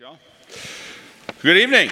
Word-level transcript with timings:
Y'all. 0.00 0.18
Good 1.40 1.56
evening. 1.56 1.88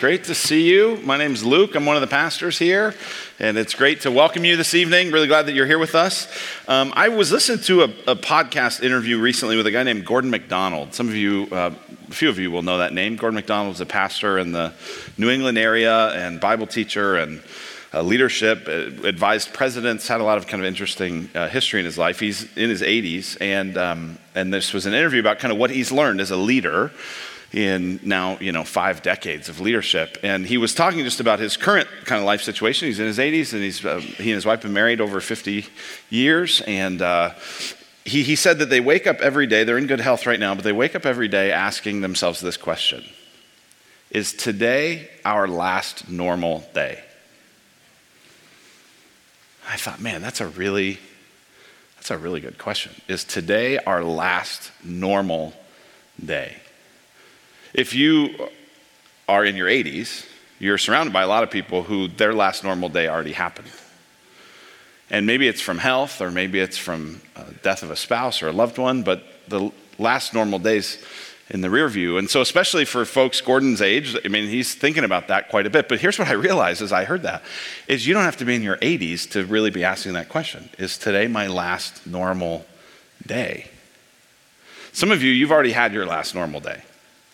Great 0.00 0.24
to 0.24 0.34
see 0.34 0.68
you. 0.68 0.96
My 1.04 1.16
name 1.16 1.32
is 1.32 1.44
Luke. 1.44 1.76
I'm 1.76 1.86
one 1.86 1.94
of 1.94 2.00
the 2.00 2.08
pastors 2.08 2.58
here, 2.58 2.92
and 3.38 3.56
it's 3.56 3.72
great 3.72 4.00
to 4.00 4.10
welcome 4.10 4.44
you 4.44 4.56
this 4.56 4.74
evening. 4.74 5.12
Really 5.12 5.28
glad 5.28 5.46
that 5.46 5.52
you're 5.52 5.64
here 5.64 5.78
with 5.78 5.94
us. 5.94 6.26
Um, 6.66 6.92
I 6.96 7.10
was 7.10 7.30
listening 7.30 7.60
to 7.66 7.82
a, 7.82 7.84
a, 8.08 8.16
podcast 8.16 8.82
interview 8.82 9.20
recently 9.20 9.56
with 9.56 9.64
a 9.68 9.70
guy 9.70 9.84
named 9.84 10.04
Gordon 10.04 10.28
MacDonald. 10.28 10.92
Some 10.92 11.06
of 11.06 11.14
you, 11.14 11.46
uh, 11.52 11.72
a 12.08 12.12
few 12.12 12.28
of 12.28 12.40
you 12.40 12.50
will 12.50 12.62
know 12.62 12.78
that 12.78 12.92
name. 12.92 13.14
Gordon 13.14 13.36
MacDonald 13.36 13.76
is 13.76 13.80
a 13.80 13.86
pastor 13.86 14.36
in 14.36 14.50
the 14.50 14.72
New 15.16 15.30
England 15.30 15.56
area 15.56 16.08
and 16.14 16.40
Bible 16.40 16.66
teacher 16.66 17.14
and 17.14 17.40
uh, 17.94 18.02
leadership, 18.02 18.66
uh, 18.66 19.06
advised 19.06 19.52
presidents, 19.52 20.08
had 20.08 20.20
a 20.20 20.24
lot 20.24 20.36
of 20.36 20.46
kind 20.46 20.60
of 20.60 20.66
interesting 20.66 21.30
uh, 21.34 21.48
history 21.48 21.78
in 21.78 21.86
his 21.86 21.96
life. 21.96 22.18
He's 22.18 22.44
in 22.56 22.68
his 22.68 22.82
80s, 22.82 23.36
and, 23.40 23.78
um, 23.78 24.18
and 24.34 24.52
this 24.52 24.72
was 24.72 24.86
an 24.86 24.94
interview 24.94 25.20
about 25.20 25.38
kind 25.38 25.52
of 25.52 25.58
what 25.58 25.70
he's 25.70 25.92
learned 25.92 26.20
as 26.20 26.30
a 26.30 26.36
leader 26.36 26.90
in 27.52 28.00
now, 28.02 28.36
you 28.40 28.50
know, 28.50 28.64
five 28.64 29.00
decades 29.02 29.48
of 29.48 29.60
leadership. 29.60 30.18
And 30.24 30.44
he 30.44 30.58
was 30.58 30.74
talking 30.74 31.04
just 31.04 31.20
about 31.20 31.38
his 31.38 31.56
current 31.56 31.86
kind 32.04 32.18
of 32.18 32.26
life 32.26 32.42
situation. 32.42 32.88
He's 32.88 32.98
in 32.98 33.06
his 33.06 33.18
80s, 33.18 33.52
and 33.52 33.62
he's, 33.62 33.84
uh, 33.84 34.00
he 34.00 34.30
and 34.30 34.34
his 34.34 34.44
wife 34.44 34.56
have 34.56 34.62
been 34.62 34.72
married 34.72 35.00
over 35.00 35.20
50 35.20 35.64
years, 36.10 36.62
and 36.62 37.00
uh, 37.00 37.30
he, 38.04 38.24
he 38.24 38.34
said 38.34 38.58
that 38.58 38.70
they 38.70 38.80
wake 38.80 39.06
up 39.06 39.20
every 39.20 39.46
day, 39.46 39.62
they're 39.62 39.78
in 39.78 39.86
good 39.86 40.00
health 40.00 40.26
right 40.26 40.40
now, 40.40 40.54
but 40.56 40.64
they 40.64 40.72
wake 40.72 40.96
up 40.96 41.06
every 41.06 41.28
day 41.28 41.52
asking 41.52 42.00
themselves 42.00 42.40
this 42.40 42.56
question 42.56 43.04
Is 44.10 44.32
today 44.32 45.10
our 45.24 45.46
last 45.46 46.08
normal 46.08 46.68
day? 46.74 47.03
I 49.68 49.76
thought, 49.76 50.00
man, 50.00 50.22
that's 50.22 50.40
a 50.40 50.46
really 50.46 50.98
that's 51.96 52.10
a 52.10 52.18
really 52.18 52.40
good 52.40 52.58
question. 52.58 52.92
Is 53.08 53.24
today 53.24 53.78
our 53.78 54.04
last 54.04 54.70
normal 54.84 55.54
day? 56.22 56.56
If 57.72 57.94
you 57.94 58.48
are 59.26 59.42
in 59.44 59.56
your 59.56 59.68
80s, 59.68 60.26
you're 60.58 60.76
surrounded 60.76 61.12
by 61.12 61.22
a 61.22 61.26
lot 61.26 61.42
of 61.42 61.50
people 61.50 61.82
who 61.82 62.08
their 62.08 62.34
last 62.34 62.62
normal 62.62 62.90
day 62.90 63.08
already 63.08 63.32
happened. 63.32 63.70
And 65.10 65.26
maybe 65.26 65.48
it's 65.48 65.60
from 65.60 65.78
health, 65.78 66.20
or 66.20 66.30
maybe 66.30 66.60
it's 66.60 66.76
from 66.76 67.20
uh, 67.36 67.44
death 67.62 67.82
of 67.82 67.90
a 67.90 67.96
spouse 67.96 68.42
or 68.42 68.48
a 68.48 68.52
loved 68.52 68.78
one, 68.78 69.02
but 69.02 69.22
the 69.48 69.72
last 69.98 70.34
normal 70.34 70.58
days 70.58 71.02
in 71.50 71.60
the 71.60 71.70
rear 71.70 71.88
view. 71.88 72.16
And 72.16 72.28
so, 72.28 72.40
especially 72.40 72.84
for 72.84 73.04
folks 73.04 73.40
Gordon's 73.40 73.82
age, 73.82 74.16
I 74.24 74.28
mean, 74.28 74.48
he's 74.48 74.74
thinking 74.74 75.04
about 75.04 75.28
that 75.28 75.50
quite 75.50 75.66
a 75.66 75.70
bit. 75.70 75.88
But 75.88 76.00
here's 76.00 76.18
what 76.18 76.28
I 76.28 76.32
realized 76.32 76.80
as 76.80 76.92
I 76.92 77.04
heard 77.04 77.22
that 77.22 77.42
is 77.86 78.06
you 78.06 78.14
don't 78.14 78.24
have 78.24 78.38
to 78.38 78.44
be 78.44 78.54
in 78.54 78.62
your 78.62 78.78
80s 78.78 79.30
to 79.32 79.44
really 79.44 79.70
be 79.70 79.84
asking 79.84 80.14
that 80.14 80.28
question. 80.28 80.70
Is 80.78 80.96
today 80.96 81.26
my 81.26 81.46
last 81.46 82.06
normal 82.06 82.64
day? 83.26 83.70
Some 84.92 85.10
of 85.10 85.22
you, 85.22 85.32
you've 85.32 85.52
already 85.52 85.72
had 85.72 85.92
your 85.92 86.06
last 86.06 86.34
normal 86.34 86.60
day, 86.60 86.82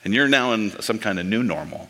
and 0.04 0.14
you're 0.14 0.28
now 0.28 0.52
in 0.52 0.80
some 0.82 0.98
kind 0.98 1.20
of 1.20 1.26
new 1.26 1.42
normal. 1.42 1.88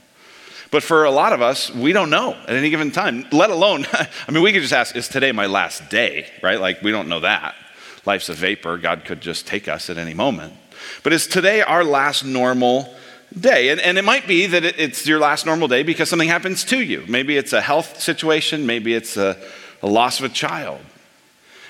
But 0.71 0.83
for 0.83 1.05
a 1.05 1.11
lot 1.11 1.33
of 1.33 1.43
us, 1.43 1.71
we 1.71 1.93
don't 1.93 2.11
know 2.11 2.33
at 2.33 2.51
any 2.51 2.71
given 2.71 2.91
time, 2.91 3.27
let 3.33 3.51
alone, 3.51 3.87
I 3.93 4.31
mean, 4.31 4.43
we 4.43 4.53
could 4.53 4.63
just 4.63 4.75
ask, 4.75 4.95
is 4.95 5.09
today 5.09 5.33
my 5.33 5.47
last 5.47 5.89
day, 5.91 6.29
right? 6.43 6.61
Like, 6.61 6.83
we 6.83 6.91
don't 6.91 7.09
know 7.09 7.21
that. 7.21 7.55
Life's 8.07 8.29
a 8.29 8.35
vapor. 8.35 8.79
God 8.79 9.05
could 9.05 9.21
just 9.21 9.47
take 9.47 9.69
us 9.69 9.91
at 9.91 9.99
any 9.99 10.15
moment. 10.15 10.55
But 11.03 11.13
is 11.13 11.27
today 11.27 11.63
our 11.63 11.85
last 11.85 12.25
normal 12.25 12.95
day? 13.39 13.71
And, 13.71 13.81
and 13.81 13.99
it 13.99 14.05
might 14.05 14.27
be 14.27 14.47
that 14.47 14.65
it's 14.65 15.07
your 15.07 15.19
last 15.19 15.47
normal 15.47 15.69
day 15.69 15.83
because 15.83 16.09
something 16.09 16.29
happens 16.29 16.65
to 16.65 16.81
you. 16.81 17.05
Maybe 17.09 17.37
it's 17.37 17.53
a 17.53 17.61
health 17.61 18.01
situation, 18.01 18.67
maybe 18.67 18.95
it's 18.95 19.17
a, 19.17 19.37
a 19.83 19.87
loss 19.87 20.19
of 20.19 20.27
a 20.27 20.29
child. 20.29 20.81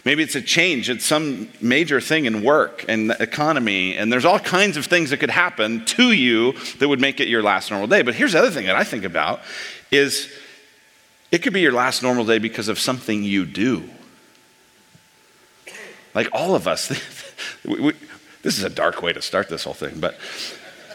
Maybe 0.04 0.22
it's 0.22 0.34
a 0.34 0.40
change, 0.40 0.88
it's 0.88 1.04
some 1.04 1.50
major 1.60 2.00
thing 2.00 2.24
in 2.24 2.42
work 2.42 2.86
and 2.88 3.10
the 3.10 3.22
economy, 3.22 3.96
and 3.96 4.10
there's 4.10 4.24
all 4.24 4.38
kinds 4.38 4.78
of 4.78 4.86
things 4.86 5.10
that 5.10 5.18
could 5.18 5.30
happen 5.30 5.84
to 5.84 6.12
you 6.12 6.52
that 6.78 6.88
would 6.88 7.00
make 7.00 7.20
it 7.20 7.28
your 7.28 7.42
last 7.42 7.70
normal 7.70 7.86
day. 7.86 8.00
But 8.00 8.14
here's 8.14 8.32
the 8.32 8.38
other 8.38 8.50
thing 8.50 8.66
that 8.66 8.76
I 8.76 8.84
think 8.84 9.04
about 9.04 9.40
is 9.90 10.32
it 11.30 11.42
could 11.42 11.52
be 11.52 11.60
your 11.60 11.72
last 11.72 12.02
normal 12.02 12.24
day 12.24 12.38
because 12.38 12.68
of 12.68 12.78
something 12.78 13.22
you 13.22 13.44
do. 13.44 13.88
Like 16.14 16.28
all 16.32 16.54
of 16.54 16.66
us, 16.66 16.90
we, 17.64 17.92
this 18.42 18.58
is 18.58 18.64
a 18.64 18.70
dark 18.70 19.02
way 19.02 19.12
to 19.12 19.22
start 19.22 19.48
this 19.48 19.64
whole 19.64 19.74
thing, 19.74 20.00
but, 20.00 20.18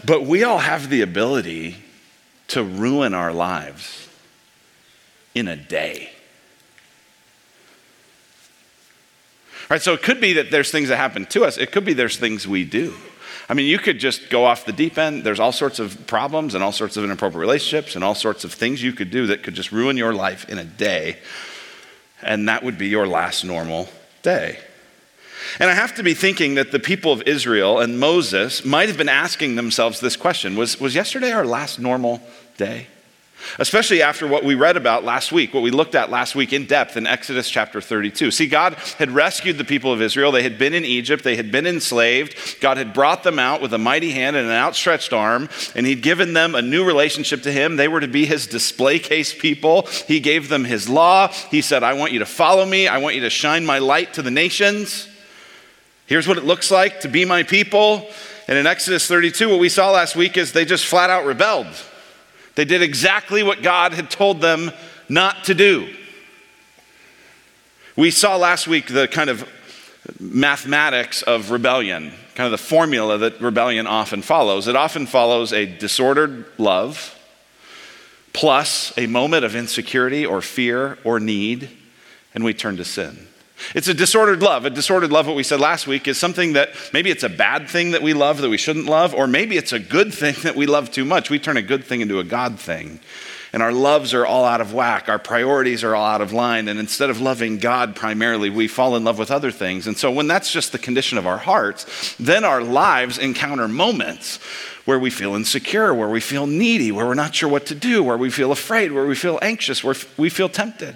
but 0.05 0.25
we 0.25 0.43
all 0.43 0.59
have 0.59 0.89
the 0.89 1.01
ability 1.01 1.75
to 2.47 2.63
ruin 2.63 3.13
our 3.13 3.31
lives 3.31 4.07
in 5.33 5.47
a 5.47 5.55
day. 5.55 6.09
All 9.63 9.75
right, 9.75 9.81
so 9.81 9.93
it 9.93 10.03
could 10.03 10.21
be 10.21 10.33
that 10.33 10.51
there's 10.51 10.69
things 10.71 10.89
that 10.89 10.97
happen 10.97 11.25
to 11.27 11.43
us, 11.43 11.57
it 11.57 11.71
could 11.71 11.85
be 11.85 11.93
there's 11.93 12.17
things 12.17 12.47
we 12.47 12.63
do. 12.63 12.93
I 13.47 13.53
mean, 13.53 13.67
you 13.67 13.77
could 13.77 13.99
just 13.99 14.29
go 14.29 14.45
off 14.45 14.65
the 14.65 14.73
deep 14.73 14.97
end. 14.97 15.23
There's 15.23 15.39
all 15.39 15.51
sorts 15.51 15.77
of 15.77 16.07
problems 16.07 16.55
and 16.55 16.63
all 16.63 16.71
sorts 16.71 16.97
of 16.97 17.03
inappropriate 17.03 17.39
relationships 17.39 17.95
and 17.95 18.03
all 18.03 18.15
sorts 18.15 18.43
of 18.43 18.51
things 18.51 18.81
you 18.81 18.91
could 18.91 19.11
do 19.11 19.27
that 19.27 19.43
could 19.43 19.53
just 19.53 19.71
ruin 19.71 19.97
your 19.97 20.13
life 20.13 20.49
in 20.49 20.57
a 20.57 20.63
day. 20.63 21.17
And 22.23 22.49
that 22.49 22.63
would 22.63 22.79
be 22.79 22.87
your 22.87 23.05
last 23.05 23.43
normal 23.43 23.87
day. 24.23 24.57
And 25.59 25.69
I 25.69 25.73
have 25.73 25.95
to 25.95 26.03
be 26.03 26.13
thinking 26.13 26.55
that 26.55 26.71
the 26.71 26.79
people 26.79 27.11
of 27.11 27.23
Israel 27.23 27.79
and 27.79 27.99
Moses 27.99 28.65
might 28.65 28.89
have 28.89 28.97
been 28.97 29.09
asking 29.09 29.55
themselves 29.55 29.99
this 29.99 30.17
question 30.17 30.55
Was, 30.55 30.79
was 30.79 30.95
yesterday 30.95 31.31
our 31.31 31.45
last 31.45 31.79
normal 31.79 32.21
day? 32.57 32.87
Especially 33.59 34.01
after 34.01 34.27
what 34.27 34.43
we 34.43 34.55
read 34.55 34.77
about 34.77 35.03
last 35.03 35.31
week, 35.31 35.53
what 35.53 35.63
we 35.63 35.71
looked 35.71 35.95
at 35.95 36.09
last 36.09 36.35
week 36.35 36.53
in 36.53 36.65
depth 36.65 36.97
in 36.97 37.05
Exodus 37.05 37.49
chapter 37.49 37.79
32. 37.79 38.31
See, 38.31 38.47
God 38.47 38.73
had 38.97 39.11
rescued 39.11 39.57
the 39.57 39.63
people 39.63 39.93
of 39.93 40.01
Israel. 40.01 40.31
They 40.31 40.43
had 40.43 40.57
been 40.57 40.73
in 40.73 40.83
Egypt, 40.83 41.23
they 41.23 41.35
had 41.35 41.51
been 41.51 41.67
enslaved. 41.67 42.59
God 42.59 42.77
had 42.77 42.93
brought 42.93 43.23
them 43.23 43.39
out 43.39 43.61
with 43.61 43.73
a 43.73 43.77
mighty 43.77 44.11
hand 44.11 44.35
and 44.35 44.47
an 44.47 44.53
outstretched 44.53 45.13
arm, 45.13 45.49
and 45.75 45.85
He'd 45.85 46.01
given 46.01 46.33
them 46.33 46.55
a 46.55 46.61
new 46.61 46.83
relationship 46.85 47.43
to 47.43 47.51
Him. 47.51 47.75
They 47.75 47.87
were 47.87 48.01
to 48.01 48.07
be 48.07 48.25
His 48.25 48.47
display 48.47 48.99
case 48.99 49.33
people. 49.33 49.83
He 50.07 50.19
gave 50.19 50.49
them 50.49 50.63
His 50.63 50.89
law. 50.89 51.27
He 51.51 51.61
said, 51.61 51.83
I 51.83 51.93
want 51.93 52.13
you 52.13 52.19
to 52.19 52.25
follow 52.25 52.65
me, 52.65 52.87
I 52.87 52.97
want 52.97 53.15
you 53.15 53.21
to 53.21 53.29
shine 53.29 53.65
my 53.65 53.79
light 53.79 54.13
to 54.13 54.21
the 54.21 54.31
nations. 54.31 55.07
Here's 56.05 56.27
what 56.27 56.37
it 56.37 56.43
looks 56.43 56.69
like 56.69 57.01
to 57.01 57.07
be 57.07 57.25
my 57.25 57.43
people. 57.43 58.07
And 58.47 58.57
in 58.57 58.67
Exodus 58.67 59.07
32, 59.07 59.49
what 59.49 59.59
we 59.59 59.69
saw 59.69 59.91
last 59.91 60.15
week 60.15 60.37
is 60.37 60.51
they 60.51 60.65
just 60.65 60.85
flat 60.85 61.09
out 61.09 61.25
rebelled. 61.25 61.67
They 62.53 62.65
did 62.65 62.81
exactly 62.81 63.43
what 63.43 63.63
God 63.63 63.93
had 63.93 64.09
told 64.09 64.39
them 64.39 64.71
not 65.09 65.45
to 65.45 65.55
do. 65.55 65.93
We 67.95 68.11
saw 68.11 68.35
last 68.35 68.67
week 68.67 68.87
the 68.87 69.07
kind 69.07 69.29
of 69.29 69.49
mathematics 70.19 71.21
of 71.23 71.49
rebellion, 71.49 72.11
kind 72.35 72.45
of 72.45 72.51
the 72.51 72.57
formula 72.57 73.17
that 73.17 73.41
rebellion 73.41 73.87
often 73.87 74.21
follows. 74.21 74.67
It 74.67 74.75
often 74.75 75.07
follows 75.07 75.53
a 75.53 75.65
disordered 75.65 76.45
love 76.57 77.13
plus 78.31 78.95
a 78.97 79.07
moment 79.07 79.45
of 79.45 79.55
insecurity 79.55 80.25
or 80.25 80.41
fear 80.41 80.97
or 81.05 81.19
need, 81.19 81.69
and 82.33 82.43
we 82.43 82.53
turn 82.53 82.75
to 82.77 82.85
sin. 82.85 83.27
It's 83.73 83.87
a 83.87 83.93
disordered 83.93 84.41
love. 84.41 84.65
A 84.65 84.69
disordered 84.69 85.11
love, 85.11 85.27
what 85.27 85.35
we 85.35 85.43
said 85.43 85.59
last 85.59 85.87
week, 85.87 86.07
is 86.07 86.17
something 86.17 86.53
that 86.53 86.69
maybe 86.93 87.09
it's 87.09 87.23
a 87.23 87.29
bad 87.29 87.67
thing 87.69 87.91
that 87.91 88.01
we 88.01 88.13
love 88.13 88.39
that 88.41 88.49
we 88.49 88.57
shouldn't 88.57 88.85
love, 88.85 89.13
or 89.13 89.27
maybe 89.27 89.57
it's 89.57 89.73
a 89.73 89.79
good 89.79 90.13
thing 90.13 90.35
that 90.43 90.55
we 90.55 90.65
love 90.65 90.91
too 90.91 91.05
much. 91.05 91.29
We 91.29 91.39
turn 91.39 91.57
a 91.57 91.61
good 91.61 91.83
thing 91.83 92.01
into 92.01 92.19
a 92.19 92.23
God 92.23 92.59
thing. 92.59 92.99
And 93.53 93.63
our 93.63 93.71
loves 93.71 94.13
are 94.13 94.25
all 94.25 94.43
out 94.43 94.59
of 94.59 94.73
whack. 94.73 95.07
Our 95.07 95.17
priorities 95.17 95.81
are 95.85 95.95
all 95.95 96.05
out 96.05 96.19
of 96.19 96.33
line. 96.33 96.67
And 96.67 96.77
instead 96.77 97.09
of 97.09 97.21
loving 97.21 97.57
God 97.57 97.95
primarily, 97.95 98.49
we 98.49 98.67
fall 98.67 98.97
in 98.97 99.05
love 99.05 99.17
with 99.17 99.31
other 99.31 99.49
things. 99.49 99.87
And 99.87 99.97
so, 99.97 100.11
when 100.11 100.27
that's 100.27 100.51
just 100.51 100.73
the 100.73 100.77
condition 100.77 101.17
of 101.17 101.25
our 101.25 101.37
hearts, 101.37 102.15
then 102.19 102.43
our 102.43 102.61
lives 102.61 103.17
encounter 103.17 103.69
moments 103.69 104.39
where 104.83 104.99
we 104.99 105.09
feel 105.09 105.35
insecure, 105.35 105.93
where 105.93 106.09
we 106.09 106.19
feel 106.19 106.47
needy, 106.47 106.91
where 106.91 107.05
we're 107.05 107.13
not 107.13 107.33
sure 107.33 107.47
what 107.47 107.65
to 107.67 107.75
do, 107.75 108.03
where 108.03 108.17
we 108.17 108.29
feel 108.29 108.51
afraid, 108.51 108.91
where 108.91 109.05
we 109.05 109.15
feel 109.15 109.39
anxious, 109.41 109.85
where 109.85 109.95
we 110.17 110.29
feel 110.29 110.49
tempted. 110.49 110.95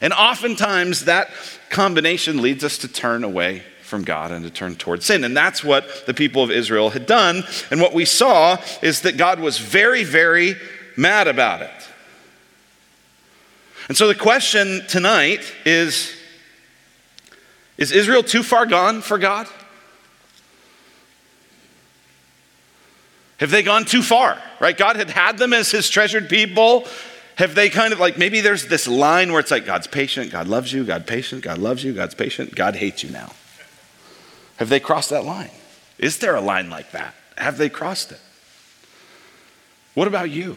And 0.00 0.12
oftentimes 0.12 1.06
that 1.06 1.30
combination 1.70 2.42
leads 2.42 2.64
us 2.64 2.78
to 2.78 2.88
turn 2.88 3.24
away 3.24 3.62
from 3.82 4.02
God 4.04 4.32
and 4.32 4.44
to 4.44 4.50
turn 4.50 4.74
towards 4.74 5.06
sin. 5.06 5.24
And 5.24 5.36
that's 5.36 5.64
what 5.64 6.06
the 6.06 6.14
people 6.14 6.42
of 6.42 6.50
Israel 6.50 6.90
had 6.90 7.06
done. 7.06 7.44
And 7.70 7.80
what 7.80 7.94
we 7.94 8.04
saw 8.04 8.58
is 8.82 9.02
that 9.02 9.16
God 9.16 9.40
was 9.40 9.58
very, 9.58 10.04
very 10.04 10.56
mad 10.96 11.28
about 11.28 11.62
it. 11.62 11.70
And 13.88 13.96
so 13.96 14.08
the 14.08 14.14
question 14.14 14.82
tonight 14.88 15.40
is 15.64 16.12
Is 17.78 17.92
Israel 17.92 18.22
too 18.22 18.42
far 18.42 18.66
gone 18.66 19.00
for 19.00 19.18
God? 19.18 19.46
Have 23.38 23.50
they 23.50 23.62
gone 23.62 23.84
too 23.84 24.02
far? 24.02 24.40
Right? 24.60 24.76
God 24.76 24.96
had 24.96 25.10
had 25.10 25.38
them 25.38 25.52
as 25.52 25.70
his 25.70 25.88
treasured 25.88 26.28
people. 26.28 26.86
Have 27.36 27.54
they 27.54 27.68
kind 27.68 27.92
of 27.92 28.00
like, 28.00 28.18
maybe 28.18 28.40
there's 28.40 28.66
this 28.66 28.88
line 28.88 29.30
where 29.30 29.40
it's 29.40 29.50
like, 29.50 29.66
God's 29.66 29.86
patient, 29.86 30.32
God 30.32 30.48
loves 30.48 30.72
you, 30.72 30.84
God 30.84 31.06
patient, 31.06 31.42
God 31.42 31.58
loves 31.58 31.84
you, 31.84 31.92
God's 31.92 32.14
patient, 32.14 32.54
God 32.54 32.76
hates 32.76 33.02
you 33.02 33.10
now. 33.10 33.32
Have 34.56 34.68
they 34.68 34.80
crossed 34.80 35.10
that 35.10 35.24
line? 35.24 35.50
Is 35.98 36.18
there 36.18 36.34
a 36.34 36.40
line 36.40 36.70
like 36.70 36.92
that? 36.92 37.14
Have 37.36 37.58
they 37.58 37.68
crossed 37.68 38.12
it? 38.12 38.20
What 39.94 40.08
about 40.08 40.30
you? 40.30 40.56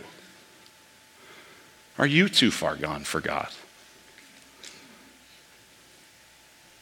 Are 1.97 2.07
you 2.07 2.29
too 2.29 2.51
far 2.51 2.75
gone 2.75 3.03
for 3.03 3.19
God? 3.19 3.49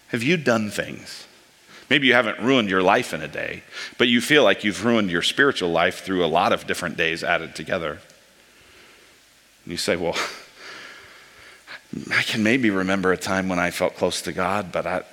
Have 0.09 0.23
you 0.23 0.37
done 0.37 0.69
things 0.69 1.27
Maybe 1.89 2.07
you 2.07 2.13
haven't 2.13 2.39
ruined 2.39 2.69
your 2.69 2.83
life 2.83 3.13
in 3.13 3.21
a 3.21 3.27
day, 3.27 3.63
but 3.97 4.09
you 4.09 4.19
feel 4.19 4.43
like 4.43 4.63
you've 4.63 4.83
ruined 4.83 5.09
your 5.09 5.21
spiritual 5.21 5.69
life 5.69 6.03
through 6.03 6.23
a 6.23 6.27
lot 6.27 6.51
of 6.51 6.67
different 6.67 6.97
days 6.97 7.23
added 7.23 7.55
together. 7.55 7.99
And 9.67 9.73
you 9.73 9.77
say, 9.77 9.97
Well, 9.97 10.15
I 12.09 12.21
can 12.21 12.41
maybe 12.41 12.69
remember 12.69 13.11
a 13.11 13.17
time 13.17 13.49
when 13.49 13.59
I 13.59 13.69
felt 13.69 13.97
close 13.97 14.21
to 14.21 14.31
God, 14.31 14.71
but 14.71 14.87
I, 14.87 15.03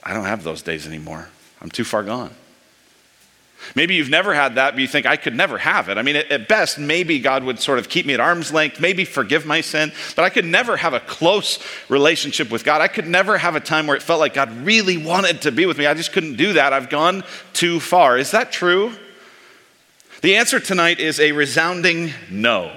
I 0.00 0.14
don't 0.14 0.26
have 0.26 0.44
those 0.44 0.62
days 0.62 0.86
anymore. 0.86 1.28
I'm 1.60 1.70
too 1.70 1.82
far 1.82 2.04
gone. 2.04 2.30
Maybe 3.74 3.96
you've 3.96 4.10
never 4.10 4.32
had 4.32 4.54
that, 4.54 4.74
but 4.74 4.80
you 4.80 4.86
think, 4.86 5.06
I 5.06 5.16
could 5.16 5.34
never 5.34 5.58
have 5.58 5.88
it. 5.88 5.98
I 5.98 6.02
mean, 6.02 6.14
at, 6.14 6.30
at, 6.30 6.46
best, 6.46 6.78
maybe 6.78 7.18
God 7.18 7.42
would 7.42 7.58
sort 7.58 7.80
of 7.80 7.88
keep 7.88 8.06
me 8.06 8.14
at 8.14 8.20
arm's 8.20 8.52
length, 8.52 8.78
maybe 8.78 9.04
forgive 9.04 9.44
my 9.44 9.60
sin, 9.60 9.90
but 10.14 10.24
I 10.24 10.28
could 10.28 10.44
never 10.44 10.76
have 10.76 10.94
a 10.94 11.00
close 11.00 11.58
relationship 11.88 12.52
with 12.52 12.62
God. 12.62 12.80
I 12.80 12.86
could 12.86 13.08
never 13.08 13.38
have 13.38 13.56
a 13.56 13.60
time 13.60 13.88
where 13.88 13.96
it 13.96 14.04
felt 14.04 14.20
like 14.20 14.34
God 14.34 14.52
really 14.64 14.98
wanted 14.98 15.42
to 15.42 15.50
be 15.50 15.66
with 15.66 15.78
me. 15.78 15.86
I 15.86 15.94
just 15.94 16.12
couldn't 16.12 16.36
do 16.36 16.52
that. 16.52 16.72
I've 16.72 16.90
gone 16.90 17.24
too 17.54 17.80
far. 17.80 18.18
Is 18.18 18.30
that 18.30 18.52
true? 18.52 18.92
The 20.20 20.36
answer 20.36 20.60
tonight 20.60 21.00
is 21.00 21.18
a 21.18 21.32
resounding 21.32 22.12
no. 22.30 22.76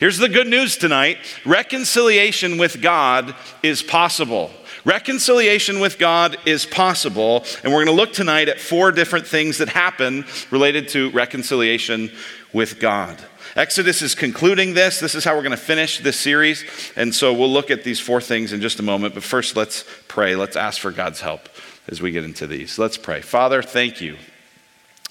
Here's 0.00 0.18
the 0.18 0.28
good 0.28 0.48
news 0.48 0.76
tonight 0.76 1.18
reconciliation 1.44 2.58
with 2.58 2.82
God 2.82 3.34
is 3.62 3.82
possible. 3.82 4.50
Reconciliation 4.84 5.80
with 5.80 5.98
God 5.98 6.36
is 6.44 6.66
possible, 6.66 7.44
and 7.62 7.72
we're 7.72 7.84
going 7.84 7.96
to 7.96 8.02
look 8.02 8.12
tonight 8.12 8.48
at 8.48 8.60
four 8.60 8.92
different 8.92 9.26
things 9.26 9.58
that 9.58 9.68
happen 9.70 10.26
related 10.50 10.88
to 10.88 11.10
reconciliation 11.12 12.10
with 12.52 12.80
God. 12.80 13.18
Exodus 13.56 14.02
is 14.02 14.14
concluding 14.14 14.74
this. 14.74 15.00
This 15.00 15.14
is 15.14 15.24
how 15.24 15.34
we're 15.36 15.42
going 15.42 15.52
to 15.52 15.56
finish 15.56 16.00
this 16.00 16.18
series. 16.18 16.64
And 16.96 17.14
so 17.14 17.32
we'll 17.32 17.52
look 17.52 17.70
at 17.70 17.84
these 17.84 18.00
four 18.00 18.20
things 18.20 18.52
in 18.52 18.60
just 18.60 18.80
a 18.80 18.82
moment. 18.82 19.14
But 19.14 19.22
first, 19.22 19.56
let's 19.56 19.84
pray. 20.08 20.34
Let's 20.34 20.56
ask 20.56 20.80
for 20.80 20.90
God's 20.90 21.20
help 21.20 21.48
as 21.86 22.02
we 22.02 22.10
get 22.10 22.24
into 22.24 22.46
these. 22.46 22.78
Let's 22.78 22.98
pray. 22.98 23.20
Father, 23.20 23.62
thank 23.62 24.00
you 24.00 24.16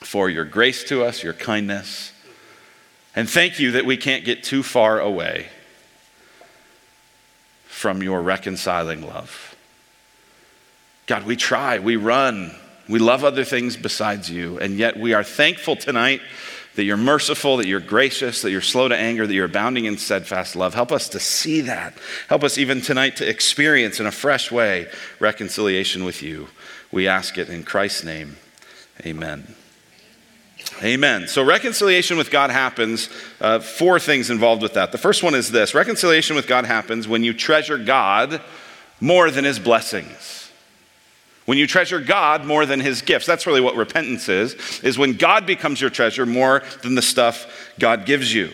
for 0.01 0.30
your 0.30 0.45
grace 0.45 0.83
to 0.85 1.03
us, 1.03 1.24
your 1.24 1.33
kindness. 1.33 2.12
And 3.15 3.30
thank 3.30 3.60
you 3.60 3.71
that 3.71 3.86
we 3.86 3.98
can't 3.98 4.25
get 4.25 4.44
too 4.44 4.63
far 4.63 5.00
away 5.00 5.48
from 7.65 8.01
your 8.01 8.21
reconciling 8.21 9.06
love. 9.06 9.56
God, 11.06 11.25
we 11.25 11.36
try, 11.36 11.80
we 11.80 11.95
run, 11.98 12.56
we 12.88 13.00
love 13.00 13.24
other 13.24 13.44
things 13.44 13.75
besides 13.75 14.30
you, 14.30 14.57
and 14.57 14.77
yet 14.77 14.98
we 14.98 15.13
are 15.13 15.24
thankful 15.24 15.75
tonight 15.75 16.21
that 16.75 16.83
you're 16.86 16.98
merciful, 16.98 17.57
that 17.57 17.68
you're 17.68 17.80
gracious, 17.80 18.42
that 18.42 18.51
you're 18.51 18.62
slow 18.62 18.88
to 18.88 18.95
anger, 18.95 19.27
that 19.27 19.33
you're 19.33 19.45
abounding 19.45 19.86
in 19.86 19.98
steadfast 19.98 20.56
love. 20.56 20.74
Help 20.74 20.92
us 20.92 21.09
to 21.09 21.19
see 21.19 21.62
that. 21.62 21.94
Help 22.30 22.44
us 22.44 22.57
even 22.57 22.81
tonight 22.81 23.18
to 23.18 23.30
experience 23.30 24.00
in 24.00 24.06
a 24.06 24.12
fresh 24.12 24.51
way 24.51 24.88
reconciliation 25.19 26.04
with 26.04 26.24
you. 26.24 26.48
We 26.92 27.07
ask 27.07 27.38
it 27.38 27.50
in 27.50 27.63
Christ's 27.63 28.04
name. 28.04 28.38
Amen. 29.06 29.56
Amen. 30.81 31.27
So, 31.27 31.44
reconciliation 31.44 32.18
with 32.18 32.31
God 32.31 32.50
happens. 32.50 33.10
Uh, 33.39 33.60
four 33.60 34.00
things 34.00 34.30
involved 34.30 34.62
with 34.62 34.74
that. 34.74 34.92
The 34.92 34.98
first 34.98 35.24
one 35.24 35.36
is 35.36 35.51
this 35.51 35.74
reconciliation 35.74 36.36
with 36.36 36.48
God 36.48 36.65
happens 36.65 37.07
when 37.07 37.24
you 37.24 37.33
treasure 37.33 37.77
God 37.77 38.42
more 39.00 39.30
than 39.31 39.45
his 39.45 39.60
blessings. 39.60 40.51
When 41.45 41.57
you 41.57 41.68
treasure 41.68 42.00
God 42.00 42.45
more 42.45 42.65
than 42.65 42.80
his 42.80 43.01
gifts. 43.01 43.25
That's 43.25 43.45
really 43.45 43.62
what 43.62 43.75
repentance 43.75 44.30
is, 44.30 44.56
is 44.81 44.98
when 44.98 45.13
God 45.13 45.45
becomes 45.45 45.81
your 45.81 45.89
treasure 45.89 46.25
more 46.25 46.63
than 46.81 46.95
the 46.95 47.01
stuff 47.01 47.74
God 47.80 48.06
gives 48.06 48.33
you. 48.33 48.51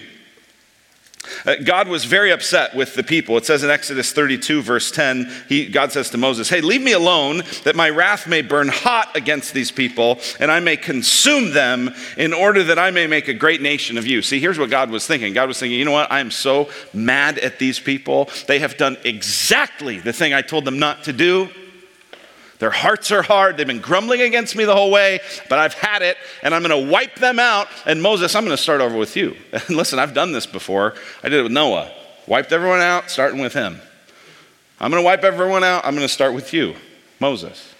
Uh, 1.45 1.55
God 1.63 1.87
was 1.87 2.05
very 2.05 2.31
upset 2.31 2.75
with 2.75 2.95
the 2.95 3.03
people. 3.03 3.37
It 3.37 3.45
says 3.45 3.63
in 3.63 3.69
Exodus 3.69 4.11
32, 4.11 4.61
verse 4.61 4.91
10, 4.91 5.31
he, 5.47 5.67
God 5.67 5.91
says 5.91 6.09
to 6.11 6.17
Moses, 6.17 6.49
Hey, 6.49 6.61
leave 6.61 6.81
me 6.81 6.93
alone 6.93 7.43
that 7.63 7.75
my 7.75 7.89
wrath 7.89 8.27
may 8.27 8.41
burn 8.41 8.67
hot 8.67 9.15
against 9.15 9.53
these 9.53 9.71
people 9.71 10.19
and 10.39 10.51
I 10.51 10.59
may 10.59 10.77
consume 10.77 11.53
them 11.53 11.93
in 12.17 12.33
order 12.33 12.63
that 12.65 12.79
I 12.79 12.91
may 12.91 13.07
make 13.07 13.27
a 13.27 13.33
great 13.33 13.61
nation 13.61 13.97
of 13.97 14.07
you. 14.07 14.21
See, 14.21 14.39
here's 14.39 14.59
what 14.59 14.69
God 14.69 14.89
was 14.89 15.05
thinking 15.05 15.33
God 15.33 15.47
was 15.47 15.59
thinking, 15.59 15.79
You 15.79 15.85
know 15.85 15.91
what? 15.91 16.11
I 16.11 16.19
am 16.19 16.31
so 16.31 16.69
mad 16.93 17.37
at 17.39 17.59
these 17.59 17.79
people. 17.79 18.29
They 18.47 18.59
have 18.59 18.77
done 18.77 18.97
exactly 19.03 19.99
the 19.99 20.13
thing 20.13 20.33
I 20.33 20.41
told 20.41 20.65
them 20.65 20.79
not 20.79 21.03
to 21.03 21.13
do. 21.13 21.49
Their 22.59 22.69
hearts 22.69 23.09
are 23.11 23.21
hard. 23.21 23.55
They've 23.57 23.65
been 23.65 23.79
grumbling 23.79 24.21
against 24.21 24.55
me 24.55 24.65
the 24.65 24.75
whole 24.75 24.91
way, 24.91 25.21
but 25.47 25.59
I've 25.59 25.73
had 25.73 26.01
it, 26.01 26.17
and 26.43 26.53
I'm 26.53 26.61
going 26.61 26.85
to 26.85 26.91
wipe 26.91 27.15
them 27.15 27.39
out. 27.39 27.67
And 27.85 28.01
Moses, 28.01 28.35
I'm 28.35 28.43
going 28.43 28.55
to 28.55 28.61
start 28.61 28.81
over 28.81 28.97
with 28.97 29.15
you. 29.15 29.35
And 29.53 29.77
listen, 29.77 29.97
I've 29.97 30.13
done 30.13 30.31
this 30.31 30.45
before. 30.45 30.93
I 31.23 31.29
did 31.29 31.39
it 31.39 31.43
with 31.43 31.51
Noah. 31.51 31.91
Wiped 32.27 32.51
everyone 32.51 32.81
out, 32.81 33.09
starting 33.09 33.39
with 33.39 33.53
him. 33.53 33.79
I'm 34.79 34.91
going 34.91 35.01
to 35.01 35.05
wipe 35.05 35.23
everyone 35.23 35.63
out. 35.63 35.85
I'm 35.85 35.95
going 35.95 36.07
to 36.07 36.13
start 36.13 36.33
with 36.33 36.53
you, 36.53 36.75
Moses. 37.19 37.73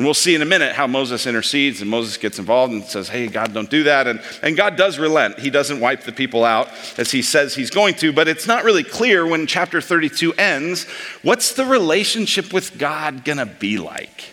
And 0.00 0.06
we'll 0.06 0.14
see 0.14 0.34
in 0.34 0.40
a 0.40 0.46
minute 0.46 0.72
how 0.72 0.86
Moses 0.86 1.26
intercedes 1.26 1.82
and 1.82 1.90
Moses 1.90 2.16
gets 2.16 2.38
involved 2.38 2.72
and 2.72 2.82
says, 2.82 3.10
Hey, 3.10 3.26
God, 3.26 3.52
don't 3.52 3.68
do 3.68 3.82
that. 3.82 4.06
And, 4.06 4.22
and 4.42 4.56
God 4.56 4.76
does 4.76 4.98
relent. 4.98 5.38
He 5.38 5.50
doesn't 5.50 5.78
wipe 5.78 6.04
the 6.04 6.12
people 6.12 6.42
out 6.42 6.70
as 6.96 7.10
he 7.10 7.20
says 7.20 7.54
he's 7.54 7.68
going 7.68 7.92
to, 7.96 8.10
but 8.10 8.26
it's 8.26 8.46
not 8.46 8.64
really 8.64 8.82
clear 8.82 9.26
when 9.26 9.46
chapter 9.46 9.78
32 9.78 10.32
ends 10.38 10.86
what's 11.20 11.52
the 11.52 11.66
relationship 11.66 12.50
with 12.50 12.78
God 12.78 13.26
going 13.26 13.36
to 13.36 13.44
be 13.44 13.76
like? 13.76 14.24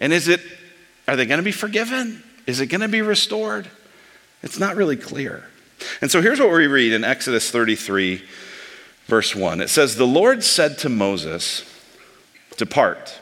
And 0.00 0.12
is 0.12 0.26
it, 0.26 0.40
are 1.06 1.14
they 1.14 1.24
going 1.24 1.38
to 1.38 1.44
be 1.44 1.52
forgiven? 1.52 2.24
Is 2.48 2.58
it 2.58 2.66
going 2.66 2.80
to 2.80 2.88
be 2.88 3.02
restored? 3.02 3.68
It's 4.42 4.58
not 4.58 4.74
really 4.74 4.96
clear. 4.96 5.44
And 6.00 6.10
so 6.10 6.20
here's 6.20 6.40
what 6.40 6.50
we 6.50 6.66
read 6.66 6.92
in 6.92 7.04
Exodus 7.04 7.52
33, 7.52 8.20
verse 9.06 9.32
1. 9.32 9.60
It 9.60 9.68
says, 9.68 9.94
The 9.94 10.08
Lord 10.08 10.42
said 10.42 10.76
to 10.78 10.88
Moses, 10.88 11.62
Depart 12.56 13.20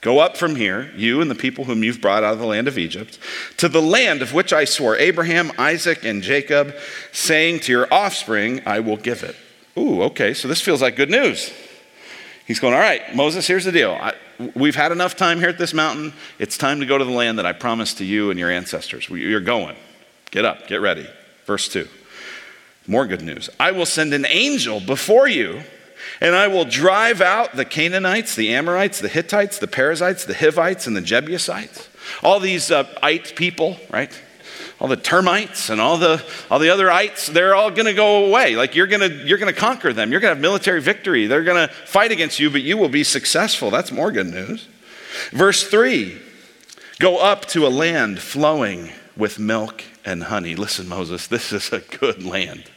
Go 0.00 0.20
up 0.20 0.36
from 0.36 0.54
here, 0.54 0.92
you 0.96 1.20
and 1.20 1.30
the 1.30 1.34
people 1.34 1.64
whom 1.64 1.82
you've 1.82 2.00
brought 2.00 2.22
out 2.22 2.34
of 2.34 2.38
the 2.38 2.46
land 2.46 2.68
of 2.68 2.78
Egypt, 2.78 3.18
to 3.56 3.68
the 3.68 3.82
land 3.82 4.22
of 4.22 4.32
which 4.32 4.52
I 4.52 4.64
swore 4.64 4.96
Abraham, 4.96 5.50
Isaac, 5.58 6.04
and 6.04 6.22
Jacob, 6.22 6.74
saying 7.10 7.60
to 7.60 7.72
your 7.72 7.92
offspring, 7.92 8.62
I 8.64 8.78
will 8.80 8.96
give 8.96 9.24
it. 9.24 9.34
Ooh, 9.76 10.02
okay, 10.02 10.34
so 10.34 10.46
this 10.46 10.60
feels 10.60 10.82
like 10.82 10.94
good 10.94 11.10
news. 11.10 11.52
He's 12.46 12.60
going, 12.60 12.74
All 12.74 12.80
right, 12.80 13.14
Moses, 13.14 13.46
here's 13.46 13.64
the 13.64 13.72
deal. 13.72 13.92
I, 13.92 14.14
we've 14.54 14.76
had 14.76 14.92
enough 14.92 15.16
time 15.16 15.38
here 15.38 15.48
at 15.48 15.58
this 15.58 15.74
mountain. 15.74 16.12
It's 16.38 16.56
time 16.56 16.80
to 16.80 16.86
go 16.86 16.96
to 16.96 17.04
the 17.04 17.10
land 17.10 17.38
that 17.38 17.46
I 17.46 17.52
promised 17.52 17.98
to 17.98 18.04
you 18.04 18.30
and 18.30 18.38
your 18.38 18.50
ancestors. 18.50 19.08
You're 19.08 19.40
going. 19.40 19.76
Get 20.30 20.44
up, 20.44 20.68
get 20.68 20.80
ready. 20.80 21.06
Verse 21.44 21.68
2. 21.68 21.88
More 22.86 23.06
good 23.06 23.22
news. 23.22 23.50
I 23.60 23.72
will 23.72 23.86
send 23.86 24.14
an 24.14 24.26
angel 24.26 24.80
before 24.80 25.28
you 25.28 25.62
and 26.20 26.34
I 26.34 26.48
will 26.48 26.64
drive 26.64 27.20
out 27.20 27.56
the 27.56 27.64
Canaanites, 27.64 28.34
the 28.34 28.54
Amorites, 28.54 29.00
the 29.00 29.08
Hittites, 29.08 29.58
the 29.58 29.66
Perizzites, 29.66 30.24
the 30.24 30.34
Hivites, 30.34 30.86
and 30.86 30.96
the 30.96 31.00
Jebusites. 31.00 31.88
All 32.22 32.40
these 32.40 32.70
uh, 32.70 32.88
it 33.02 33.34
people, 33.36 33.78
right? 33.90 34.12
All 34.80 34.88
the 34.88 34.96
termites 34.96 35.70
and 35.70 35.80
all 35.80 35.98
the, 35.98 36.24
all 36.50 36.58
the 36.58 36.70
other 36.70 36.90
ites, 36.90 37.26
they're 37.26 37.54
all 37.54 37.70
going 37.70 37.86
to 37.86 37.94
go 37.94 38.26
away. 38.26 38.54
Like 38.54 38.74
you're 38.74 38.86
going 38.86 39.08
to 39.08 39.26
you're 39.26 39.38
to 39.52 39.52
conquer 39.52 39.92
them. 39.92 40.12
You're 40.12 40.20
going 40.20 40.30
to 40.30 40.36
have 40.36 40.42
military 40.42 40.80
victory. 40.80 41.26
They're 41.26 41.42
going 41.42 41.68
to 41.68 41.74
fight 41.74 42.12
against 42.12 42.38
you, 42.38 42.48
but 42.48 42.62
you 42.62 42.76
will 42.76 42.88
be 42.88 43.04
successful. 43.04 43.70
That's 43.70 43.90
more 43.90 44.12
good 44.12 44.28
news. 44.28 44.68
Verse 45.30 45.68
3 45.68 46.20
Go 47.00 47.18
up 47.18 47.46
to 47.46 47.66
a 47.66 47.68
land 47.68 48.20
flowing 48.20 48.90
with 49.16 49.38
milk 49.38 49.84
and 50.04 50.24
honey. 50.24 50.54
Listen, 50.54 50.88
Moses, 50.88 51.26
this 51.26 51.52
is 51.52 51.72
a 51.72 51.80
good 51.80 52.24
land. 52.24 52.70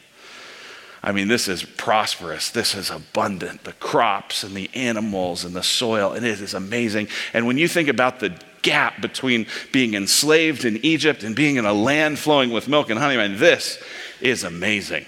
I 1.02 1.10
mean, 1.10 1.26
this 1.26 1.48
is 1.48 1.64
prosperous. 1.64 2.50
This 2.50 2.74
is 2.74 2.90
abundant. 2.90 3.64
The 3.64 3.72
crops 3.72 4.44
and 4.44 4.54
the 4.54 4.70
animals 4.74 5.44
and 5.44 5.54
the 5.54 5.62
soil, 5.62 6.12
and 6.12 6.24
it 6.24 6.40
is 6.40 6.54
amazing. 6.54 7.08
And 7.34 7.46
when 7.46 7.58
you 7.58 7.66
think 7.66 7.88
about 7.88 8.20
the 8.20 8.38
gap 8.62 9.00
between 9.00 9.46
being 9.72 9.94
enslaved 9.94 10.64
in 10.64 10.78
Egypt 10.84 11.24
and 11.24 11.34
being 11.34 11.56
in 11.56 11.64
a 11.64 11.72
land 11.72 12.20
flowing 12.20 12.50
with 12.50 12.68
milk 12.68 12.90
and 12.90 13.00
honey, 13.00 13.16
man, 13.16 13.36
this 13.38 13.82
is 14.20 14.44
amazing. 14.44 15.04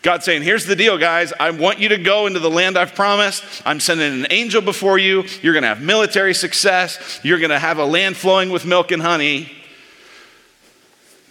God's 0.00 0.24
saying, 0.24 0.42
here's 0.42 0.66
the 0.66 0.76
deal, 0.76 0.98
guys. 0.98 1.32
I 1.38 1.50
want 1.50 1.78
you 1.78 1.90
to 1.90 1.98
go 1.98 2.26
into 2.26 2.38
the 2.38 2.50
land 2.50 2.76
I've 2.76 2.94
promised. 2.94 3.42
I'm 3.64 3.80
sending 3.80 4.12
an 4.12 4.26
angel 4.30 4.60
before 4.60 4.98
you. 4.98 5.24
You're 5.42 5.54
going 5.54 5.62
to 5.62 5.68
have 5.68 5.80
military 5.80 6.34
success. 6.34 7.20
You're 7.22 7.38
going 7.38 7.50
to 7.50 7.58
have 7.58 7.78
a 7.78 7.86
land 7.86 8.16
flowing 8.16 8.50
with 8.50 8.66
milk 8.66 8.90
and 8.90 9.00
honey. 9.00 9.50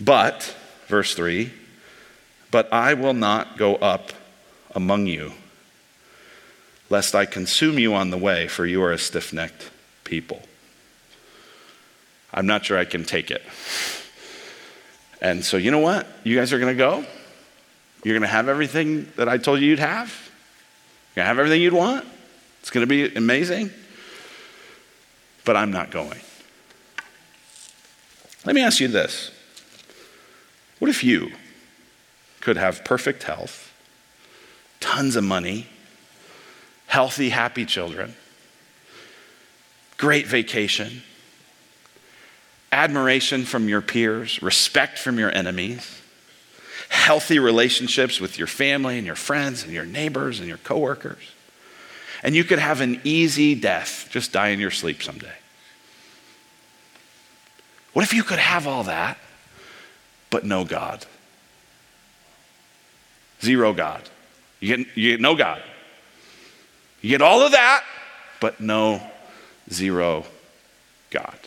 But, 0.01 0.55
verse 0.87 1.13
3, 1.13 1.53
but 2.53 2.71
I 2.71 2.93
will 2.93 3.15
not 3.15 3.57
go 3.57 3.77
up 3.77 4.13
among 4.75 5.07
you, 5.07 5.33
lest 6.87 7.15
I 7.15 7.25
consume 7.25 7.79
you 7.79 7.95
on 7.95 8.11
the 8.11 8.17
way, 8.17 8.47
for 8.47 8.63
you 8.63 8.83
are 8.83 8.91
a 8.91 8.97
stiff 8.99 9.33
necked 9.33 9.71
people. 10.03 10.39
I'm 12.31 12.45
not 12.45 12.63
sure 12.63 12.77
I 12.77 12.85
can 12.85 13.05
take 13.05 13.31
it. 13.31 13.41
And 15.19 15.43
so, 15.43 15.57
you 15.57 15.71
know 15.71 15.79
what? 15.79 16.05
You 16.23 16.37
guys 16.37 16.53
are 16.53 16.59
going 16.59 16.71
to 16.71 16.77
go. 16.77 17.03
You're 18.03 18.13
going 18.13 18.21
to 18.21 18.27
have 18.27 18.47
everything 18.47 19.11
that 19.15 19.27
I 19.27 19.39
told 19.39 19.59
you 19.59 19.65
you'd 19.65 19.79
have. 19.79 20.09
You're 21.15 21.23
going 21.23 21.25
to 21.25 21.29
have 21.29 21.39
everything 21.39 21.59
you'd 21.59 21.73
want. 21.73 22.05
It's 22.61 22.69
going 22.69 22.87
to 22.87 22.87
be 22.87 23.15
amazing. 23.15 23.71
But 25.43 25.57
I'm 25.57 25.71
not 25.71 25.89
going. 25.89 26.19
Let 28.45 28.53
me 28.53 28.61
ask 28.61 28.79
you 28.79 28.89
this 28.89 29.31
What 30.77 30.89
if 30.89 31.03
you 31.03 31.31
could 32.43 32.57
have 32.57 32.83
perfect 32.83 33.23
health, 33.23 33.73
tons 34.81 35.15
of 35.15 35.23
money, 35.23 35.65
healthy, 36.87 37.29
happy 37.29 37.65
children, 37.65 38.13
great 39.97 40.27
vacation, 40.27 41.01
admiration 42.73 43.45
from 43.45 43.69
your 43.69 43.79
peers, 43.79 44.41
respect 44.41 44.99
from 44.99 45.17
your 45.17 45.33
enemies, 45.33 46.01
healthy 46.89 47.39
relationships 47.39 48.19
with 48.19 48.37
your 48.37 48.47
family 48.47 48.97
and 48.97 49.07
your 49.07 49.15
friends 49.15 49.63
and 49.63 49.71
your 49.71 49.85
neighbors 49.85 50.39
and 50.39 50.47
your 50.49 50.57
coworkers. 50.57 51.31
And 52.23 52.35
you 52.35 52.43
could 52.43 52.59
have 52.59 52.81
an 52.81 52.99
easy 53.05 53.55
death, 53.55 54.09
just 54.11 54.33
die 54.33 54.49
in 54.49 54.59
your 54.59 54.71
sleep 54.71 55.01
someday. 55.01 55.37
What 57.93 58.03
if 58.03 58.13
you 58.13 58.23
could 58.23 58.39
have 58.39 58.67
all 58.67 58.83
that, 58.83 59.17
but 60.29 60.43
no 60.43 60.65
God? 60.65 61.05
Zero 63.43 63.73
God. 63.73 64.09
You 64.59 64.77
get, 64.77 64.87
you 64.95 65.11
get 65.11 65.21
no 65.21 65.35
God. 65.35 65.61
You 67.01 67.09
get 67.09 67.21
all 67.21 67.41
of 67.41 67.51
that, 67.51 67.83
but 68.39 68.61
no 68.61 69.01
zero 69.71 70.25
God. 71.09 71.37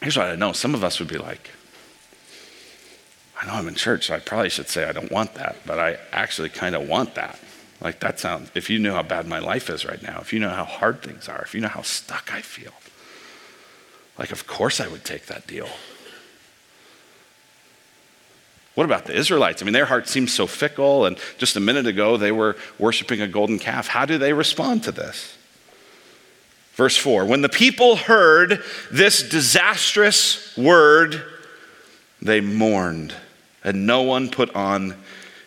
Here's 0.00 0.16
what 0.16 0.26
I 0.26 0.36
know 0.36 0.52
some 0.52 0.74
of 0.74 0.84
us 0.84 1.00
would 1.00 1.08
be 1.08 1.18
like, 1.18 1.50
I 3.40 3.46
know 3.46 3.54
I'm 3.54 3.66
in 3.66 3.74
church, 3.74 4.06
so 4.06 4.14
I 4.14 4.20
probably 4.20 4.48
should 4.48 4.68
say 4.68 4.84
I 4.84 4.92
don't 4.92 5.10
want 5.10 5.34
that, 5.34 5.56
but 5.66 5.80
I 5.80 5.98
actually 6.12 6.48
kind 6.48 6.76
of 6.76 6.88
want 6.88 7.16
that. 7.16 7.38
Like, 7.80 7.98
that 8.00 8.20
sounds, 8.20 8.50
if 8.54 8.70
you 8.70 8.78
knew 8.78 8.92
how 8.92 9.02
bad 9.02 9.26
my 9.26 9.40
life 9.40 9.68
is 9.68 9.84
right 9.84 10.02
now, 10.02 10.20
if 10.20 10.32
you 10.32 10.38
know 10.38 10.50
how 10.50 10.64
hard 10.64 11.02
things 11.02 11.28
are, 11.28 11.42
if 11.42 11.54
you 11.54 11.60
know 11.60 11.68
how 11.68 11.82
stuck 11.82 12.32
I 12.32 12.40
feel, 12.40 12.72
like, 14.18 14.30
of 14.30 14.46
course 14.46 14.80
I 14.80 14.86
would 14.86 15.04
take 15.04 15.26
that 15.26 15.46
deal. 15.46 15.68
What 18.76 18.84
about 18.84 19.06
the 19.06 19.16
Israelites? 19.16 19.62
I 19.62 19.64
mean, 19.64 19.72
their 19.72 19.86
heart 19.86 20.06
seems 20.06 20.34
so 20.34 20.46
fickle, 20.46 21.06
and 21.06 21.18
just 21.38 21.56
a 21.56 21.60
minute 21.60 21.86
ago 21.86 22.18
they 22.18 22.30
were 22.30 22.56
worshiping 22.78 23.22
a 23.22 23.26
golden 23.26 23.58
calf. 23.58 23.88
How 23.88 24.04
do 24.04 24.18
they 24.18 24.34
respond 24.34 24.84
to 24.84 24.92
this? 24.92 25.36
Verse 26.74 26.94
4 26.94 27.24
When 27.24 27.40
the 27.40 27.48
people 27.48 27.96
heard 27.96 28.62
this 28.92 29.26
disastrous 29.26 30.54
word, 30.58 31.22
they 32.20 32.42
mourned, 32.42 33.14
and 33.64 33.86
no 33.86 34.02
one 34.02 34.28
put 34.28 34.54
on 34.54 34.94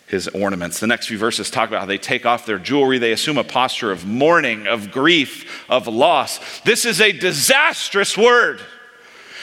his 0.07 0.27
ornaments. 0.29 0.79
The 0.79 0.87
next 0.87 1.05
few 1.05 1.19
verses 1.19 1.51
talk 1.51 1.69
about 1.69 1.81
how 1.81 1.85
they 1.85 1.99
take 1.99 2.25
off 2.25 2.47
their 2.47 2.57
jewelry. 2.57 2.97
They 2.97 3.11
assume 3.11 3.37
a 3.37 3.43
posture 3.43 3.91
of 3.91 4.07
mourning, 4.07 4.65
of 4.65 4.89
grief, 4.89 5.69
of 5.69 5.87
loss. 5.87 6.39
This 6.61 6.83
is 6.83 6.99
a 6.99 7.11
disastrous 7.11 8.17
word. 8.17 8.59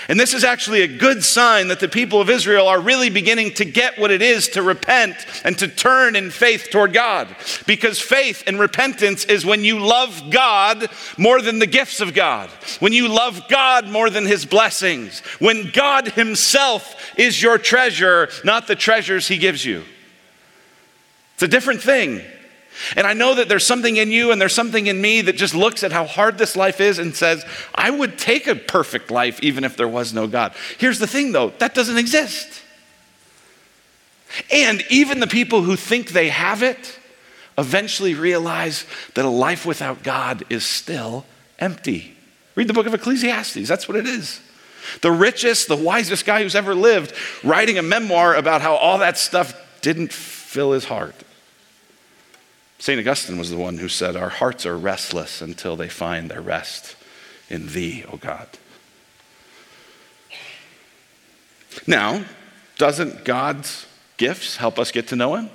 And 0.09 0.21
this 0.21 0.35
is 0.35 0.45
actually 0.45 0.83
a 0.83 0.99
good 0.99 1.25
sign 1.25 1.69
that 1.69 1.81
the 1.81 1.89
people 1.89 2.21
of 2.21 2.31
Israel 2.31 2.69
are 2.69 2.81
really 2.81 3.11
beginning 3.11 3.55
to 3.55 3.65
get 3.65 3.99
what 3.99 4.13
it 4.13 4.23
is 4.23 4.49
to 4.51 4.63
repent 4.63 5.17
and 5.45 5.59
to 5.59 5.67
turn 5.67 6.15
in 6.15 6.31
faith 6.31 6.69
toward 6.71 6.93
God. 6.93 7.35
Because 7.67 7.99
faith 7.99 8.45
and 8.47 8.61
repentance 8.61 9.25
is 9.25 9.45
when 9.45 9.65
you 9.65 9.81
love 9.81 10.31
God 10.31 10.89
more 11.19 11.43
than 11.43 11.59
the 11.59 11.67
gifts 11.67 12.01
of 12.01 12.15
God, 12.15 12.51
when 12.79 12.93
you 12.93 13.09
love 13.09 13.49
God 13.49 13.89
more 13.89 14.09
than 14.09 14.27
his 14.27 14.45
blessings, 14.45 15.21
when 15.41 15.71
God 15.73 16.09
himself 16.09 16.95
is 17.19 17.43
your 17.43 17.59
treasure, 17.59 18.29
not 18.45 18.69
the 18.69 18.77
treasures 18.77 19.27
he 19.27 19.39
gives 19.39 19.65
you. 19.65 19.83
It's 21.35 21.43
a 21.43 21.49
different 21.49 21.83
thing. 21.83 22.23
And 22.95 23.07
I 23.07 23.13
know 23.15 23.35
that 23.35 23.49
there's 23.49 23.67
something 23.67 23.97
in 23.97 24.11
you 24.11 24.33
and 24.33 24.41
there's 24.41 24.55
something 24.55 24.87
in 24.87 25.01
me 25.01 25.23
that 25.23 25.37
just 25.37 25.55
looks 25.55 25.83
at 25.83 25.93
how 25.93 26.05
hard 26.05 26.39
this 26.39 26.57
life 26.57 26.81
is 26.81 26.99
and 26.99 27.15
says, 27.15 27.45
I 27.75 27.91
would 27.91 28.19
take 28.19 28.47
a 28.47 28.55
perfect 28.55 29.11
life 29.11 29.43
even 29.43 29.65
if 29.65 29.77
there 29.77 29.89
was 29.89 30.13
no 30.13 30.27
God. 30.27 30.53
Here's 30.79 30.99
the 30.99 31.07
thing 31.07 31.33
though, 31.33 31.51
that 31.59 31.75
doesn't 31.75 31.99
exist. 31.99 32.63
And 34.51 34.85
even 34.91 35.21
the 35.21 35.27
people 35.27 35.63
who 35.63 35.77
think 35.77 36.11
they 36.11 36.29
have 36.29 36.63
it 36.63 36.99
eventually 37.57 38.15
realize 38.15 38.85
that 39.15 39.25
a 39.25 39.31
life 39.31 39.65
without 39.65 40.03
God 40.03 40.45
is 40.51 40.65
still 40.65 41.25
empty. 41.59 42.15
Read 42.55 42.69
the 42.69 42.75
book 42.75 42.87
of 42.87 42.95
Ecclesiastes, 42.95 43.69
that's 43.69 43.89
what 43.89 43.97
it 43.97 44.07
is. 44.07 44.41
The 45.01 45.11
richest, 45.11 45.69
the 45.69 45.77
wisest 45.77 46.27
guy 46.27 46.43
who's 46.43 46.55
ever 46.55 46.75
lived, 46.75 47.13
writing 47.43 47.79
a 47.79 47.83
memoir 47.83 48.35
about 48.35 48.61
how 48.61 48.75
all 48.75 48.99
that 48.99 49.19
stuff 49.19 49.55
didn't 49.81 50.13
fill 50.13 50.73
his 50.73 50.85
heart. 50.85 51.15
St. 52.79 53.01
Augustine 53.01 53.39
was 53.39 53.51
the 53.51 53.57
one 53.57 53.79
who 53.79 53.89
said, 53.89 54.17
Our 54.17 54.29
hearts 54.29 54.67
are 54.67 54.77
restless 54.77 55.41
until 55.41 55.77
they 55.77 55.89
find 55.89 56.31
their 56.31 56.41
rest 56.41 56.97
in 57.49 57.69
Thee, 57.69 58.05
O 58.11 58.17
God. 58.17 58.49
Now, 61.87 62.25
doesn't 62.77 63.25
God's 63.25 63.87
gifts 64.17 64.57
help 64.57 64.79
us 64.79 64.91
get 64.91 65.09
to 65.09 65.17
know 65.17 65.35
Him? 65.37 65.51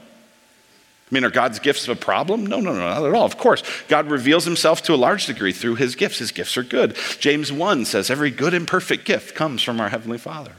I 1.12 1.16
mean, 1.16 1.26
are 1.26 1.30
God's 1.30 1.60
gifts 1.60 1.88
a 1.90 1.96
problem? 1.96 2.46
No, 2.46 2.62
no, 2.62 2.72
no, 2.72 2.80
not 2.80 3.04
at 3.04 3.14
all. 3.14 3.26
Of 3.26 3.38
course, 3.38 3.64
God 3.90 4.10
reveals 4.10 4.46
himself 4.46 4.82
to 4.84 4.94
a 4.94 4.96
large 4.96 5.26
degree 5.26 5.52
through 5.52 5.76
his 5.76 5.96
gifts. 5.96 6.20
His 6.20 6.32
gifts 6.32 6.56
are 6.56 6.64
good. 6.64 6.96
James 7.20 7.52
1 7.52 7.84
says, 7.84 8.10
Every 8.10 8.32
good 8.32 8.54
and 8.54 8.66
perfect 8.66 9.04
gift 9.04 9.36
comes 9.36 9.62
from 9.62 9.82
our 9.82 9.90
Heavenly 9.90 10.18
Father. 10.18 10.54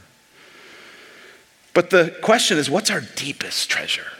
But 1.73 1.89
the 1.89 2.15
question 2.21 2.59
is, 2.59 2.69
what's 2.69 2.91
our 2.91 3.01
deepest 3.01 3.67
treasure? 3.67 4.11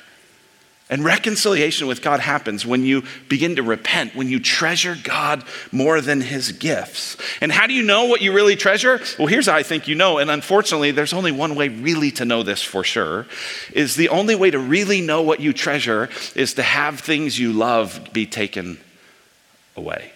And 0.93 1.03
reconciliation 1.03 1.87
with 1.87 2.03
God 2.03 2.19
happens 2.19 2.67
when 2.67 2.85
you 2.85 3.01
begin 3.27 3.55
to 3.55 3.63
repent, 3.63 4.13
when 4.13 4.29
you 4.29 4.39
treasure 4.39 4.95
God 5.03 5.43
more 5.71 6.01
than 6.01 6.21
his 6.21 6.51
gifts. 6.51 7.17
And 7.41 7.51
how 7.51 7.65
do 7.65 7.73
you 7.73 7.81
know 7.81 8.05
what 8.05 8.21
you 8.21 8.31
really 8.31 8.55
treasure? 8.55 9.01
Well, 9.17 9.25
here's 9.25 9.47
how 9.47 9.55
I 9.55 9.63
think 9.63 9.87
you 9.87 9.95
know. 9.95 10.19
And 10.19 10.29
unfortunately, 10.29 10.91
there's 10.91 11.11
only 11.11 11.31
one 11.31 11.55
way 11.55 11.69
really 11.69 12.11
to 12.11 12.25
know 12.25 12.43
this 12.43 12.61
for 12.61 12.83
sure. 12.83 13.25
Is 13.71 13.95
the 13.95 14.09
only 14.09 14.35
way 14.35 14.51
to 14.51 14.59
really 14.59 15.01
know 15.01 15.23
what 15.23 15.39
you 15.39 15.51
treasure 15.51 16.09
is 16.35 16.53
to 16.53 16.61
have 16.61 16.99
things 16.99 17.39
you 17.39 17.53
love 17.53 18.09
be 18.13 18.27
taken 18.27 18.79
away. 19.75 20.11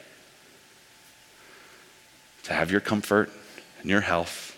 To 2.43 2.53
have 2.53 2.69
your 2.69 2.81
comfort 2.81 3.31
and 3.81 3.89
your 3.89 4.01
health 4.01 4.55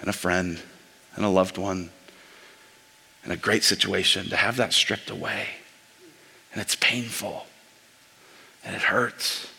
and 0.00 0.10
a 0.10 0.12
friend 0.12 0.60
and 1.14 1.24
a 1.24 1.28
loved 1.28 1.58
one 1.58 1.90
in 3.28 3.34
a 3.34 3.36
great 3.36 3.62
situation, 3.62 4.30
to 4.30 4.36
have 4.36 4.56
that 4.56 4.72
stripped 4.72 5.10
away. 5.10 5.48
And 6.50 6.62
it's 6.62 6.76
painful 6.76 7.44
and 8.64 8.74
it 8.74 8.80
hurts. 8.80 9.50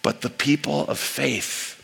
But 0.00 0.22
the 0.22 0.30
people 0.30 0.86
of 0.88 0.98
faith, 0.98 1.82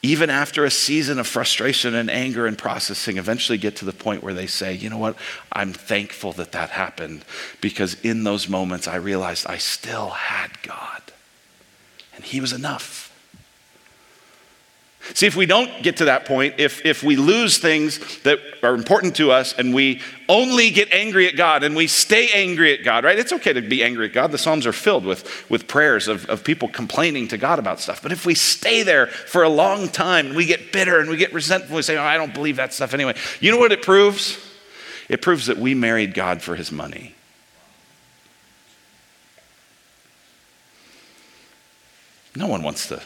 even 0.00 0.30
after 0.30 0.64
a 0.64 0.70
season 0.70 1.18
of 1.18 1.26
frustration 1.26 1.92
and 1.96 2.08
anger 2.08 2.46
and 2.46 2.56
processing, 2.56 3.16
eventually 3.16 3.58
get 3.58 3.74
to 3.76 3.84
the 3.84 3.92
point 3.92 4.22
where 4.22 4.32
they 4.32 4.46
say, 4.46 4.74
you 4.74 4.88
know 4.88 4.98
what, 4.98 5.16
I'm 5.50 5.72
thankful 5.72 6.30
that 6.34 6.52
that 6.52 6.70
happened 6.70 7.24
because 7.60 8.00
in 8.02 8.22
those 8.22 8.48
moments 8.48 8.86
I 8.86 8.94
realized 8.94 9.44
I 9.48 9.58
still 9.58 10.10
had 10.10 10.62
God 10.62 11.02
and 12.14 12.24
He 12.24 12.40
was 12.40 12.52
enough. 12.52 13.10
See, 15.12 15.26
if 15.26 15.36
we 15.36 15.44
don't 15.44 15.82
get 15.82 15.98
to 15.98 16.06
that 16.06 16.24
point, 16.24 16.54
if, 16.56 16.84
if 16.86 17.02
we 17.02 17.16
lose 17.16 17.58
things 17.58 18.22
that 18.22 18.38
are 18.62 18.74
important 18.74 19.14
to 19.16 19.30
us 19.30 19.52
and 19.52 19.74
we 19.74 20.00
only 20.30 20.70
get 20.70 20.90
angry 20.92 21.28
at 21.28 21.36
God 21.36 21.62
and 21.62 21.76
we 21.76 21.88
stay 21.88 22.30
angry 22.32 22.72
at 22.72 22.84
God, 22.84 23.04
right? 23.04 23.18
It's 23.18 23.32
okay 23.32 23.52
to 23.52 23.60
be 23.60 23.84
angry 23.84 24.06
at 24.06 24.14
God. 24.14 24.32
The 24.32 24.38
Psalms 24.38 24.66
are 24.66 24.72
filled 24.72 25.04
with, 25.04 25.50
with 25.50 25.68
prayers 25.68 26.08
of, 26.08 26.24
of 26.30 26.42
people 26.42 26.68
complaining 26.68 27.28
to 27.28 27.36
God 27.36 27.58
about 27.58 27.80
stuff. 27.80 28.02
But 28.02 28.12
if 28.12 28.24
we 28.24 28.34
stay 28.34 28.82
there 28.82 29.06
for 29.08 29.42
a 29.42 29.48
long 29.48 29.88
time 29.88 30.28
and 30.28 30.36
we 30.36 30.46
get 30.46 30.72
bitter 30.72 30.98
and 30.98 31.10
we 31.10 31.18
get 31.18 31.34
resentful, 31.34 31.76
we 31.76 31.82
say, 31.82 31.98
oh, 31.98 32.02
I 32.02 32.16
don't 32.16 32.32
believe 32.32 32.56
that 32.56 32.72
stuff 32.72 32.94
anyway. 32.94 33.14
You 33.40 33.50
know 33.50 33.58
what 33.58 33.72
it 33.72 33.82
proves? 33.82 34.38
It 35.10 35.20
proves 35.20 35.46
that 35.46 35.58
we 35.58 35.74
married 35.74 36.14
God 36.14 36.40
for 36.40 36.56
his 36.56 36.72
money. 36.72 37.14
No 42.34 42.46
one 42.46 42.62
wants 42.62 42.88
to 42.88 43.02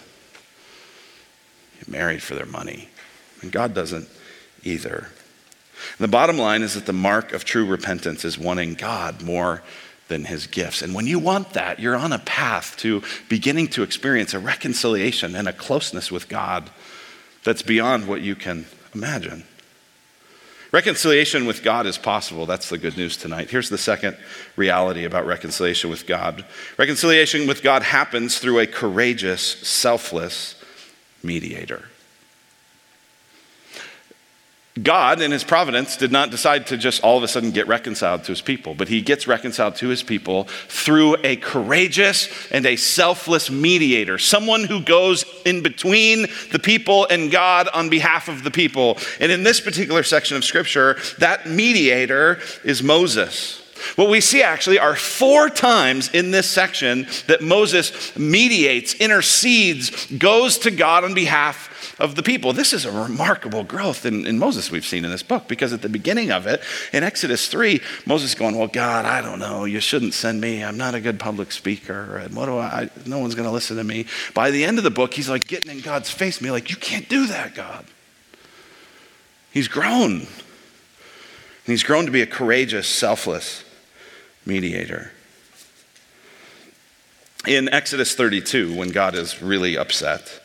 married 1.89 2.23
for 2.23 2.35
their 2.35 2.47
money. 2.47 2.89
And 3.43 3.53
God 3.53 3.75
doesn't 3.75 4.09
either. 4.63 5.09
The 5.99 6.09
bottom 6.09 6.39
line 6.39 6.63
is 6.63 6.75
that 6.75 6.87
the 6.87 6.93
mark 6.93 7.33
of 7.33 7.45
true 7.45 7.65
repentance 7.65 8.25
is 8.25 8.39
wanting 8.39 8.75
God 8.75 9.23
more 9.23 9.63
than 10.09 10.25
his 10.25 10.47
gifts. 10.47 10.83
And 10.83 10.95
when 10.95 11.07
you 11.07 11.19
want 11.19 11.53
that, 11.53 11.79
you're 11.79 11.97
on 11.97 12.13
a 12.13 12.19
path 12.19 12.77
to 12.79 13.03
beginning 13.29 13.69
to 13.69 13.83
experience 13.83 14.35
a 14.35 14.39
reconciliation 14.39 15.37
and 15.37 15.47
a 15.47 15.53
closeness 15.53 16.11
with 16.11 16.29
God 16.29 16.71
that's 17.45 17.63
beyond 17.63 18.09
what 18.09 18.23
you 18.23 18.35
can 18.35 18.67
imagine. 18.95 19.45
Reconciliation 20.71 21.47
with 21.47 21.63
God 21.63 21.87
is 21.87 21.97
possible. 21.97 22.45
That's 22.45 22.69
the 22.69 22.77
good 22.77 22.97
news 22.97 23.17
tonight. 23.17 23.49
Here's 23.49 23.71
the 23.71 23.79
second 23.79 24.19
reality 24.55 25.05
about 25.05 25.27
reconciliation 25.27 25.89
with 25.89 26.07
God 26.07 26.45
reconciliation 26.77 27.47
with 27.47 27.63
God 27.63 27.83
happens 27.83 28.39
through 28.39 28.59
a 28.59 28.67
courageous, 28.67 29.43
selfless, 29.43 30.58
mediator. 31.23 31.85
God, 34.83 35.21
in 35.21 35.31
his 35.31 35.45
providence, 35.45 35.97
did 35.97 36.13
not 36.13 36.31
decide 36.31 36.69
to 36.69 36.77
just 36.77 37.03
all 37.03 37.17
of 37.17 37.23
a 37.23 37.29
sudden 37.29 37.51
get 37.51 37.67
reconciled 37.67 38.25
to 38.25 38.33
his 38.33 38.41
people, 38.41 38.75
but 38.75 38.89
he 38.89 39.01
gets 39.01 39.27
reconciled 39.27 39.77
to 39.77 39.89
his 39.89 40.03
people 40.03 40.45
through 40.45 41.17
a 41.25 41.37
courageous 41.37 42.29
and 42.51 42.67
a 42.67 42.77
selfless 42.77 43.51
mediator, 43.51 44.19
someone 44.19 44.65
who 44.65 44.81
goes 44.83 45.25
in 45.45 45.63
between 45.63 46.27
the 46.53 46.59
people 46.59 47.07
and 47.11 47.31
God 47.31 47.69
on 47.75 47.89
behalf 47.89 48.29
of 48.29 48.45
the 48.45 48.51
people. 48.51 48.99
And 49.21 49.33
in 49.33 49.43
this 49.43 49.61
particular 49.61 50.03
section 50.03 50.37
of 50.37 50.45
scripture, 50.45 50.97
that 51.19 51.47
mediator 51.49 52.41
is 52.65 52.83
Moses. 52.83 53.63
What 53.97 54.09
we 54.09 54.21
see 54.21 54.43
actually 54.43 54.79
are 54.79 54.97
four 54.97 55.49
times 55.49 56.09
in 56.11 56.31
this 56.31 56.49
section 56.49 57.07
that 57.27 57.43
Moses 57.43 58.17
mediates, 58.17 58.95
intercedes, 58.95 60.07
goes 60.07 60.59
to 60.59 60.71
God 60.71 61.05
on 61.05 61.15
behalf 61.15 61.97
of 61.99 62.15
the 62.15 62.23
people. 62.23 62.53
This 62.53 62.73
is 62.73 62.85
a 62.85 62.93
remarkable 62.93 63.65
growth 63.65 64.07
in, 64.07 64.27
in 64.27 64.39
Moses 64.39 64.71
we've 64.71 64.85
seen 64.85 65.05
in 65.05 65.11
this 65.11 65.23
book 65.23 65.49
because 65.49 65.73
at 65.73 65.83
the 65.83 65.89
beginning 65.89 66.31
of 66.31 66.47
it, 66.47 66.63
in 66.93 67.03
Exodus 67.03 67.49
3, 67.49 67.81
Moses 68.07 68.31
is 68.31 68.35
going, 68.35 68.57
Well, 68.57 68.69
God, 68.69 69.05
I 69.05 69.21
don't 69.21 69.39
know. 69.39 69.65
You 69.65 69.81
shouldn't 69.81 70.15
send 70.15 70.41
me. 70.41 70.63
I'm 70.63 70.77
not 70.77 70.95
a 70.95 71.01
good 71.01 71.19
public 71.19 71.53
speaker. 71.53 72.19
And 72.19 72.35
what 72.35 72.47
do 72.47 72.59
I, 72.59 72.91
no 73.07 73.19
one's 73.19 73.35
going 73.35 73.49
to 73.49 73.53
listen 73.53 73.77
to 73.77 73.85
me. 73.85 74.07
By 74.35 74.51
the 74.51 74.65
end 74.65 74.79
of 74.79 74.85
the 74.85 74.91
book, 74.91 75.15
he's 75.15 75.29
like 75.29 75.47
getting 75.47 75.71
in 75.71 75.81
God's 75.81 76.11
face, 76.11 76.41
me 76.41 76.51
like, 76.51 76.71
You 76.71 76.77
can't 76.77 77.09
do 77.09 77.27
that, 77.27 77.55
God. 77.55 77.85
He's 79.51 79.69
grown. 79.69 80.13
And 80.13 80.27
he's 81.75 81.83
grown 81.83 82.07
to 82.07 82.13
be 82.13 82.23
a 82.23 82.27
courageous, 82.27 82.87
selfless 82.87 83.65
mediator. 84.49 85.13
In 87.47 87.69
Exodus 87.69 88.15
32, 88.17 88.75
when 88.75 88.89
God 88.89 89.15
is 89.15 89.41
really 89.41 89.79
upset, 89.79 90.41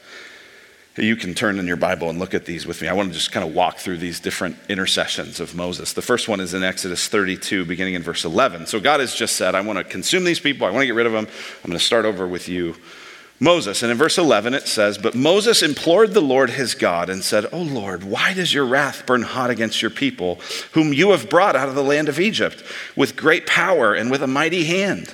you 0.96 1.16
can 1.16 1.34
turn 1.34 1.58
in 1.58 1.66
your 1.66 1.78
Bible 1.78 2.10
and 2.12 2.20
look 2.20 2.36
at 2.36 2.46
these 2.46 2.68
with 2.68 2.82
me. 2.82 2.88
I 2.88 2.94
want 2.94 3.10
to 3.10 3.16
just 3.16 3.32
kind 3.32 3.48
of 3.48 3.56
walk 3.56 3.78
through 3.78 3.98
these 3.98 4.20
different 4.20 4.58
intercessions 4.70 5.40
of 5.40 5.56
Moses. 5.56 5.94
The 5.94 6.04
first 6.04 6.28
one 6.28 6.40
is 6.40 6.54
in 6.54 6.64
Exodus 6.64 7.08
32, 7.08 7.66
beginning 7.66 7.96
in 7.96 8.04
verse 8.04 8.26
11. 8.26 8.68
So 8.68 8.80
God 8.80 9.00
has 9.00 9.16
just 9.16 9.36
said, 9.36 9.56
I 9.56 9.62
want 9.62 9.80
to 9.80 9.84
consume 9.84 10.24
these 10.24 10.40
people, 10.40 10.68
I 10.68 10.70
want 10.70 10.84
to 10.84 10.86
get 10.86 10.94
rid 10.94 11.08
of 11.08 11.14
them. 11.14 11.26
I'm 11.64 11.68
going 11.68 11.80
to 11.80 11.84
start 11.84 12.06
over 12.06 12.28
with 12.28 12.48
you, 12.48 12.76
Moses. 13.44 13.84
And 13.84 13.92
in 13.92 13.98
verse 13.98 14.18
11 14.18 14.54
it 14.54 14.68
says, 14.68 14.98
But 14.98 15.16
Moses 15.16 15.62
implored 15.62 16.14
the 16.14 16.22
Lord 16.22 16.52
his 16.52 16.76
God 16.76 17.10
and 17.10 17.24
said, 17.24 17.46
Oh 17.52 17.62
Lord, 17.62 18.04
why 18.04 18.34
does 18.34 18.54
your 18.54 18.66
wrath 18.66 19.06
burn 19.06 19.22
hot 19.22 19.50
against 19.50 19.82
your 19.82 19.92
people, 19.92 20.40
whom 20.72 20.94
you 20.94 21.12
have 21.12 21.30
brought 21.30 21.56
out 21.56 21.70
of 21.70 21.76
the 21.76 21.84
land 21.84 22.10
of 22.10 22.20
Egypt 22.20 22.64
with 22.96 23.16
great 23.16 23.46
power 23.46 23.94
and 23.94 24.10
with 24.10 24.24
a 24.24 24.28
mighty 24.28 24.64
hand? 24.64 25.14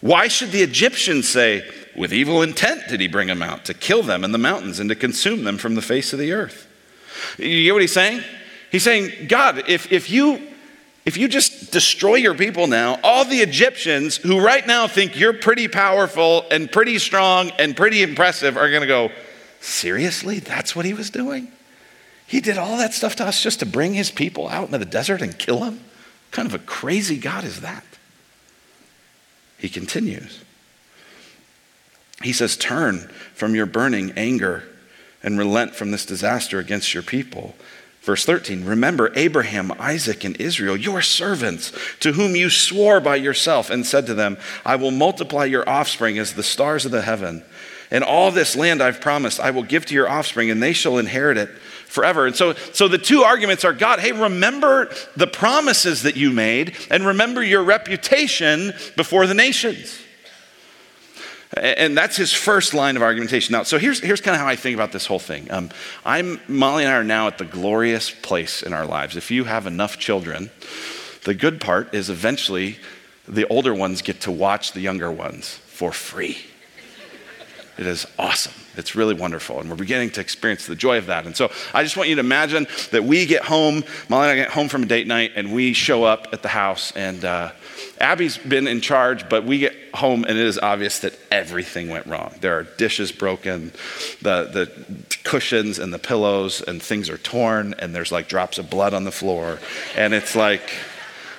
Why 0.00 0.28
should 0.28 0.52
the 0.52 0.62
Egyptians 0.62 1.28
say, 1.28 1.66
with 1.96 2.12
evil 2.12 2.42
intent 2.42 2.88
did 2.88 3.00
he 3.00 3.08
bring 3.08 3.28
them 3.28 3.42
out, 3.42 3.64
to 3.66 3.74
kill 3.74 4.02
them 4.02 4.24
in 4.24 4.32
the 4.32 4.38
mountains 4.38 4.80
and 4.80 4.88
to 4.90 4.94
consume 4.94 5.44
them 5.44 5.58
from 5.58 5.74
the 5.74 5.82
face 5.82 6.12
of 6.12 6.18
the 6.18 6.32
earth. 6.32 6.66
You 7.38 7.62
get 7.62 7.72
what 7.72 7.82
he's 7.82 7.92
saying? 7.92 8.22
He's 8.70 8.82
saying, 8.82 9.28
God, 9.28 9.68
if, 9.68 9.92
if, 9.92 10.10
you, 10.10 10.42
if 11.04 11.16
you 11.16 11.28
just 11.28 11.70
destroy 11.70 12.14
your 12.14 12.34
people 12.34 12.66
now, 12.66 12.98
all 13.02 13.24
the 13.24 13.40
Egyptians 13.40 14.16
who 14.16 14.40
right 14.40 14.66
now 14.66 14.88
think 14.88 15.18
you're 15.18 15.34
pretty 15.34 15.68
powerful 15.68 16.46
and 16.50 16.70
pretty 16.70 16.98
strong 16.98 17.50
and 17.58 17.76
pretty 17.76 18.02
impressive 18.02 18.56
are 18.56 18.70
going 18.70 18.82
to 18.82 18.86
go, 18.86 19.10
Seriously? 19.64 20.40
That's 20.40 20.76
what 20.76 20.84
he 20.84 20.92
was 20.92 21.08
doing? 21.08 21.50
He 22.26 22.42
did 22.42 22.58
all 22.58 22.76
that 22.76 22.92
stuff 22.92 23.16
to 23.16 23.24
us 23.24 23.42
just 23.42 23.60
to 23.60 23.66
bring 23.66 23.94
his 23.94 24.10
people 24.10 24.46
out 24.46 24.66
into 24.66 24.76
the 24.76 24.84
desert 24.84 25.22
and 25.22 25.38
kill 25.38 25.60
them? 25.60 25.76
What 25.76 26.32
kind 26.32 26.46
of 26.46 26.52
a 26.52 26.58
crazy 26.58 27.16
God 27.16 27.44
is 27.44 27.62
that? 27.62 27.84
He 29.56 29.70
continues. 29.70 30.44
He 32.22 32.34
says, 32.34 32.58
Turn 32.58 33.08
from 33.34 33.54
your 33.54 33.64
burning 33.64 34.12
anger 34.16 34.64
and 35.22 35.38
relent 35.38 35.74
from 35.74 35.90
this 35.90 36.04
disaster 36.04 36.58
against 36.58 36.92
your 36.92 37.02
people. 37.02 37.54
Verse 38.04 38.26
13, 38.26 38.66
remember 38.66 39.10
Abraham, 39.14 39.72
Isaac, 39.78 40.24
and 40.24 40.38
Israel, 40.38 40.76
your 40.76 41.00
servants, 41.00 41.72
to 42.00 42.12
whom 42.12 42.36
you 42.36 42.50
swore 42.50 43.00
by 43.00 43.16
yourself 43.16 43.70
and 43.70 43.86
said 43.86 44.04
to 44.04 44.14
them, 44.14 44.36
I 44.62 44.76
will 44.76 44.90
multiply 44.90 45.46
your 45.46 45.66
offspring 45.66 46.18
as 46.18 46.34
the 46.34 46.42
stars 46.42 46.84
of 46.84 46.92
the 46.92 47.00
heaven. 47.00 47.42
And 47.90 48.04
all 48.04 48.30
this 48.30 48.56
land 48.56 48.82
I've 48.82 49.00
promised, 49.00 49.40
I 49.40 49.52
will 49.52 49.62
give 49.62 49.86
to 49.86 49.94
your 49.94 50.06
offspring, 50.06 50.50
and 50.50 50.62
they 50.62 50.74
shall 50.74 50.98
inherit 50.98 51.38
it 51.38 51.48
forever. 51.48 52.26
And 52.26 52.36
so, 52.36 52.52
so 52.74 52.88
the 52.88 52.98
two 52.98 53.22
arguments 53.22 53.64
are 53.64 53.72
God, 53.72 54.00
hey, 54.00 54.12
remember 54.12 54.92
the 55.16 55.26
promises 55.26 56.02
that 56.02 56.14
you 56.14 56.30
made, 56.30 56.76
and 56.90 57.06
remember 57.06 57.42
your 57.42 57.64
reputation 57.64 58.74
before 58.96 59.26
the 59.26 59.32
nations. 59.32 59.98
And 61.56 61.96
that's 61.96 62.16
his 62.16 62.32
first 62.32 62.74
line 62.74 62.96
of 62.96 63.02
argumentation. 63.02 63.52
Now, 63.52 63.62
so 63.62 63.78
here's, 63.78 64.00
here's 64.00 64.20
kind 64.20 64.34
of 64.34 64.40
how 64.40 64.48
I 64.48 64.56
think 64.56 64.74
about 64.74 64.92
this 64.92 65.06
whole 65.06 65.18
thing. 65.18 65.50
Um, 65.50 65.70
I'm, 66.04 66.40
Molly 66.48 66.84
and 66.84 66.92
I 66.92 66.96
are 66.96 67.04
now 67.04 67.26
at 67.26 67.38
the 67.38 67.44
glorious 67.44 68.10
place 68.10 68.62
in 68.62 68.72
our 68.72 68.86
lives. 68.86 69.16
If 69.16 69.30
you 69.30 69.44
have 69.44 69.66
enough 69.66 69.98
children, 69.98 70.50
the 71.24 71.34
good 71.34 71.60
part 71.60 71.94
is 71.94 72.10
eventually 72.10 72.78
the 73.28 73.46
older 73.48 73.74
ones 73.74 74.02
get 74.02 74.20
to 74.22 74.32
watch 74.32 74.72
the 74.72 74.80
younger 74.80 75.10
ones 75.10 75.48
for 75.66 75.92
free. 75.92 76.38
It 77.76 77.86
is 77.86 78.06
awesome. 78.18 78.52
It's 78.76 78.94
really 78.94 79.14
wonderful. 79.14 79.60
And 79.60 79.68
we're 79.68 79.76
beginning 79.76 80.10
to 80.10 80.20
experience 80.20 80.66
the 80.66 80.76
joy 80.76 80.98
of 80.98 81.06
that. 81.06 81.26
And 81.26 81.36
so 81.36 81.50
I 81.72 81.82
just 81.82 81.96
want 81.96 82.08
you 82.08 82.14
to 82.16 82.20
imagine 82.20 82.66
that 82.92 83.04
we 83.04 83.26
get 83.26 83.42
home, 83.42 83.84
Molly 84.08 84.30
and 84.30 84.32
I 84.32 84.36
get 84.36 84.50
home 84.50 84.68
from 84.68 84.84
a 84.84 84.86
date 84.86 85.06
night, 85.06 85.32
and 85.34 85.52
we 85.52 85.72
show 85.72 86.04
up 86.04 86.28
at 86.32 86.42
the 86.42 86.48
house. 86.48 86.92
And 86.92 87.24
uh, 87.24 87.52
Abby's 88.00 88.38
been 88.38 88.66
in 88.66 88.80
charge, 88.80 89.28
but 89.28 89.44
we 89.44 89.58
get 89.58 89.74
home, 89.94 90.24
and 90.24 90.38
it 90.38 90.44
is 90.44 90.58
obvious 90.58 91.00
that 91.00 91.18
everything 91.30 91.88
went 91.88 92.06
wrong. 92.06 92.34
There 92.40 92.58
are 92.58 92.64
dishes 92.64 93.12
broken, 93.12 93.72
the, 94.22 94.44
the 94.52 95.16
cushions 95.24 95.78
and 95.78 95.92
the 95.92 95.98
pillows, 95.98 96.60
and 96.60 96.82
things 96.82 97.08
are 97.08 97.18
torn, 97.18 97.74
and 97.78 97.94
there's 97.94 98.12
like 98.12 98.28
drops 98.28 98.58
of 98.58 98.68
blood 98.70 98.94
on 98.94 99.04
the 99.04 99.12
floor. 99.12 99.58
And 99.96 100.12
it's 100.14 100.34
like, 100.34 100.70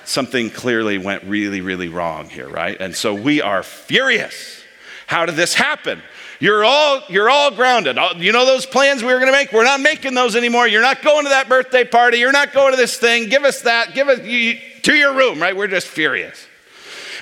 something 0.06 0.50
clearly 0.50 0.98
went 0.98 1.24
really, 1.24 1.60
really 1.60 1.88
wrong 1.88 2.28
here, 2.28 2.48
right? 2.48 2.80
And 2.80 2.94
so 2.94 3.12
we 3.14 3.42
are 3.42 3.62
furious. 3.62 4.62
How 5.06 5.26
did 5.26 5.34
this 5.34 5.54
happen? 5.54 6.00
You're 6.38 6.64
all, 6.64 7.02
you're 7.08 7.30
all 7.30 7.50
grounded. 7.50 7.98
You 8.18 8.32
know 8.32 8.44
those 8.44 8.66
plans 8.66 9.02
we 9.02 9.12
were 9.12 9.18
going 9.18 9.32
to 9.32 9.36
make? 9.36 9.52
We're 9.52 9.64
not 9.64 9.80
making 9.80 10.14
those 10.14 10.36
anymore. 10.36 10.68
You're 10.68 10.82
not 10.82 11.02
going 11.02 11.24
to 11.24 11.30
that 11.30 11.48
birthday 11.48 11.84
party. 11.84 12.18
You're 12.18 12.32
not 12.32 12.52
going 12.52 12.72
to 12.72 12.76
this 12.76 12.98
thing. 12.98 13.28
Give 13.28 13.44
us 13.44 13.62
that. 13.62 13.94
Give 13.94 14.08
us 14.08 14.20
you, 14.20 14.58
to 14.86 14.94
your 14.94 15.14
room, 15.14 15.42
right? 15.42 15.56
We're 15.56 15.66
just 15.66 15.88
furious. 15.88 16.46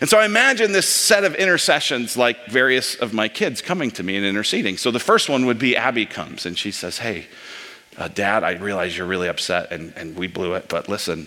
And 0.03 0.11
so 0.11 0.19
I 0.19 0.27
imagine 0.27 0.73
this 0.73 0.87
set 0.87 1.25
of 1.25 1.35
intercessions 1.35 2.15
like 2.15 2.47
various 2.49 2.95
of 2.95 3.15
my 3.15 3.27
kids 3.27 3.63
coming 3.63 3.91
to 3.93 4.03
me 4.03 4.17
and 4.17 4.27
interceding. 4.27 4.77
So 4.77 4.91
the 4.91 5.01
first 5.01 5.31
one 5.31 5.47
would 5.47 5.59
be 5.59 5.75
Abby 5.75 6.05
comes 6.05 6.45
and 6.45 6.59
she 6.59 6.71
says, 6.71 6.99
Hey, 6.99 7.27
uh, 7.97 8.09
Dad, 8.09 8.45
I 8.45 8.53
realize 8.57 8.99
you're 8.99 9.07
really 9.07 9.29
upset 9.29 9.73
and, 9.73 9.95
and 9.97 10.15
we 10.15 10.27
blew 10.27 10.53
it, 10.53 10.69
but 10.69 10.91
listen, 10.91 11.27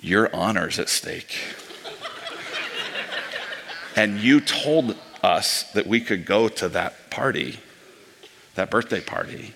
your 0.00 0.34
honor's 0.34 0.78
at 0.78 0.88
stake. 0.88 1.36
and 3.96 4.18
you 4.18 4.40
told 4.40 4.96
us 5.22 5.64
that 5.72 5.86
we 5.86 6.00
could 6.00 6.24
go 6.24 6.48
to 6.48 6.70
that 6.70 7.10
party, 7.10 7.58
that 8.54 8.70
birthday 8.70 9.02
party. 9.02 9.52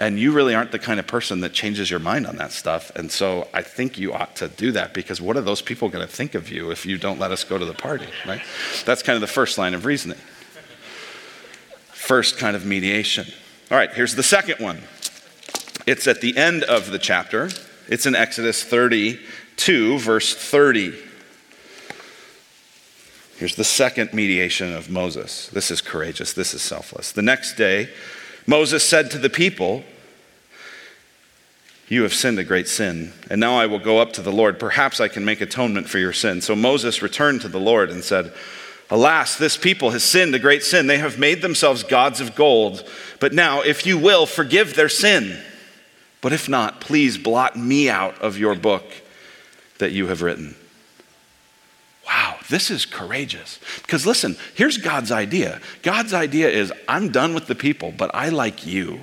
And 0.00 0.18
you 0.18 0.32
really 0.32 0.54
aren't 0.54 0.72
the 0.72 0.78
kind 0.78 0.98
of 0.98 1.06
person 1.06 1.40
that 1.40 1.52
changes 1.52 1.90
your 1.90 2.00
mind 2.00 2.26
on 2.26 2.36
that 2.36 2.52
stuff. 2.52 2.90
And 2.96 3.12
so 3.12 3.46
I 3.52 3.60
think 3.60 3.98
you 3.98 4.14
ought 4.14 4.34
to 4.36 4.48
do 4.48 4.72
that 4.72 4.94
because 4.94 5.20
what 5.20 5.36
are 5.36 5.42
those 5.42 5.60
people 5.60 5.90
going 5.90 6.06
to 6.06 6.12
think 6.12 6.34
of 6.34 6.50
you 6.50 6.70
if 6.70 6.86
you 6.86 6.96
don't 6.96 7.20
let 7.20 7.30
us 7.32 7.44
go 7.44 7.58
to 7.58 7.66
the 7.66 7.74
party, 7.74 8.06
right? 8.26 8.40
That's 8.86 9.02
kind 9.02 9.14
of 9.14 9.20
the 9.20 9.26
first 9.26 9.58
line 9.58 9.74
of 9.74 9.84
reasoning. 9.84 10.18
First 11.92 12.38
kind 12.38 12.56
of 12.56 12.64
mediation. 12.64 13.26
All 13.70 13.76
right, 13.76 13.92
here's 13.92 14.14
the 14.14 14.22
second 14.22 14.58
one. 14.58 14.80
It's 15.86 16.06
at 16.08 16.22
the 16.22 16.34
end 16.34 16.64
of 16.64 16.90
the 16.90 16.98
chapter. 16.98 17.50
It's 17.86 18.06
in 18.06 18.14
Exodus 18.14 18.64
32, 18.64 19.98
verse 19.98 20.34
30. 20.34 20.94
Here's 23.36 23.54
the 23.54 23.64
second 23.64 24.14
mediation 24.14 24.72
of 24.72 24.88
Moses. 24.88 25.48
This 25.48 25.70
is 25.70 25.80
courageous, 25.82 26.32
this 26.32 26.54
is 26.54 26.62
selfless. 26.62 27.12
The 27.12 27.22
next 27.22 27.54
day, 27.56 27.90
Moses 28.50 28.82
said 28.82 29.12
to 29.12 29.18
the 29.18 29.30
people, 29.30 29.84
You 31.86 32.02
have 32.02 32.12
sinned 32.12 32.36
a 32.40 32.44
great 32.44 32.66
sin, 32.66 33.12
and 33.30 33.38
now 33.38 33.54
I 33.54 33.66
will 33.66 33.78
go 33.78 34.00
up 34.00 34.12
to 34.14 34.22
the 34.22 34.32
Lord. 34.32 34.58
Perhaps 34.58 34.98
I 35.00 35.06
can 35.06 35.24
make 35.24 35.40
atonement 35.40 35.88
for 35.88 35.98
your 35.98 36.12
sin. 36.12 36.40
So 36.40 36.56
Moses 36.56 37.00
returned 37.00 37.42
to 37.42 37.48
the 37.48 37.60
Lord 37.60 37.90
and 37.90 38.02
said, 38.02 38.32
Alas, 38.90 39.38
this 39.38 39.56
people 39.56 39.90
has 39.90 40.02
sinned 40.02 40.34
a 40.34 40.40
great 40.40 40.64
sin. 40.64 40.88
They 40.88 40.98
have 40.98 41.16
made 41.16 41.42
themselves 41.42 41.84
gods 41.84 42.20
of 42.20 42.34
gold. 42.34 42.84
But 43.20 43.32
now, 43.32 43.60
if 43.60 43.86
you 43.86 43.96
will, 43.96 44.26
forgive 44.26 44.74
their 44.74 44.88
sin. 44.88 45.40
But 46.20 46.32
if 46.32 46.48
not, 46.48 46.80
please 46.80 47.18
blot 47.18 47.56
me 47.56 47.88
out 47.88 48.20
of 48.20 48.36
your 48.36 48.56
book 48.56 48.84
that 49.78 49.92
you 49.92 50.08
have 50.08 50.22
written. 50.22 50.56
This 52.50 52.70
is 52.70 52.84
courageous. 52.84 53.60
Because 53.82 54.04
listen, 54.04 54.36
here's 54.54 54.76
God's 54.76 55.12
idea 55.12 55.60
God's 55.82 56.12
idea 56.12 56.50
is 56.50 56.72
I'm 56.86 57.10
done 57.10 57.32
with 57.32 57.46
the 57.46 57.54
people, 57.54 57.94
but 57.96 58.10
I 58.12 58.28
like 58.28 58.66
you. 58.66 59.00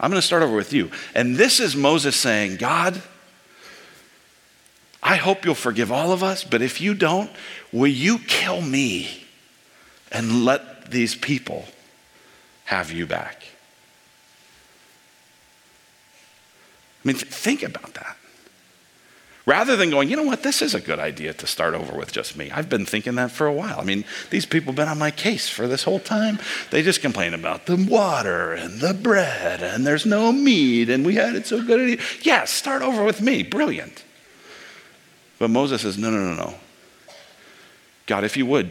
I'm 0.00 0.10
going 0.10 0.20
to 0.20 0.26
start 0.26 0.42
over 0.42 0.56
with 0.56 0.72
you. 0.72 0.90
And 1.14 1.36
this 1.36 1.60
is 1.60 1.76
Moses 1.76 2.16
saying, 2.16 2.56
God, 2.56 3.00
I 5.02 5.16
hope 5.16 5.44
you'll 5.44 5.54
forgive 5.54 5.92
all 5.92 6.12
of 6.12 6.22
us, 6.22 6.42
but 6.44 6.62
if 6.62 6.80
you 6.80 6.94
don't, 6.94 7.30
will 7.72 7.88
you 7.88 8.18
kill 8.18 8.60
me 8.62 9.24
and 10.10 10.44
let 10.44 10.90
these 10.90 11.14
people 11.14 11.66
have 12.64 12.90
you 12.90 13.06
back? 13.06 13.42
I 17.04 17.08
mean, 17.08 17.16
think 17.16 17.62
about 17.64 17.94
that. 17.94 18.16
Rather 19.44 19.74
than 19.74 19.90
going, 19.90 20.08
you 20.08 20.14
know 20.16 20.22
what, 20.22 20.44
this 20.44 20.62
is 20.62 20.72
a 20.72 20.80
good 20.80 21.00
idea 21.00 21.32
to 21.34 21.46
start 21.48 21.74
over 21.74 21.96
with 21.96 22.12
just 22.12 22.36
me. 22.36 22.50
I've 22.52 22.68
been 22.68 22.86
thinking 22.86 23.16
that 23.16 23.32
for 23.32 23.46
a 23.46 23.52
while. 23.52 23.80
I 23.80 23.82
mean, 23.82 24.04
these 24.30 24.46
people 24.46 24.66
have 24.66 24.76
been 24.76 24.88
on 24.88 24.98
my 24.98 25.10
case 25.10 25.48
for 25.48 25.66
this 25.66 25.82
whole 25.82 25.98
time. 25.98 26.38
They 26.70 26.82
just 26.82 27.00
complain 27.00 27.34
about 27.34 27.66
the 27.66 27.74
water 27.74 28.52
and 28.52 28.80
the 28.80 28.94
bread 28.94 29.60
and 29.60 29.84
there's 29.84 30.06
no 30.06 30.30
meat 30.30 30.88
and 30.88 31.04
we 31.04 31.16
had 31.16 31.34
it 31.34 31.46
so 31.46 31.60
good. 31.60 31.98
Yeah, 32.22 32.44
start 32.44 32.82
over 32.82 33.04
with 33.04 33.20
me. 33.20 33.42
Brilliant. 33.42 34.04
But 35.40 35.50
Moses 35.50 35.82
says, 35.82 35.98
No, 35.98 36.10
no, 36.10 36.18
no, 36.18 36.34
no. 36.34 36.54
God, 38.06 38.22
if 38.22 38.36
you 38.36 38.46
would, 38.46 38.70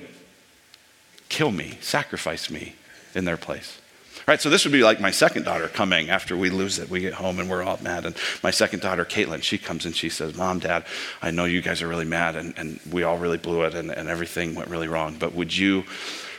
kill 1.28 1.52
me, 1.52 1.78
sacrifice 1.82 2.50
me 2.50 2.76
in 3.14 3.26
their 3.26 3.36
place. 3.36 3.81
Right, 4.28 4.40
so 4.40 4.50
this 4.50 4.66
would 4.66 4.72
be 4.72 4.84
like 4.84 5.00
my 5.00 5.12
second 5.12 5.44
daughter 5.44 5.68
coming 5.68 6.10
after 6.10 6.38
we 6.38 6.50
lose 6.50 6.78
it. 6.78 6.90
We 6.90 7.00
get 7.00 7.14
home 7.14 7.40
and 7.40 7.50
we're 7.50 7.64
all 7.64 7.80
mad. 7.82 8.06
And 8.06 8.16
my 8.44 8.52
second 8.52 8.82
daughter, 8.82 9.04
Caitlin, 9.04 9.42
she 9.42 9.58
comes 9.58 9.86
and 9.86 9.96
she 9.96 10.10
says, 10.10 10.36
Mom, 10.36 10.60
Dad, 10.60 10.86
I 11.22 11.32
know 11.32 11.46
you 11.46 11.62
guys 11.62 11.82
are 11.82 11.88
really 11.88 12.06
mad 12.06 12.36
and, 12.36 12.54
and 12.58 12.80
we 12.92 13.04
all 13.04 13.18
really 13.18 13.38
blew 13.38 13.64
it 13.64 13.74
and, 13.74 13.90
and 13.90 14.10
everything 14.10 14.54
went 14.54 14.70
really 14.70 14.88
wrong. 14.88 15.18
But 15.18 15.34
would 15.34 15.56
you, 15.56 15.86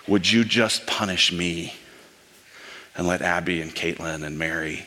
would 0.06 0.30
you 0.30 0.44
just 0.44 0.86
punish 0.86 1.32
me 1.32 1.74
and 2.96 3.06
let 3.06 3.22
Abby 3.22 3.60
and 3.60 3.74
Caitlin 3.74 4.22
and 4.22 4.38
Mary, 4.38 4.84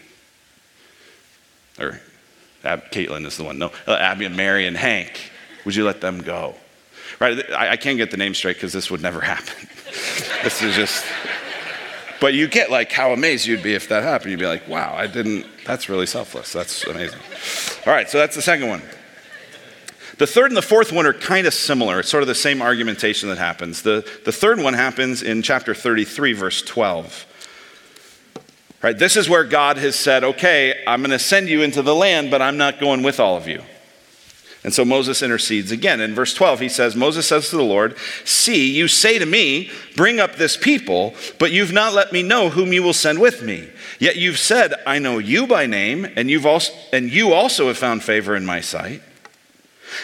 or 1.80 2.00
Ab, 2.64 2.92
Caitlin 2.92 3.26
is 3.26 3.38
the 3.38 3.44
one, 3.44 3.58
no, 3.58 3.72
uh, 3.88 3.94
Abby 3.94 4.26
and 4.26 4.38
Mary 4.38 4.68
and 4.68 4.78
Hank, 4.78 5.32
would 5.66 5.76
you 5.76 5.86
let 5.86 6.02
them 6.02 6.22
go? 6.22 6.56
Right, 7.20 7.50
I, 7.52 7.70
I 7.72 7.78
can't 7.78 7.98
get 7.98 8.12
the 8.12 8.18
name 8.18 8.34
straight 8.34 8.58
because 8.58 8.74
this 8.74 8.92
would 8.92 9.02
never 9.02 9.22
happen. 9.22 9.68
this 10.44 10.62
is 10.62 10.76
just, 10.76 11.06
but 12.26 12.34
you 12.34 12.48
get 12.48 12.72
like 12.72 12.92
how 12.92 13.14
amazed 13.14 13.46
you'd 13.46 13.62
be 13.62 13.76
if 13.76 13.88
that 13.90 14.02
happened. 14.02 14.32
You'd 14.32 14.40
be 14.40 14.48
like, 14.48 14.68
wow, 14.68 14.96
I 14.98 15.06
didn't, 15.06 15.46
that's 15.64 15.90
really 15.90 16.08
selfless. 16.08 16.52
That's 16.52 16.84
amazing. 16.86 17.20
All 17.86 17.94
right, 17.94 18.10
so 18.10 18.18
that's 18.18 18.36
the 18.36 18.42
second 18.42 18.68
one. 18.68 18.82
The 20.18 20.26
third 20.26 20.50
and 20.50 20.58
the 20.58 20.64
fourth 20.64 20.92
one 20.92 21.06
are 21.06 21.14
kind 21.14 21.46
of 21.46 21.54
similar. 21.54 22.00
It's 22.00 22.10
sort 22.10 22.24
of 22.24 22.28
the 22.28 22.34
same 22.34 22.64
argumentation 22.64 23.30
that 23.30 23.38
happens. 23.38 23.84
The, 23.84 24.10
the 24.26 24.32
third 24.32 24.60
one 24.60 24.74
happens 24.74 25.22
in 25.22 25.44
chapter 25.44 25.76
33, 25.76 26.34
verse 26.34 26.64
12. 26.64 27.28
Right, 28.82 28.98
this 28.98 29.16
is 29.16 29.30
where 29.30 29.44
God 29.44 29.78
has 29.78 29.96
said, 29.96 30.24
okay, 30.24 30.84
I'm 30.88 31.02
going 31.02 31.12
to 31.12 31.20
send 31.20 31.48
you 31.48 31.62
into 31.62 31.84
the 31.84 31.94
land, 31.94 32.32
but 32.32 32.42
I'm 32.42 32.58
not 32.58 32.80
going 32.80 33.04
with 33.04 33.20
all 33.20 33.38
of 33.38 33.48
you. 33.48 33.62
And 34.66 34.74
so 34.74 34.84
Moses 34.84 35.22
intercedes 35.22 35.72
again. 35.72 36.02
In 36.02 36.16
verse 36.16 36.34
12, 36.34 36.60
he 36.60 36.70
says, 36.70 36.96
Moses 36.96 37.28
says 37.28 37.52
to 37.52 37.56
the 37.56 37.64
Lord, 37.64 37.96
See, 38.24 38.76
you 38.76 38.88
say 38.88 39.20
to 39.20 39.26
me, 39.28 39.70
Bring 39.96 40.20
up 40.20 40.38
this 40.38 40.58
people, 40.58 41.14
but 41.38 41.52
you've 41.52 41.72
not 41.72 41.94
let 41.94 42.12
me 42.12 42.24
know 42.24 42.50
whom 42.50 42.74
you 42.74 42.82
will 42.82 42.92
send 42.92 43.22
with 43.22 43.44
me. 43.44 43.70
Yet 44.00 44.16
you've 44.16 44.40
said, 44.40 44.74
I 44.88 44.98
know 44.98 45.20
you 45.20 45.46
by 45.46 45.68
name, 45.68 46.08
and, 46.16 46.32
you've 46.32 46.48
also, 46.48 46.74
and 46.92 47.12
you 47.12 47.32
also 47.32 47.68
have 47.68 47.78
found 47.78 48.04
favor 48.04 48.36
in 48.36 48.44
my 48.44 48.60
sight. 48.60 49.04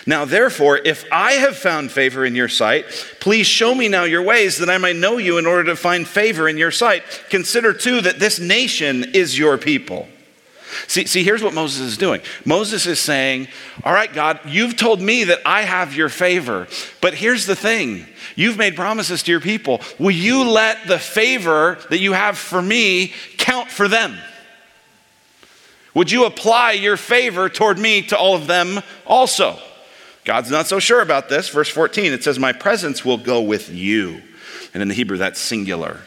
Now, 0.05 0.25
therefore, 0.25 0.77
if 0.77 1.05
I 1.11 1.31
have 1.33 1.57
found 1.57 1.91
favor 1.91 2.23
in 2.23 2.35
your 2.35 2.47
sight, 2.47 2.85
please 3.19 3.47
show 3.47 3.73
me 3.73 3.87
now 3.87 4.03
your 4.03 4.21
ways 4.21 4.59
that 4.59 4.69
I 4.69 4.77
might 4.77 4.95
know 4.95 5.17
you 5.17 5.39
in 5.39 5.47
order 5.47 5.63
to 5.63 5.75
find 5.75 6.07
favor 6.07 6.47
in 6.47 6.59
your 6.59 6.69
sight. 6.69 7.01
Consider 7.31 7.73
too 7.73 7.99
that 8.01 8.19
this 8.19 8.39
nation 8.39 9.05
is 9.15 9.39
your 9.39 9.57
people. 9.57 10.07
See, 10.87 11.05
see, 11.05 11.23
here's 11.23 11.43
what 11.43 11.53
Moses 11.53 11.81
is 11.81 11.97
doing. 11.97 12.21
Moses 12.45 12.85
is 12.85 12.99
saying, 12.99 13.47
All 13.83 13.93
right, 13.93 14.11
God, 14.11 14.39
you've 14.45 14.77
told 14.77 15.01
me 15.01 15.25
that 15.25 15.39
I 15.45 15.63
have 15.63 15.95
your 15.95 16.09
favor, 16.09 16.67
but 17.01 17.13
here's 17.13 17.45
the 17.45 17.55
thing 17.55 18.05
you've 18.35 18.57
made 18.57 18.75
promises 18.75 19.23
to 19.23 19.31
your 19.31 19.41
people. 19.41 19.81
Will 19.99 20.11
you 20.11 20.43
let 20.43 20.87
the 20.87 20.99
favor 20.99 21.77
that 21.89 21.99
you 21.99 22.13
have 22.13 22.37
for 22.37 22.61
me 22.61 23.13
count 23.37 23.69
for 23.69 23.87
them? 23.87 24.17
Would 25.93 26.11
you 26.11 26.25
apply 26.25 26.73
your 26.73 26.97
favor 26.97 27.49
toward 27.49 27.77
me 27.77 28.01
to 28.03 28.17
all 28.17 28.35
of 28.35 28.47
them 28.47 28.79
also? 29.05 29.59
God's 30.23 30.51
not 30.51 30.67
so 30.67 30.79
sure 30.79 31.01
about 31.01 31.29
this. 31.29 31.49
Verse 31.49 31.69
14, 31.69 32.13
it 32.13 32.23
says, 32.23 32.39
My 32.39 32.53
presence 32.53 33.03
will 33.03 33.17
go 33.17 33.41
with 33.41 33.69
you. 33.69 34.21
And 34.73 34.81
in 34.81 34.87
the 34.87 34.93
Hebrew, 34.93 35.17
that's 35.17 35.39
singular. 35.39 36.01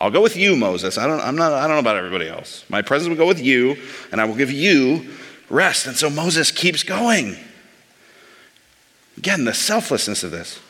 I'll 0.00 0.10
go 0.10 0.20
with 0.20 0.36
you, 0.36 0.56
Moses. 0.56 0.98
I 0.98 1.06
don't, 1.06 1.20
I'm 1.20 1.36
not, 1.36 1.52
I 1.52 1.62
don't 1.62 1.76
know 1.76 1.78
about 1.78 1.96
everybody 1.96 2.28
else. 2.28 2.64
My 2.68 2.82
presence 2.82 3.08
will 3.08 3.16
go 3.16 3.26
with 3.26 3.40
you, 3.40 3.76
and 4.12 4.20
I 4.20 4.24
will 4.24 4.34
give 4.34 4.50
you 4.50 5.10
rest. 5.48 5.86
And 5.86 5.96
so 5.96 6.10
Moses 6.10 6.50
keeps 6.50 6.82
going. 6.82 7.36
Again, 9.16 9.44
the 9.44 9.54
selflessness 9.54 10.22
of 10.22 10.30
this. 10.30 10.60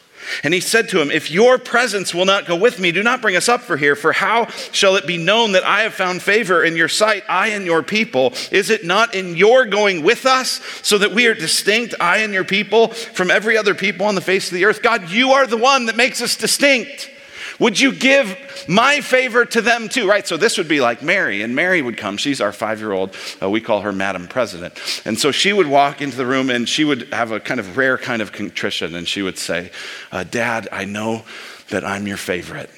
And 0.42 0.52
he 0.54 0.60
said 0.60 0.88
to 0.88 1.00
him, 1.00 1.10
If 1.10 1.30
your 1.30 1.58
presence 1.58 2.14
will 2.14 2.24
not 2.24 2.46
go 2.46 2.56
with 2.56 2.78
me, 2.78 2.92
do 2.92 3.02
not 3.02 3.22
bring 3.22 3.36
us 3.36 3.48
up 3.48 3.60
for 3.60 3.76
here, 3.76 3.94
for 3.94 4.12
how 4.12 4.46
shall 4.72 4.96
it 4.96 5.06
be 5.06 5.18
known 5.18 5.52
that 5.52 5.64
I 5.64 5.82
have 5.82 5.94
found 5.94 6.22
favor 6.22 6.64
in 6.64 6.76
your 6.76 6.88
sight, 6.88 7.22
I 7.28 7.48
and 7.48 7.64
your 7.64 7.82
people? 7.82 8.32
Is 8.50 8.70
it 8.70 8.84
not 8.84 9.14
in 9.14 9.36
your 9.36 9.66
going 9.66 10.02
with 10.02 10.26
us, 10.26 10.60
so 10.82 10.98
that 10.98 11.12
we 11.12 11.26
are 11.26 11.34
distinct, 11.34 11.94
I 12.00 12.18
and 12.18 12.32
your 12.32 12.44
people, 12.44 12.88
from 12.88 13.30
every 13.30 13.56
other 13.56 13.74
people 13.74 14.06
on 14.06 14.14
the 14.14 14.20
face 14.20 14.48
of 14.48 14.54
the 14.54 14.64
earth? 14.64 14.82
God, 14.82 15.10
you 15.10 15.32
are 15.32 15.46
the 15.46 15.56
one 15.56 15.86
that 15.86 15.96
makes 15.96 16.20
us 16.20 16.36
distinct. 16.36 17.10
Would 17.58 17.80
you 17.80 17.92
give 17.92 18.36
my 18.68 19.00
favor 19.00 19.44
to 19.44 19.60
them 19.60 19.88
too? 19.88 20.08
Right? 20.08 20.26
So 20.26 20.36
this 20.36 20.58
would 20.58 20.68
be 20.68 20.80
like 20.80 21.02
Mary, 21.02 21.42
and 21.42 21.54
Mary 21.54 21.80
would 21.80 21.96
come. 21.96 22.16
She's 22.16 22.40
our 22.40 22.52
five 22.52 22.80
year 22.80 22.92
old. 22.92 23.14
Uh, 23.40 23.48
we 23.48 23.60
call 23.60 23.80
her 23.80 23.92
Madam 23.92 24.28
President. 24.28 24.74
And 25.04 25.18
so 25.18 25.32
she 25.32 25.52
would 25.52 25.66
walk 25.66 26.02
into 26.02 26.16
the 26.16 26.26
room 26.26 26.50
and 26.50 26.68
she 26.68 26.84
would 26.84 27.12
have 27.12 27.32
a 27.32 27.40
kind 27.40 27.60
of 27.60 27.76
rare 27.76 27.98
kind 27.98 28.20
of 28.20 28.32
contrition, 28.32 28.94
and 28.94 29.08
she 29.08 29.22
would 29.22 29.38
say, 29.38 29.70
uh, 30.12 30.24
Dad, 30.24 30.68
I 30.70 30.84
know 30.84 31.24
that 31.70 31.84
I'm 31.84 32.06
your 32.06 32.16
favorite. 32.16 32.70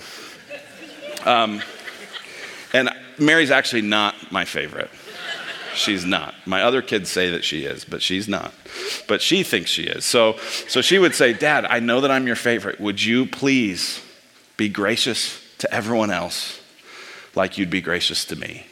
Um, 1.24 1.60
and 2.72 2.90
Mary's 3.18 3.50
actually 3.50 3.82
not 3.82 4.14
my 4.30 4.44
favorite. 4.44 4.90
She's 5.74 6.04
not. 6.04 6.34
My 6.44 6.62
other 6.62 6.82
kids 6.82 7.08
say 7.08 7.30
that 7.30 7.44
she 7.44 7.64
is, 7.64 7.84
but 7.84 8.02
she's 8.02 8.28
not. 8.28 8.52
But 9.06 9.22
she 9.22 9.42
thinks 9.42 9.70
she 9.70 9.84
is. 9.84 10.04
So, 10.04 10.36
so 10.66 10.80
she 10.80 10.98
would 10.98 11.14
say, 11.14 11.32
Dad, 11.32 11.64
I 11.66 11.78
know 11.80 12.00
that 12.00 12.10
I'm 12.10 12.26
your 12.26 12.36
favorite. 12.36 12.80
Would 12.80 13.02
you 13.02 13.26
please 13.26 14.00
be 14.58 14.68
gracious 14.68 15.40
to 15.58 15.72
everyone 15.72 16.10
else 16.10 16.60
like 17.34 17.56
you'd 17.56 17.70
be 17.70 17.80
gracious 17.80 18.26
to 18.26 18.36
me. 18.36 18.66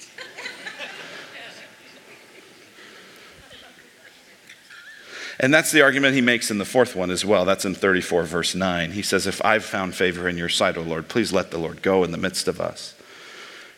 And 5.39 5.53
that's 5.53 5.71
the 5.71 5.83
argument 5.83 6.15
he 6.15 6.23
makes 6.23 6.51
in 6.51 6.59
the 6.59 6.65
fourth 6.65 6.97
one 6.97 7.11
as 7.11 7.25
well. 7.25 7.45
That's 7.45 7.67
in 7.67 7.75
34, 7.75 8.25
verse 8.25 8.55
9. 8.55 8.93
He 8.93 9.03
says, 9.03 9.27
If 9.27 9.45
I've 9.45 9.65
found 9.65 9.95
favor 9.95 10.29
in 10.29 10.39
your 10.39 10.49
sight, 10.49 10.79
O 10.79 10.83
Lord, 10.83 11.09
please 11.09 11.33
let 11.33 11.51
the 11.51 11.59
Lord 11.59 11.83
go 11.83 12.05
in 12.05 12.11
the 12.11 12.19
midst 12.19 12.49
of 12.49 12.61
us. 12.61 12.95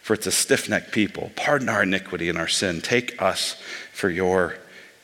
For 0.01 0.15
it's 0.15 0.27
a 0.27 0.31
stiff 0.31 0.69
necked 0.69 0.93
people. 0.93 1.33
Pardon 1.35 1.69
our 1.69 1.83
iniquity 1.83 2.29
and 2.29 2.39
our 2.39 2.49
sin. 2.49 2.81
Take 2.81 3.21
us 3.21 3.61
for 3.93 4.09
your 4.09 4.57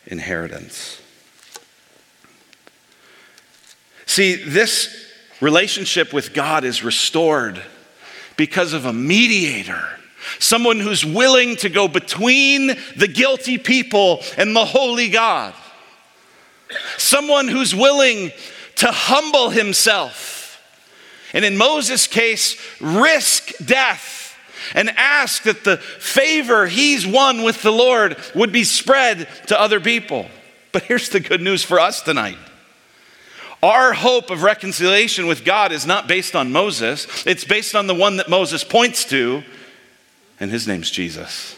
inheritance. 0.07 1.03
See, 4.07 4.37
this 4.37 5.04
Relationship 5.41 6.13
with 6.13 6.33
God 6.33 6.65
is 6.65 6.85
restored 6.85 7.61
because 8.37 8.73
of 8.73 8.85
a 8.85 8.93
mediator, 8.93 9.85
someone 10.39 10.81
who's 10.81 11.05
willing 11.05 11.57
to 11.57 11.69
go 11.69 11.89
between 11.89 12.69
the 12.97 13.09
guilty 13.09 13.59
people 13.59 14.23
and 14.37 14.55
the 14.55 14.65
holy 14.65 15.09
God, 15.09 15.55
someone 16.99 17.49
who's 17.49 17.75
willing 17.75 18.33
to 18.77 18.89
humble 18.91 19.51
himself. 19.51 20.61
And 21.33 21.45
in 21.45 21.57
Moses' 21.57 22.07
case, 22.07 22.57
risk 22.81 23.53
death 23.65 24.37
and 24.75 24.91
ask 24.91 25.43
that 25.43 25.65
the 25.65 25.77
favor 25.77 26.67
he's 26.67 27.07
won 27.07 27.43
with 27.43 27.61
the 27.63 27.73
Lord 27.73 28.17
would 28.35 28.53
be 28.53 28.65
spread 28.65 29.29
to 29.49 29.61
other 29.61 29.81
people. 29.81 30.27
But 30.73 30.85
here's 30.85 31.09
the 31.09 31.21
good 31.21 31.41
news 31.41 31.63
for 31.63 31.79
us 31.79 32.03
tonight 32.03 32.39
our 33.65 33.95
hope 33.95 34.31
of 34.31 34.43
reconciliation 34.43 35.27
with 35.27 35.43
God 35.43 35.73
is 35.73 35.87
not 35.87 36.07
based 36.07 36.37
on 36.37 36.53
Moses, 36.53 37.07
it's 37.27 37.45
based 37.45 37.75
on 37.75 37.87
the 37.87 37.95
one 37.95 38.19
that 38.19 38.29
Moses 38.29 38.63
points 38.63 39.07
to, 39.07 39.43
and 40.39 40.51
his 40.51 40.69
name's 40.69 40.91
Jesus. 40.91 41.57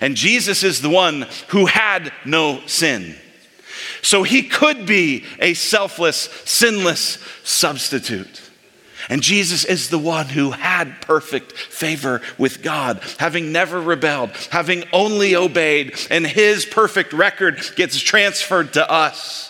And 0.00 0.16
Jesus 0.16 0.62
is 0.62 0.80
the 0.80 0.88
one 0.88 1.26
who 1.48 1.66
had 1.66 2.10
no 2.24 2.62
sin. 2.66 3.16
So 4.00 4.22
he 4.22 4.44
could 4.44 4.86
be 4.86 5.24
a 5.38 5.52
selfless, 5.52 6.30
sinless 6.46 7.18
substitute. 7.44 8.42
And 9.10 9.22
Jesus 9.22 9.66
is 9.66 9.90
the 9.90 9.98
one 9.98 10.28
who 10.30 10.52
had 10.52 11.02
perfect 11.02 11.52
favor 11.52 12.22
with 12.38 12.62
God, 12.62 13.02
having 13.18 13.52
never 13.52 13.78
rebelled, 13.78 14.30
having 14.50 14.84
only 14.90 15.36
obeyed, 15.36 15.98
and 16.10 16.26
his 16.26 16.64
perfect 16.64 17.12
record 17.12 17.60
gets 17.76 18.00
transferred 18.00 18.72
to 18.72 18.90
us 18.90 19.45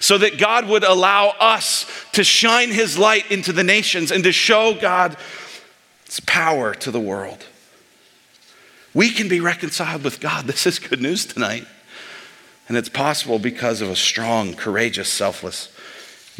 so 0.00 0.18
that 0.18 0.38
God 0.38 0.68
would 0.68 0.84
allow 0.84 1.28
us 1.40 1.86
to 2.12 2.24
shine 2.24 2.70
his 2.70 2.98
light 2.98 3.30
into 3.30 3.52
the 3.52 3.64
nations 3.64 4.10
and 4.10 4.24
to 4.24 4.32
show 4.32 4.74
God's 4.74 5.16
power 6.26 6.74
to 6.74 6.90
the 6.90 7.00
world. 7.00 7.44
We 8.92 9.10
can 9.10 9.28
be 9.28 9.40
reconciled 9.40 10.02
with 10.02 10.20
God. 10.20 10.44
This 10.50 10.66
is 10.66 10.78
good 10.78 11.00
news 11.00 11.26
tonight. 11.26 11.66
And 12.68 12.76
it's 12.76 12.88
possible 12.88 13.38
because 13.38 13.80
of 13.80 13.88
a 13.88 13.96
strong, 13.96 14.54
courageous, 14.54 15.08
selfless 15.08 15.74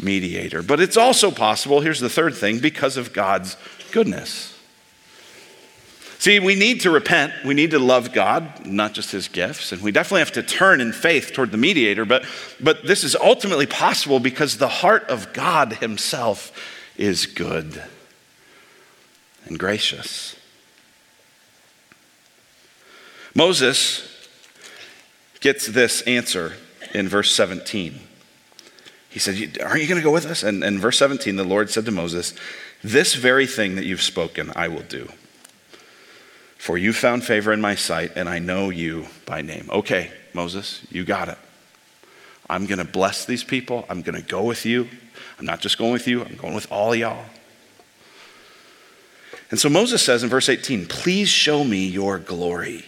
mediator. 0.01 0.61
But 0.61 0.79
it's 0.79 0.97
also 0.97 1.29
possible, 1.31 1.81
here's 1.81 1.99
the 1.99 2.09
third 2.09 2.35
thing, 2.35 2.59
because 2.59 2.97
of 2.97 3.11
God's 3.13 3.57
goodness. 3.91 4.50
See, 6.21 6.39
we 6.39 6.53
need 6.53 6.81
to 6.81 6.91
repent. 6.91 7.33
We 7.43 7.55
need 7.55 7.71
to 7.71 7.79
love 7.79 8.13
God, 8.13 8.63
not 8.63 8.93
just 8.93 9.11
his 9.11 9.27
gifts. 9.27 9.71
And 9.71 9.81
we 9.81 9.91
definitely 9.91 10.19
have 10.19 10.33
to 10.33 10.43
turn 10.43 10.79
in 10.79 10.93
faith 10.93 11.31
toward 11.33 11.49
the 11.49 11.57
mediator. 11.57 12.05
But, 12.05 12.25
but 12.59 12.85
this 12.85 13.03
is 13.03 13.15
ultimately 13.15 13.65
possible 13.65 14.19
because 14.19 14.57
the 14.57 14.67
heart 14.67 15.09
of 15.09 15.33
God 15.33 15.73
himself 15.73 16.55
is 16.95 17.25
good 17.25 17.81
and 19.45 19.57
gracious. 19.57 20.35
Moses 23.33 24.07
gets 25.39 25.65
this 25.65 26.03
answer 26.03 26.53
in 26.93 27.07
verse 27.07 27.33
17. 27.33 27.99
He 29.09 29.17
said, 29.17 29.57
Aren't 29.59 29.81
you 29.81 29.87
going 29.87 29.99
to 29.99 30.05
go 30.05 30.13
with 30.13 30.27
us? 30.27 30.43
And 30.43 30.63
in 30.63 30.77
verse 30.77 30.99
17, 30.99 31.35
the 31.35 31.43
Lord 31.43 31.71
said 31.71 31.85
to 31.85 31.91
Moses, 31.91 32.35
This 32.83 33.15
very 33.15 33.47
thing 33.47 33.73
that 33.73 33.85
you've 33.85 34.03
spoken, 34.03 34.51
I 34.55 34.67
will 34.67 34.83
do. 34.83 35.09
For 36.61 36.77
you 36.77 36.93
found 36.93 37.23
favor 37.23 37.51
in 37.51 37.59
my 37.59 37.73
sight, 37.73 38.11
and 38.15 38.29
I 38.29 38.37
know 38.37 38.69
you 38.69 39.07
by 39.25 39.41
name. 39.41 39.67
Okay, 39.71 40.11
Moses, 40.31 40.85
you 40.91 41.03
got 41.03 41.27
it. 41.27 41.39
I'm 42.47 42.67
going 42.67 42.77
to 42.77 42.85
bless 42.85 43.25
these 43.25 43.43
people. 43.43 43.83
I'm 43.89 44.03
going 44.03 44.13
to 44.13 44.21
go 44.21 44.43
with 44.43 44.63
you. 44.63 44.87
I'm 45.39 45.45
not 45.47 45.59
just 45.59 45.79
going 45.79 45.91
with 45.91 46.07
you, 46.07 46.23
I'm 46.23 46.35
going 46.35 46.53
with 46.53 46.71
all 46.71 46.93
y'all. 46.93 47.25
And 49.49 49.59
so 49.59 49.69
Moses 49.69 50.03
says 50.03 50.21
in 50.21 50.29
verse 50.29 50.49
18, 50.49 50.85
Please 50.85 51.29
show 51.29 51.63
me 51.63 51.87
your 51.87 52.19
glory. 52.19 52.85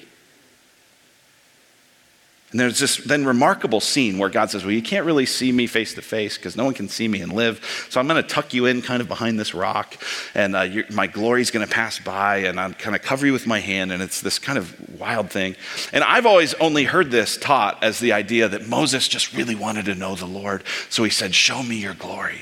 And 2.53 2.59
there's 2.59 2.77
this 2.77 2.97
then 2.97 3.25
remarkable 3.25 3.79
scene 3.79 4.19
where 4.19 4.29
God 4.29 4.51
says, 4.51 4.63
Well, 4.63 4.73
you 4.73 4.83
can't 4.83 5.07
really 5.07 5.25
see 5.25 5.51
me 5.51 5.65
face 5.65 5.95
to 5.95 6.03
face 6.03 6.37
because 6.37 6.55
no 6.55 6.63
one 6.63 6.75
can 6.75 6.87
see 6.87 7.07
me 7.07 7.19
and 7.21 7.33
live. 7.33 7.87
So 7.89 7.99
I'm 7.99 8.07
going 8.07 8.21
to 8.21 8.29
tuck 8.29 8.53
you 8.53 8.67
in 8.67 8.83
kind 8.83 9.01
of 9.01 9.07
behind 9.07 9.39
this 9.39 9.55
rock, 9.55 9.97
and 10.35 10.55
uh, 10.55 10.67
my 10.91 11.07
glory 11.07 11.41
is 11.41 11.49
going 11.49 11.65
to 11.65 11.73
pass 11.73 11.97
by, 11.97 12.37
and 12.37 12.59
I'm 12.59 12.75
kind 12.75 12.95
of 12.95 13.01
cover 13.01 13.25
you 13.25 13.33
with 13.33 13.47
my 13.47 13.59
hand. 13.59 13.91
And 13.91 14.03
it's 14.03 14.21
this 14.21 14.37
kind 14.37 14.59
of 14.59 14.99
wild 14.99 15.31
thing. 15.31 15.55
And 15.91 16.03
I've 16.03 16.27
always 16.27 16.53
only 16.55 16.83
heard 16.83 17.09
this 17.09 17.37
taught 17.37 17.83
as 17.83 17.99
the 17.99 18.13
idea 18.13 18.47
that 18.47 18.67
Moses 18.67 19.07
just 19.07 19.33
really 19.33 19.55
wanted 19.55 19.85
to 19.85 19.95
know 19.95 20.13
the 20.13 20.27
Lord. 20.27 20.63
So 20.91 21.03
he 21.03 21.09
said, 21.09 21.33
Show 21.33 21.63
me 21.63 21.77
your 21.77 21.95
glory. 21.95 22.41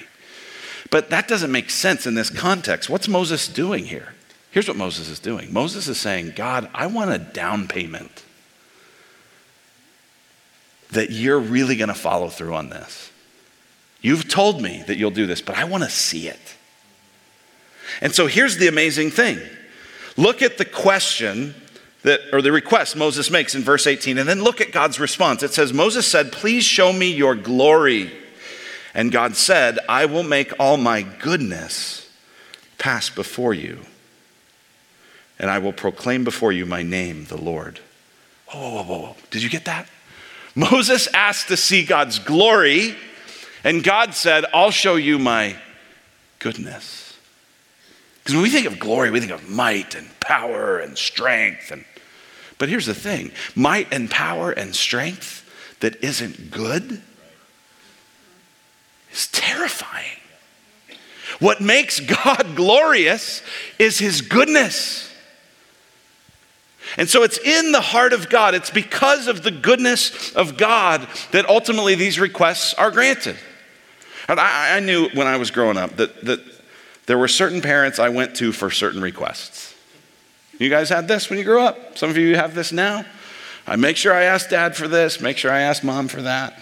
But 0.90 1.10
that 1.12 1.30
doesn't 1.30 1.54
make 1.54 1.70
sense 1.70 2.06
in 2.06 2.16
this 2.16 2.30
context. 2.30 2.90
What's 2.90 3.08
Moses 3.08 3.48
doing 3.48 3.86
here? 3.86 4.14
Here's 4.52 4.68
what 4.68 4.76
Moses 4.76 5.08
is 5.08 5.20
doing 5.20 5.54
Moses 5.54 5.88
is 5.88 5.98
saying, 5.98 6.34
God, 6.36 6.70
I 6.74 6.88
want 6.88 7.12
a 7.12 7.18
down 7.18 7.70
payment 7.70 8.26
that 10.92 11.10
you're 11.10 11.40
really 11.40 11.76
going 11.76 11.90
to 11.90 11.96
follow 11.96 12.30
through 12.30 12.54
on 12.54 12.70
this. 12.70 13.12
You've 14.02 14.28
told 14.28 14.62
me 14.62 14.84
that 14.88 14.98
you'll 14.98 15.12
do 15.12 15.28
this, 15.28 15.42
but 15.42 15.58
I 15.58 15.64
want 15.64 15.84
to 15.84 15.90
see 15.90 16.28
it. 16.28 16.40
And 18.02 18.14
so 18.14 18.28
here's 18.28 18.58
the 18.58 18.68
amazing 18.68 19.12
thing 19.12 19.40
look 20.18 20.42
at 20.42 20.58
the 20.58 20.66
question 20.66 21.56
that, 22.04 22.20
or 22.34 22.42
the 22.42 22.52
request 22.52 22.96
Moses 22.96 23.30
makes 23.30 23.54
in 23.54 23.62
verse 23.62 23.86
18, 23.86 24.18
and 24.18 24.28
then 24.28 24.44
look 24.44 24.60
at 24.60 24.72
God's 24.72 25.00
response. 25.00 25.44
It 25.44 25.54
says, 25.54 25.72
Moses 25.72 26.08
said, 26.08 26.32
Please 26.32 26.64
show 26.64 26.92
me 26.92 27.12
your 27.12 27.36
glory. 27.36 28.12
And 28.94 29.12
God 29.12 29.36
said, 29.38 29.80
I 29.88 30.06
will 30.06 30.24
make 30.24 30.52
all 30.60 30.78
my 30.78 31.02
goodness 31.02 32.10
pass 32.78 33.10
before 33.10 33.54
you, 33.54 33.80
and 35.40 35.50
I 35.50 35.60
will 35.60 35.72
proclaim 35.72 36.24
before 36.24 36.52
you 36.52 36.66
my 36.66 36.84
name, 36.84 37.26
the 37.26 37.40
Lord. 37.40 37.80
Whoa, 38.48 38.70
whoa, 38.70 38.84
whoa, 38.84 39.00
whoa. 39.00 39.16
Did 39.30 39.44
you 39.44 39.50
get 39.50 39.66
that? 39.66 39.88
Moses 40.56 41.08
asked 41.14 41.48
to 41.48 41.58
see 41.58 41.86
God's 41.86 42.20
glory, 42.20 42.96
and 43.64 43.84
God 43.84 44.14
said, 44.14 44.46
I'll 44.54 44.72
show 44.72 44.96
you 44.96 45.18
my 45.20 45.56
goodness. 46.40 47.18
Because 48.20 48.36
when 48.36 48.44
we 48.44 48.50
think 48.50 48.68
of 48.68 48.80
glory, 48.80 49.12
we 49.12 49.20
think 49.20 49.32
of 49.32 49.50
might 49.50 49.96
and 49.96 50.08
power 50.20 50.80
and 50.80 50.98
strength. 50.98 51.72
And, 51.72 51.86
but 52.58 52.70
here's 52.70 52.86
the 52.86 52.94
thing 52.94 53.32
might 53.56 53.92
and 53.94 54.10
power 54.10 54.52
and 54.52 54.76
strength 54.76 55.48
that 55.80 56.04
isn't 56.04 56.52
good 56.52 57.02
is 59.12 59.28
terrifying. 59.28 60.18
What 61.40 61.62
makes 61.62 62.00
God 62.00 62.52
glorious 62.56 63.42
is 63.80 64.00
his 64.00 64.22
goodness. 64.22 65.11
And 66.98 67.10
so 67.10 67.24
it's 67.24 67.38
in 67.38 67.72
the 67.72 67.82
heart 67.82 68.14
of 68.14 68.30
God. 68.30 68.56
It's 68.56 68.70
because 68.70 69.28
of 69.28 69.44
the 69.44 69.52
goodness 69.52 70.34
of 70.36 70.58
God 70.58 71.08
that 71.32 71.48
ultimately 71.48 71.96
these 71.96 72.20
requests 72.20 72.74
are 72.74 72.92
granted. 72.92 73.38
And 74.28 74.40
I, 74.40 74.78
I, 74.78 74.80
knew 74.80 75.10
when 75.10 75.28
I 75.28 75.38
was 75.38 75.52
growing 75.52 75.78
up 75.78 75.98
that, 75.98 76.24
that 76.26 76.40
there 77.06 77.18
were 77.18 77.28
certain 77.28 77.62
parents 77.62 78.00
I 78.00 78.10
went 78.10 78.36
to 78.38 78.52
for 78.52 78.70
certain 78.70 79.02
requests. 79.02 79.76
You 80.58 80.70
guys 80.70 80.90
had 80.90 81.08
this 81.08 81.30
when 81.30 81.40
you 81.40 81.46
grew 81.46 81.62
up? 81.62 81.98
Some 81.98 82.10
of 82.10 82.18
you 82.18 82.36
have 82.36 82.54
this 82.54 82.72
now. 82.72 83.06
I 83.66 83.76
make 83.76 83.98
sure 83.98 84.14
I 84.14 84.24
ask 84.24 84.50
dad 84.50 84.76
for 84.76 84.88
this, 84.88 85.20
make 85.20 85.38
sure 85.38 85.52
I 85.52 85.62
ask 85.62 85.84
mom 85.84 86.08
for 86.08 86.22
that. 86.22 86.62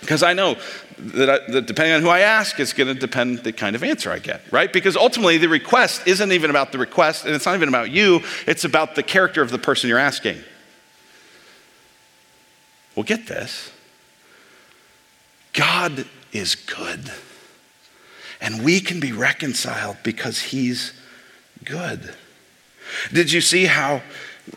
Because 0.00 0.22
I 0.22 0.32
know 0.32 0.56
that, 0.98 1.30
I, 1.30 1.52
that, 1.52 1.66
depending 1.66 1.94
on 1.94 2.02
who 2.02 2.08
I 2.08 2.20
ask, 2.20 2.58
it's 2.60 2.72
going 2.72 2.92
to 2.92 2.98
depend 2.98 3.40
the 3.40 3.52
kind 3.52 3.74
of 3.74 3.82
answer 3.82 4.10
I 4.10 4.18
get, 4.18 4.42
right? 4.52 4.72
Because 4.72 4.96
ultimately, 4.96 5.38
the 5.38 5.48
request 5.48 6.06
isn't 6.06 6.32
even 6.32 6.50
about 6.50 6.72
the 6.72 6.78
request, 6.78 7.24
and 7.24 7.34
it's 7.34 7.46
not 7.46 7.54
even 7.54 7.68
about 7.68 7.90
you, 7.90 8.22
it's 8.46 8.64
about 8.64 8.94
the 8.94 9.02
character 9.02 9.42
of 9.42 9.50
the 9.50 9.58
person 9.58 9.88
you're 9.88 9.98
asking. 9.98 10.38
Well, 12.94 13.04
get 13.04 13.26
this 13.26 13.70
God 15.52 16.06
is 16.32 16.54
good, 16.54 17.12
and 18.40 18.64
we 18.64 18.80
can 18.80 19.00
be 19.00 19.12
reconciled 19.12 19.98
because 20.02 20.40
He's 20.40 20.92
good. 21.64 22.14
Did 23.12 23.32
you 23.32 23.40
see 23.40 23.66
how 23.66 24.02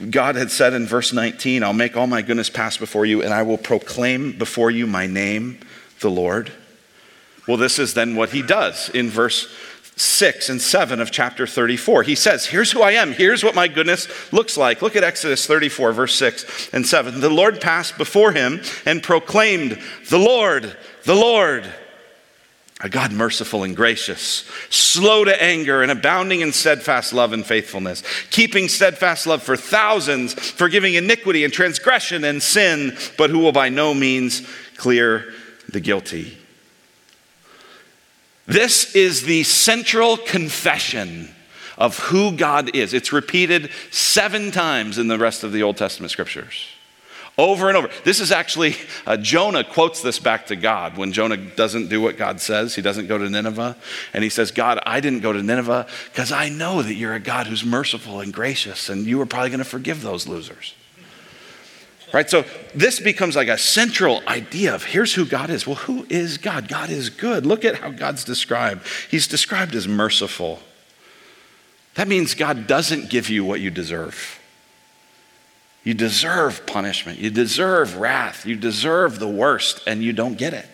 God 0.10 0.36
had 0.36 0.52
said 0.52 0.74
in 0.74 0.86
verse 0.86 1.14
19, 1.14 1.64
I'll 1.64 1.74
make 1.74 1.96
all 1.98 2.08
my 2.08 2.22
goodness 2.22 2.50
pass 2.50 2.78
before 2.78 3.06
you, 3.06 3.22
and 3.22 3.34
I 3.34 3.44
will 3.44 3.58
proclaim 3.58 4.38
before 4.38 4.72
you 4.72 4.88
my 4.88 5.08
name, 5.08 5.60
the 6.00 6.10
Lord? 6.10 6.52
Well, 7.48 7.58
this 7.58 7.80
is 7.80 7.94
then 7.94 8.16
what 8.16 8.30
he 8.30 8.42
does 8.42 8.90
in 8.90 9.10
verse 9.10 9.54
6 9.96 10.50
and 10.50 10.62
7 10.62 11.00
of 11.00 11.12
chapter 11.12 11.46
34. 11.46 12.04
He 12.04 12.16
says, 12.16 12.46
Here's 12.46 12.72
who 12.72 12.82
I 12.82 12.92
am. 12.92 13.14
Here's 13.14 13.44
what 13.44 13.56
my 13.56 13.68
goodness 13.68 14.08
looks 14.32 14.58
like. 14.58 14.82
Look 14.82 14.96
at 14.96 15.04
Exodus 15.04 15.46
34, 15.46 15.94
verse 15.94 16.16
6 16.16 16.70
and 16.74 16.86
7. 16.86 17.20
The 17.20 17.30
Lord 17.30 17.62
passed 17.62 17.98
before 17.98 18.32
him 18.32 18.62
and 18.86 19.04
proclaimed, 19.04 19.80
The 20.10 20.18
Lord, 20.18 20.76
the 21.04 21.16
Lord 21.16 21.72
a 22.82 22.90
God 22.90 23.12
merciful 23.12 23.64
and 23.64 23.76
gracious, 23.76 24.50
slow 24.70 25.24
to 25.24 25.44
anger 25.44 25.84
and 25.84 25.92
abounding 25.92 26.42
in 26.42 26.52
steadfast 26.52 27.14
love 27.14 27.32
and 27.32 27.46
faithfulness, 27.46 28.04
keeping 28.32 28.68
steadfast 28.68 29.28
love 29.28 29.44
for 29.44 29.56
thousands, 29.56 30.34
forgiving 30.34 30.96
iniquity 30.96 31.44
and 31.44 31.54
transgression 31.54 32.24
and 32.24 32.42
sin, 32.42 32.98
but 33.18 33.30
who 33.30 33.40
will 33.40 33.52
by 33.52 33.70
no 33.70 33.94
means 33.94 34.48
clear 34.78 35.32
the 35.70 35.80
guilty. 35.80 36.38
This 38.48 38.96
is 38.96 39.22
the 39.22 39.44
central 39.44 40.18
confession 40.18 41.30
of 41.78 42.00
who 42.00 42.36
God 42.36 42.76
is. 42.76 42.94
It's 42.96 43.14
repeated 43.14 43.70
seven 43.92 44.52
times 44.52 44.98
in 44.98 45.08
the 45.08 45.20
rest 45.20 45.44
of 45.44 45.52
the 45.52 45.62
Old 45.62 45.78
Testament 45.78 46.12
scriptures. 46.12 46.68
Over 47.38 47.70
and 47.70 47.78
over. 47.78 47.90
This 48.04 48.20
is 48.20 48.32
actually, 48.32 48.76
uh, 49.06 49.18
Jonah 49.18 49.64
quotes 49.64 50.02
this 50.02 50.20
back 50.20 50.48
to 50.48 50.56
God 50.56 50.98
when 50.98 51.14
Jonah 51.14 51.38
doesn't 51.38 51.88
do 51.88 52.02
what 52.02 52.18
God 52.18 52.42
says. 52.42 52.76
He 52.76 52.82
doesn't 52.82 53.08
go 53.08 53.18
to 53.18 53.30
Nineveh. 53.30 53.78
And 54.14 54.24
he 54.24 54.30
says, 54.30 54.52
God, 54.52 54.80
I 54.86 55.00
didn't 55.00 55.22
go 55.22 55.32
to 55.32 55.42
Nineveh 55.42 55.88
because 56.12 56.32
I 56.32 56.50
know 56.50 56.82
that 56.82 56.94
you're 56.94 57.14
a 57.14 57.20
God 57.20 57.48
who's 57.48 57.64
merciful 57.64 58.20
and 58.20 58.34
gracious, 58.34 58.90
and 58.90 59.06
you 59.06 59.18
were 59.18 59.26
probably 59.26 59.50
going 59.50 59.60
to 59.60 59.66
forgive 59.66 60.02
those 60.02 60.28
losers. 60.28 60.76
Right? 62.14 62.30
So 62.30 62.44
this 62.76 63.00
becomes 63.00 63.38
like 63.38 63.48
a 63.48 63.58
central 63.58 64.22
idea 64.28 64.76
of 64.76 64.84
here's 64.84 65.14
who 65.14 65.26
God 65.26 65.50
is. 65.50 65.66
Well, 65.66 65.78
who 65.78 66.06
is 66.10 66.38
God? 66.38 66.68
God 66.68 66.90
is 66.90 67.10
good. 67.10 67.46
Look 67.46 67.64
at 67.64 67.76
how 67.76 67.90
God's 67.92 68.26
described. 68.26 68.86
He's 69.10 69.28
described 69.28 69.74
as 69.76 69.88
merciful. 69.88 70.60
That 71.96 72.10
means 72.10 72.36
God 72.36 72.68
doesn't 72.68 73.10
give 73.10 73.30
you 73.30 73.46
what 73.46 73.62
you 73.62 73.70
deserve. 73.70 74.41
You 75.84 75.94
deserve 75.94 76.66
punishment. 76.66 77.20
You 77.20 77.32
deserve 77.32 77.98
wrath. 77.98 78.46
You 78.46 78.56
deserve 78.56 79.20
the 79.20 79.28
worst, 79.28 79.82
and 79.88 80.04
you 80.04 80.14
don't 80.14 80.38
get 80.38 80.54
it. 80.54 80.68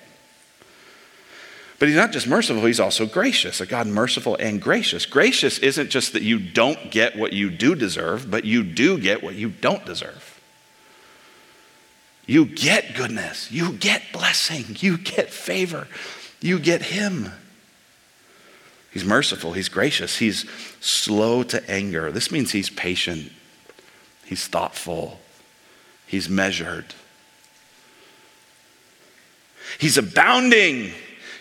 But 1.79 1.89
he's 1.89 1.97
not 1.97 2.11
just 2.11 2.27
merciful, 2.27 2.65
he's 2.65 2.79
also 2.79 3.05
gracious, 3.05 3.61
a 3.61 3.65
God 3.67 3.85
merciful 3.85 4.35
and 4.39 4.59
gracious. 4.59 5.05
Gracious 5.05 5.59
isn't 5.59 5.89
just 5.89 6.13
that 6.13 6.23
you 6.23 6.39
don't 6.39 6.89
get 6.89 7.15
what 7.15 7.33
you 7.33 7.51
do 7.51 7.75
deserve, 7.75 8.31
but 8.31 8.45
you 8.45 8.63
do 8.63 8.99
get 8.99 9.21
what 9.21 9.35
you 9.35 9.49
don't 9.49 9.85
deserve. 9.85 10.41
You 12.25 12.45
get 12.45 12.95
goodness, 12.95 13.51
you 13.51 13.73
get 13.73 14.01
blessing, 14.11 14.75
you 14.79 14.97
get 14.97 15.29
favor, 15.29 15.87
you 16.41 16.59
get 16.59 16.81
him. 16.81 17.31
He's 18.91 19.05
merciful, 19.05 19.53
he's 19.53 19.69
gracious, 19.69 20.17
he's 20.17 20.49
slow 20.81 21.43
to 21.43 21.69
anger. 21.69 22.11
This 22.11 22.31
means 22.31 22.51
he's 22.51 22.71
patient 22.71 23.31
He's 24.27 24.45
thoughtful. 24.45 25.19
He's 26.05 26.27
measured. 26.27 26.93
He's 29.79 29.97
abounding 29.97 30.91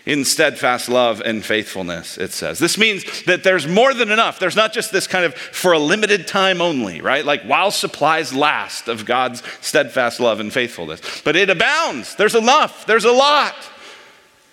in 0.04 0.24
steadfast 0.24 0.88
love 0.88 1.20
and 1.20 1.44
faithfulness, 1.44 2.16
it 2.16 2.32
says. 2.32 2.60
This 2.60 2.78
means 2.78 3.24
that 3.24 3.42
there's 3.42 3.66
more 3.66 3.92
than 3.92 4.12
enough. 4.12 4.38
There's 4.38 4.54
not 4.54 4.72
just 4.72 4.92
this 4.92 5.08
kind 5.08 5.24
of 5.24 5.34
for 5.34 5.72
a 5.72 5.80
limited 5.80 6.28
time 6.28 6.60
only, 6.60 7.00
right? 7.00 7.24
Like 7.24 7.42
while 7.42 7.72
supplies 7.72 8.32
last 8.32 8.86
of 8.86 9.04
God's 9.04 9.42
steadfast 9.60 10.20
love 10.20 10.38
and 10.38 10.52
faithfulness. 10.52 11.00
But 11.24 11.34
it 11.34 11.50
abounds. 11.50 12.14
There's 12.14 12.36
enough. 12.36 12.86
There's 12.86 13.04
a 13.04 13.10
lot. 13.10 13.56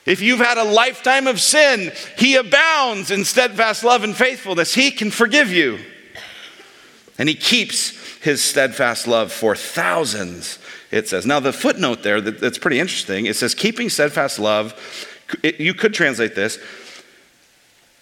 If 0.07 0.21
you've 0.21 0.39
had 0.39 0.57
a 0.57 0.63
lifetime 0.63 1.27
of 1.27 1.39
sin, 1.39 1.91
He 2.17 2.35
abounds 2.35 3.11
in 3.11 3.23
steadfast 3.23 3.83
love 3.83 4.03
and 4.03 4.15
faithfulness. 4.15 4.73
He 4.73 4.89
can 4.89 5.11
forgive 5.11 5.51
you. 5.51 5.77
And 7.17 7.29
he 7.29 7.35
keeps 7.35 7.91
his 8.23 8.41
steadfast 8.41 9.05
love 9.05 9.33
for 9.33 9.53
thousands, 9.53 10.57
it 10.91 11.09
says. 11.09 11.25
Now, 11.25 11.41
the 11.41 11.51
footnote 11.51 12.03
there 12.03 12.21
that's 12.21 12.57
pretty 12.57 12.79
interesting 12.79 13.25
it 13.25 13.35
says, 13.35 13.53
keeping 13.53 13.89
steadfast 13.89 14.39
love, 14.39 14.73
it, 15.43 15.59
you 15.59 15.73
could 15.73 15.93
translate 15.93 16.33
this, 16.33 16.57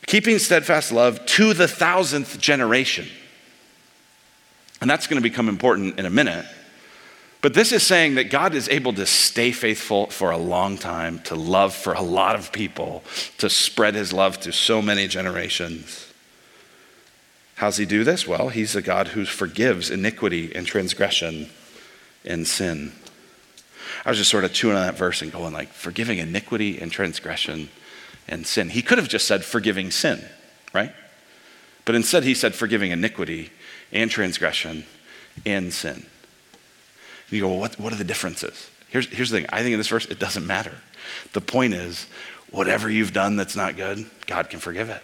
keeping 0.05 0.38
steadfast 0.38 0.91
love 0.91 1.25
to 1.25 1.55
the 1.55 1.67
thousandth 1.67 2.39
generation. 2.39 3.07
And 4.79 4.88
that's 4.88 5.07
going 5.07 5.21
to 5.21 5.27
become 5.27 5.49
important 5.49 5.97
in 5.97 6.05
a 6.05 6.12
minute. 6.12 6.45
But 7.41 7.55
this 7.55 7.71
is 7.71 7.81
saying 7.81 8.15
that 8.15 8.25
God 8.25 8.53
is 8.53 8.69
able 8.69 8.93
to 8.93 9.07
stay 9.07 9.51
faithful 9.51 10.05
for 10.12 10.29
a 10.29 10.38
long 10.38 10.77
time, 10.77 11.17
to 11.23 11.36
love 11.36 11.73
for 11.73 11.93
a 11.93 12.01
lot 12.01 12.36
of 12.36 12.51
people, 12.51 13.03
to 13.39 13.49
spread 13.49 13.95
his 13.95 14.13
love 14.13 14.39
to 14.41 14.51
so 14.51 14.84
many 14.84 15.07
generations. 15.07 16.11
How's 17.62 17.78
he 17.78 17.86
do 17.86 18.04
this? 18.04 18.28
Well, 18.28 18.50
he's 18.50 18.76
a 18.76 18.82
God 18.82 19.10
who 19.10 19.24
forgives 19.24 19.91
iniquity 19.91 20.52
and 20.56 20.65
transgression 20.65 21.47
and 22.26 22.47
sin. 22.47 22.91
I 24.04 24.10
was 24.10 24.17
just 24.17 24.32
sort 24.32 24.45
of 24.45 24.52
chewing 24.52 24.76
on 24.76 24.82
that 24.82 24.97
verse 24.97 25.21
and 25.21 25.32
going 25.32 25.54
like, 25.54 25.71
forgiving 25.71 26.17
iniquity 26.17 26.80
and 26.80 26.91
transgression 26.91 27.69
and 28.28 28.47
sin. 28.47 28.69
He 28.69 28.82
could 28.82 28.97
have 28.97 29.08
just 29.08 29.28
said 29.28 29.45
forgiving 29.45 29.91
sin, 29.91 30.26
right? 30.74 30.91
But 31.86 31.93
instead 31.93 32.24
he 32.24 32.34
said 32.34 32.56
forgiving 32.56 32.89
iniquity 32.89 33.52
and 33.91 34.10
transgression 34.10 34.84
and 35.45 35.71
sin. 35.71 35.93
And 35.93 36.04
you 37.30 37.41
go, 37.41 37.50
well, 37.50 37.60
what, 37.60 37.80
what 37.80 37.93
are 37.93 37.97
the 37.97 38.04
differences? 38.04 38.71
Here's, 38.89 39.06
here's 39.06 39.30
the 39.30 39.38
thing 39.38 39.45
I 39.52 39.62
think 39.62 39.74
in 39.74 39.80
this 39.80 39.88
verse, 39.88 40.08
it 40.08 40.17
doesn't 40.17 40.47
matter. 40.47 40.78
The 41.34 41.41
point 41.41 41.76
is, 41.76 42.08
whatever 42.50 42.89
you've 42.89 43.13
done 43.13 43.36
that's 43.36 43.56
not 43.56 43.76
good, 43.78 44.10
God 44.26 44.50
can 44.50 44.60
forgive 44.60 44.89
it. 44.89 45.04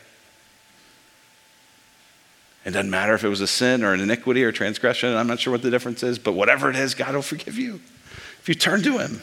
It 2.67 2.71
doesn't 2.71 2.89
matter 2.89 3.13
if 3.13 3.23
it 3.23 3.29
was 3.29 3.39
a 3.39 3.47
sin 3.47 3.81
or 3.81 3.93
an 3.93 4.01
iniquity 4.01 4.43
or 4.43 4.51
transgression. 4.51 5.15
I'm 5.15 5.25
not 5.25 5.39
sure 5.39 5.53
what 5.53 5.61
the 5.61 5.71
difference 5.71 6.03
is, 6.03 6.19
but 6.19 6.33
whatever 6.33 6.69
it 6.69 6.75
is, 6.75 6.95
God 6.95 7.15
will 7.15 7.21
forgive 7.21 7.57
you 7.57 7.79
if 8.41 8.49
you 8.49 8.55
turn 8.55 8.83
to 8.83 8.97
Him. 8.97 9.21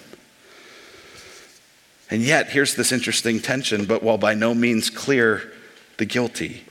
And 2.11 2.23
yet, 2.23 2.49
here's 2.49 2.75
this 2.75 2.91
interesting 2.91 3.41
tension, 3.41 3.85
but 3.85 4.03
while 4.03 4.17
by 4.17 4.33
no 4.33 4.55
means 4.55 4.89
clear 4.89 5.53
the 5.99 6.07
guilty, 6.07 6.65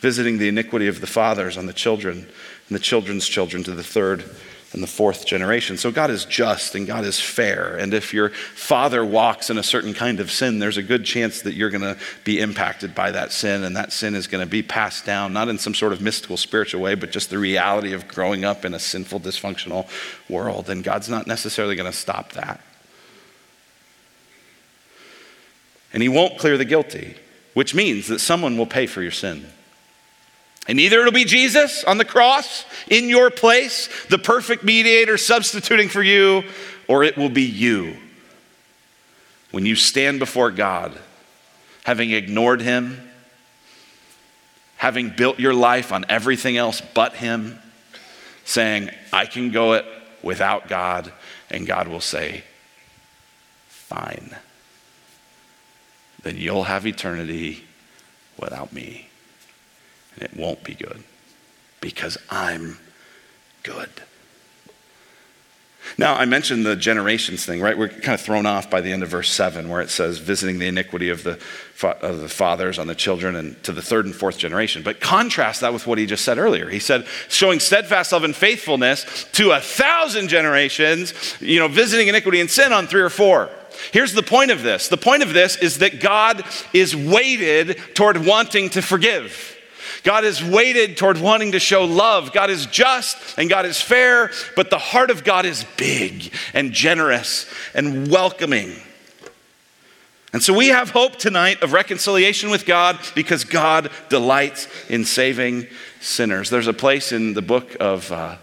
visiting 0.00 0.36
the 0.36 0.48
iniquity 0.48 0.88
of 0.88 1.00
the 1.00 1.06
fathers 1.06 1.56
on 1.56 1.64
the 1.64 1.72
children 1.72 2.28
and 2.68 2.76
the 2.76 2.78
children's 2.78 3.26
children 3.26 3.64
to 3.64 3.70
the 3.70 3.82
third 3.82 4.24
and 4.72 4.82
the 4.82 4.86
fourth 4.86 5.24
generation. 5.24 5.76
So 5.76 5.90
God 5.90 6.10
is 6.10 6.24
just 6.24 6.74
and 6.74 6.86
God 6.86 7.04
is 7.04 7.20
fair. 7.20 7.76
And 7.76 7.94
if 7.94 8.12
your 8.12 8.30
father 8.30 9.04
walks 9.04 9.48
in 9.48 9.58
a 9.58 9.62
certain 9.62 9.94
kind 9.94 10.20
of 10.20 10.30
sin, 10.30 10.58
there's 10.58 10.76
a 10.76 10.82
good 10.82 11.04
chance 11.04 11.42
that 11.42 11.54
you're 11.54 11.70
going 11.70 11.82
to 11.82 11.96
be 12.24 12.40
impacted 12.40 12.94
by 12.94 13.10
that 13.12 13.32
sin, 13.32 13.64
and 13.64 13.76
that 13.76 13.92
sin 13.92 14.14
is 14.14 14.26
going 14.26 14.44
to 14.44 14.50
be 14.50 14.62
passed 14.62 15.06
down, 15.06 15.32
not 15.32 15.48
in 15.48 15.58
some 15.58 15.74
sort 15.74 15.92
of 15.92 16.00
mystical 16.00 16.36
spiritual 16.36 16.82
way, 16.82 16.94
but 16.94 17.10
just 17.10 17.30
the 17.30 17.38
reality 17.38 17.92
of 17.92 18.08
growing 18.08 18.44
up 18.44 18.64
in 18.64 18.74
a 18.74 18.78
sinful, 18.78 19.20
dysfunctional 19.20 19.88
world. 20.28 20.68
And 20.68 20.82
God's 20.82 21.08
not 21.08 21.26
necessarily 21.26 21.76
going 21.76 21.90
to 21.90 21.96
stop 21.96 22.32
that. 22.32 22.60
And 25.92 26.02
He 26.02 26.08
won't 26.08 26.38
clear 26.38 26.58
the 26.58 26.64
guilty, 26.64 27.16
which 27.54 27.74
means 27.74 28.08
that 28.08 28.18
someone 28.18 28.58
will 28.58 28.66
pay 28.66 28.86
for 28.86 29.00
your 29.00 29.12
sin. 29.12 29.46
And 30.68 30.80
either 30.80 31.00
it'll 31.00 31.12
be 31.12 31.24
Jesus 31.24 31.84
on 31.84 31.98
the 31.98 32.04
cross 32.04 32.64
in 32.88 33.08
your 33.08 33.30
place, 33.30 33.88
the 34.06 34.18
perfect 34.18 34.64
mediator 34.64 35.16
substituting 35.16 35.88
for 35.88 36.02
you, 36.02 36.42
or 36.88 37.04
it 37.04 37.16
will 37.16 37.28
be 37.28 37.42
you 37.42 37.96
when 39.52 39.64
you 39.64 39.76
stand 39.76 40.18
before 40.18 40.50
God, 40.50 40.92
having 41.84 42.10
ignored 42.10 42.60
Him, 42.60 43.08
having 44.76 45.10
built 45.10 45.38
your 45.38 45.54
life 45.54 45.92
on 45.92 46.04
everything 46.08 46.56
else 46.56 46.82
but 46.94 47.14
Him, 47.14 47.58
saying, 48.44 48.90
I 49.12 49.26
can 49.26 49.52
go 49.52 49.74
it 49.74 49.86
without 50.22 50.68
God, 50.68 51.12
and 51.48 51.66
God 51.66 51.88
will 51.88 52.00
say, 52.00 52.42
Fine. 53.68 54.36
Then 56.22 56.36
you'll 56.36 56.64
have 56.64 56.88
eternity 56.88 57.64
without 58.36 58.72
me 58.72 59.08
and 60.16 60.24
it 60.24 60.36
won't 60.36 60.64
be 60.64 60.74
good 60.74 61.02
because 61.80 62.18
I'm 62.30 62.78
good. 63.62 63.90
Now, 65.98 66.14
I 66.14 66.24
mentioned 66.24 66.66
the 66.66 66.76
generations 66.76 67.46
thing, 67.46 67.60
right? 67.60 67.76
We're 67.76 67.88
kind 67.88 68.14
of 68.14 68.20
thrown 68.20 68.44
off 68.44 68.68
by 68.68 68.80
the 68.80 68.92
end 68.92 69.02
of 69.02 69.08
verse 69.08 69.30
7, 69.32 69.68
where 69.68 69.80
it 69.80 69.88
says, 69.88 70.18
visiting 70.18 70.58
the 70.58 70.66
iniquity 70.66 71.08
of 71.08 71.22
the, 71.22 71.38
of 72.02 72.20
the 72.20 72.28
fathers 72.28 72.78
on 72.78 72.86
the 72.86 72.94
children 72.94 73.36
and 73.36 73.62
to 73.62 73.72
the 73.72 73.82
third 73.82 74.04
and 74.04 74.14
fourth 74.14 74.36
generation. 74.36 74.82
But 74.82 75.00
contrast 75.00 75.60
that 75.60 75.72
with 75.72 75.86
what 75.86 75.98
he 75.98 76.06
just 76.06 76.24
said 76.24 76.38
earlier. 76.38 76.68
He 76.68 76.80
said, 76.80 77.06
showing 77.28 77.60
steadfast 77.60 78.12
love 78.12 78.24
and 78.24 78.34
faithfulness 78.34 79.26
to 79.32 79.52
a 79.52 79.60
thousand 79.60 80.28
generations, 80.28 81.14
you 81.40 81.60
know, 81.60 81.68
visiting 81.68 82.08
iniquity 82.08 82.40
and 82.40 82.50
sin 82.50 82.72
on 82.72 82.86
three 82.86 83.02
or 83.02 83.10
four. 83.10 83.48
Here's 83.92 84.12
the 84.12 84.22
point 84.22 84.50
of 84.50 84.62
this 84.62 84.88
the 84.88 84.96
point 84.96 85.22
of 85.22 85.34
this 85.34 85.56
is 85.56 85.78
that 85.78 86.00
God 86.00 86.44
is 86.72 86.96
weighted 86.96 87.78
toward 87.94 88.24
wanting 88.24 88.70
to 88.70 88.82
forgive. 88.82 89.55
God 90.02 90.24
is 90.24 90.42
weighted 90.42 90.96
toward 90.96 91.18
wanting 91.18 91.52
to 91.52 91.60
show 91.60 91.84
love. 91.84 92.32
God 92.32 92.50
is 92.50 92.66
just 92.66 93.38
and 93.38 93.48
God 93.50 93.66
is 93.66 93.80
fair, 93.80 94.30
but 94.54 94.70
the 94.70 94.78
heart 94.78 95.10
of 95.10 95.24
God 95.24 95.46
is 95.46 95.64
big 95.76 96.32
and 96.54 96.72
generous 96.72 97.46
and 97.74 98.10
welcoming. 98.10 98.74
And 100.32 100.42
so 100.42 100.52
we 100.52 100.68
have 100.68 100.90
hope 100.90 101.16
tonight 101.16 101.62
of 101.62 101.72
reconciliation 101.72 102.50
with 102.50 102.66
God 102.66 102.98
because 103.14 103.44
God 103.44 103.90
delights 104.10 104.68
in 104.90 105.04
saving 105.04 105.66
sinners. 106.00 106.50
There's 106.50 106.66
a 106.66 106.74
place 106.74 107.10
in 107.10 107.32
the 107.32 107.42
book 107.42 107.74
of, 107.80 108.12
uh, 108.12 108.36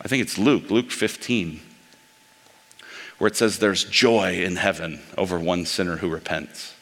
I 0.00 0.08
think 0.08 0.22
it's 0.22 0.36
Luke, 0.36 0.70
Luke 0.70 0.90
15, 0.90 1.60
where 3.18 3.28
it 3.28 3.36
says 3.36 3.58
there's 3.58 3.84
joy 3.84 4.42
in 4.42 4.56
heaven 4.56 5.00
over 5.16 5.38
one 5.38 5.64
sinner 5.64 5.96
who 5.96 6.08
repents. 6.08 6.74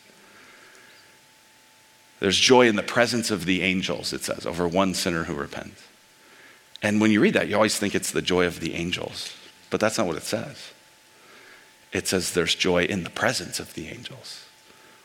There's 2.20 2.38
joy 2.38 2.68
in 2.68 2.76
the 2.76 2.82
presence 2.82 3.30
of 3.30 3.44
the 3.44 3.62
angels, 3.62 4.12
it 4.12 4.22
says, 4.22 4.44
over 4.44 4.66
one 4.66 4.94
sinner 4.94 5.24
who 5.24 5.34
repents. 5.34 5.84
And 6.82 7.00
when 7.00 7.10
you 7.10 7.20
read 7.20 7.34
that, 7.34 7.48
you 7.48 7.54
always 7.54 7.78
think 7.78 7.94
it's 7.94 8.10
the 8.10 8.22
joy 8.22 8.46
of 8.46 8.60
the 8.60 8.74
angels, 8.74 9.34
but 9.70 9.80
that's 9.80 9.98
not 9.98 10.06
what 10.06 10.16
it 10.16 10.22
says. 10.22 10.72
It 11.92 12.06
says 12.06 12.32
there's 12.32 12.54
joy 12.54 12.84
in 12.84 13.04
the 13.04 13.10
presence 13.10 13.60
of 13.60 13.74
the 13.74 13.88
angels. 13.88 14.44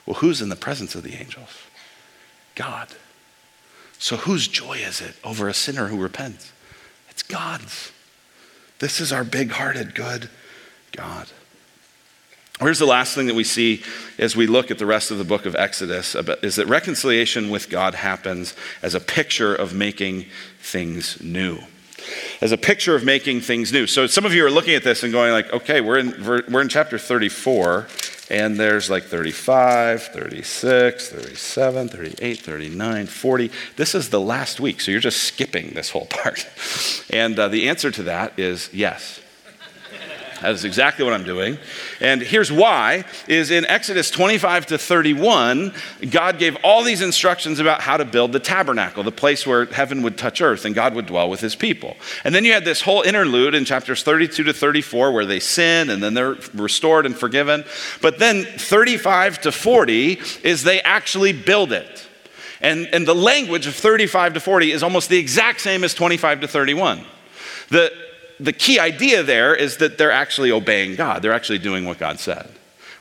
Well, 0.05 0.15
who's 0.15 0.41
in 0.41 0.49
the 0.49 0.55
presence 0.55 0.95
of 0.95 1.03
the 1.03 1.15
angels? 1.15 1.49
God. 2.55 2.89
So 3.97 4.17
whose 4.17 4.47
joy 4.47 4.79
is 4.79 4.99
it 4.99 5.15
over 5.23 5.47
a 5.47 5.53
sinner 5.53 5.87
who 5.87 5.97
repents? 5.97 6.51
It's 7.09 7.23
God's. 7.23 7.91
This 8.79 8.99
is 8.99 9.13
our 9.13 9.23
big 9.23 9.51
hearted, 9.51 9.95
good 9.95 10.29
God. 10.91 11.27
Here's 12.63 12.79
the 12.79 12.85
last 12.85 13.13
thing 13.13 13.27
that 13.27 13.35
we 13.35 13.43
see 13.43 13.83
as 14.17 14.35
we 14.35 14.47
look 14.47 14.71
at 14.71 14.79
the 14.79 14.85
rest 14.85 15.11
of 15.11 15.17
the 15.17 15.23
book 15.23 15.45
of 15.45 15.55
Exodus 15.55 16.15
is 16.15 16.55
that 16.55 16.67
reconciliation 16.67 17.49
with 17.49 17.69
God 17.69 17.95
happens 17.95 18.55
as 18.81 18.95
a 18.95 18.99
picture 18.99 19.53
of 19.53 19.73
making 19.73 20.25
things 20.59 21.21
new. 21.21 21.59
As 22.41 22.51
a 22.51 22.57
picture 22.57 22.95
of 22.95 23.03
making 23.03 23.41
things 23.41 23.71
new. 23.71 23.87
So 23.87 24.07
some 24.07 24.25
of 24.25 24.33
you 24.33 24.45
are 24.45 24.51
looking 24.51 24.75
at 24.75 24.83
this 24.83 25.03
and 25.03 25.11
going 25.11 25.31
like, 25.31 25.51
okay, 25.53 25.81
we're 25.81 25.99
in, 25.99 26.25
we're, 26.25 26.61
in 26.61 26.69
chapter 26.69 26.97
34, 26.97 27.87
and 28.29 28.57
there's 28.57 28.89
like 28.89 29.03
35, 29.03 30.03
36, 30.03 31.09
37, 31.09 31.87
38, 31.89 32.39
39, 32.39 33.05
40. 33.07 33.51
This 33.77 33.95
is 33.95 34.09
the 34.09 34.19
last 34.19 34.59
week, 34.59 34.81
so 34.81 34.91
you're 34.91 34.99
just 34.99 35.23
skipping 35.23 35.71
this 35.71 35.91
whole 35.91 36.05
part. 36.09 36.47
And 37.09 37.39
uh, 37.39 37.47
the 37.47 37.69
answer 37.69 37.91
to 37.91 38.03
that 38.03 38.37
is 38.37 38.69
yes. 38.73 39.21
That 40.43 40.51
is 40.51 40.65
exactly 40.65 41.05
what 41.05 41.13
I'm 41.13 41.23
doing. 41.23 41.57
And 42.01 42.21
here's 42.21 42.51
why 42.51 43.05
is 43.29 43.49
in 43.49 43.65
Exodus 43.67 44.11
25 44.11 44.65
to 44.65 44.77
31, 44.77 45.73
God 46.11 46.37
gave 46.37 46.57
all 46.65 46.83
these 46.83 47.01
instructions 47.01 47.59
about 47.59 47.79
how 47.79 47.95
to 47.95 48.03
build 48.03 48.33
the 48.33 48.41
tabernacle, 48.41 49.03
the 49.03 49.11
place 49.13 49.47
where 49.47 49.63
heaven 49.67 50.01
would 50.01 50.17
touch 50.17 50.41
earth 50.41 50.65
and 50.65 50.75
God 50.75 50.95
would 50.95 51.05
dwell 51.05 51.29
with 51.29 51.39
his 51.39 51.55
people. 51.55 51.95
And 52.25 52.35
then 52.35 52.43
you 52.43 52.51
had 52.51 52.65
this 52.65 52.81
whole 52.81 53.03
interlude 53.03 53.55
in 53.55 53.63
chapters 53.63 54.03
32 54.03 54.43
to 54.43 54.51
34 54.51 55.13
where 55.13 55.25
they 55.25 55.39
sin 55.39 55.89
and 55.89 56.03
then 56.03 56.13
they're 56.13 56.35
restored 56.53 57.05
and 57.05 57.15
forgiven. 57.15 57.63
But 58.01 58.19
then 58.19 58.43
35 58.43 59.39
to 59.43 59.51
40 59.53 60.19
is 60.43 60.63
they 60.63 60.81
actually 60.81 61.31
build 61.31 61.71
it. 61.71 62.05
And, 62.59 62.87
and 62.87 63.07
the 63.07 63.15
language 63.15 63.65
of 63.65 63.75
35 63.75 64.33
to 64.33 64.39
40 64.41 64.73
is 64.73 64.83
almost 64.83 65.07
the 65.07 65.17
exact 65.17 65.61
same 65.61 65.85
as 65.85 65.93
25 65.93 66.41
to 66.41 66.49
31. 66.49 67.05
The, 67.69 67.93
the 68.39 68.53
key 68.53 68.79
idea 68.79 69.23
there 69.23 69.55
is 69.55 69.77
that 69.77 69.97
they're 69.97 70.11
actually 70.11 70.51
obeying 70.51 70.95
God. 70.95 71.21
They're 71.21 71.33
actually 71.33 71.59
doing 71.59 71.85
what 71.85 71.97
God 71.97 72.19
said. 72.19 72.49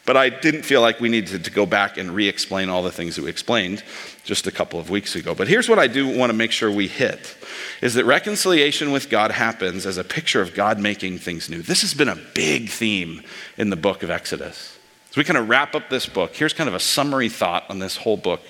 But 0.04 0.16
I 0.16 0.30
didn't 0.30 0.64
feel 0.64 0.80
like 0.80 0.98
we 0.98 1.08
needed 1.08 1.44
to 1.44 1.50
go 1.50 1.64
back 1.64 1.96
and 1.96 2.10
re 2.10 2.26
explain 2.28 2.68
all 2.68 2.82
the 2.82 2.90
things 2.90 3.14
that 3.16 3.22
we 3.22 3.30
explained 3.30 3.84
just 4.24 4.46
a 4.48 4.50
couple 4.50 4.80
of 4.80 4.90
weeks 4.90 5.14
ago. 5.14 5.34
But 5.34 5.46
here's 5.46 5.68
what 5.68 5.78
I 5.78 5.86
do 5.86 6.06
want 6.18 6.30
to 6.30 6.36
make 6.36 6.50
sure 6.50 6.70
we 6.70 6.88
hit 6.88 7.36
is 7.80 7.94
that 7.94 8.04
reconciliation 8.04 8.90
with 8.90 9.10
God 9.10 9.30
happens 9.30 9.86
as 9.86 9.98
a 9.98 10.04
picture 10.04 10.40
of 10.40 10.54
God 10.54 10.80
making 10.80 11.18
things 11.18 11.48
new. 11.48 11.62
This 11.62 11.82
has 11.82 11.94
been 11.94 12.08
a 12.08 12.18
big 12.34 12.68
theme 12.68 13.22
in 13.56 13.70
the 13.70 13.76
book 13.76 14.02
of 14.02 14.10
Exodus. 14.10 14.76
As 15.10 15.16
we 15.16 15.24
kind 15.24 15.36
of 15.36 15.48
wrap 15.48 15.74
up 15.74 15.88
this 15.88 16.06
book, 16.06 16.34
here's 16.34 16.52
kind 16.52 16.68
of 16.68 16.74
a 16.74 16.80
summary 16.80 17.28
thought 17.28 17.64
on 17.68 17.78
this 17.78 17.98
whole 17.98 18.16
book 18.16 18.40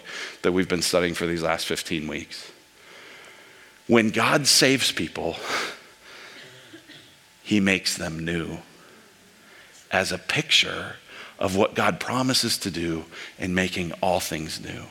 that 0.43 0.53
we've 0.53 0.69
been 0.69 0.83
studying 0.83 1.13
for 1.13 1.27
these 1.27 1.43
last 1.43 1.67
15 1.67 2.07
weeks. 2.07 2.51
when 3.89 4.11
God 4.11 4.47
saves 4.47 4.93
people, 4.93 5.37
he 7.53 7.61
makes 7.61 7.99
them 7.99 8.25
new 8.25 8.57
as 9.91 10.11
a 10.11 10.17
picture 10.17 10.97
of 11.39 11.55
what 11.55 11.75
God 11.75 12.01
promises 12.01 12.57
to 12.57 12.71
do 12.71 13.05
in 13.39 13.55
making 13.55 13.93
all 14.01 14.21
things 14.21 14.59
new. 14.59 14.85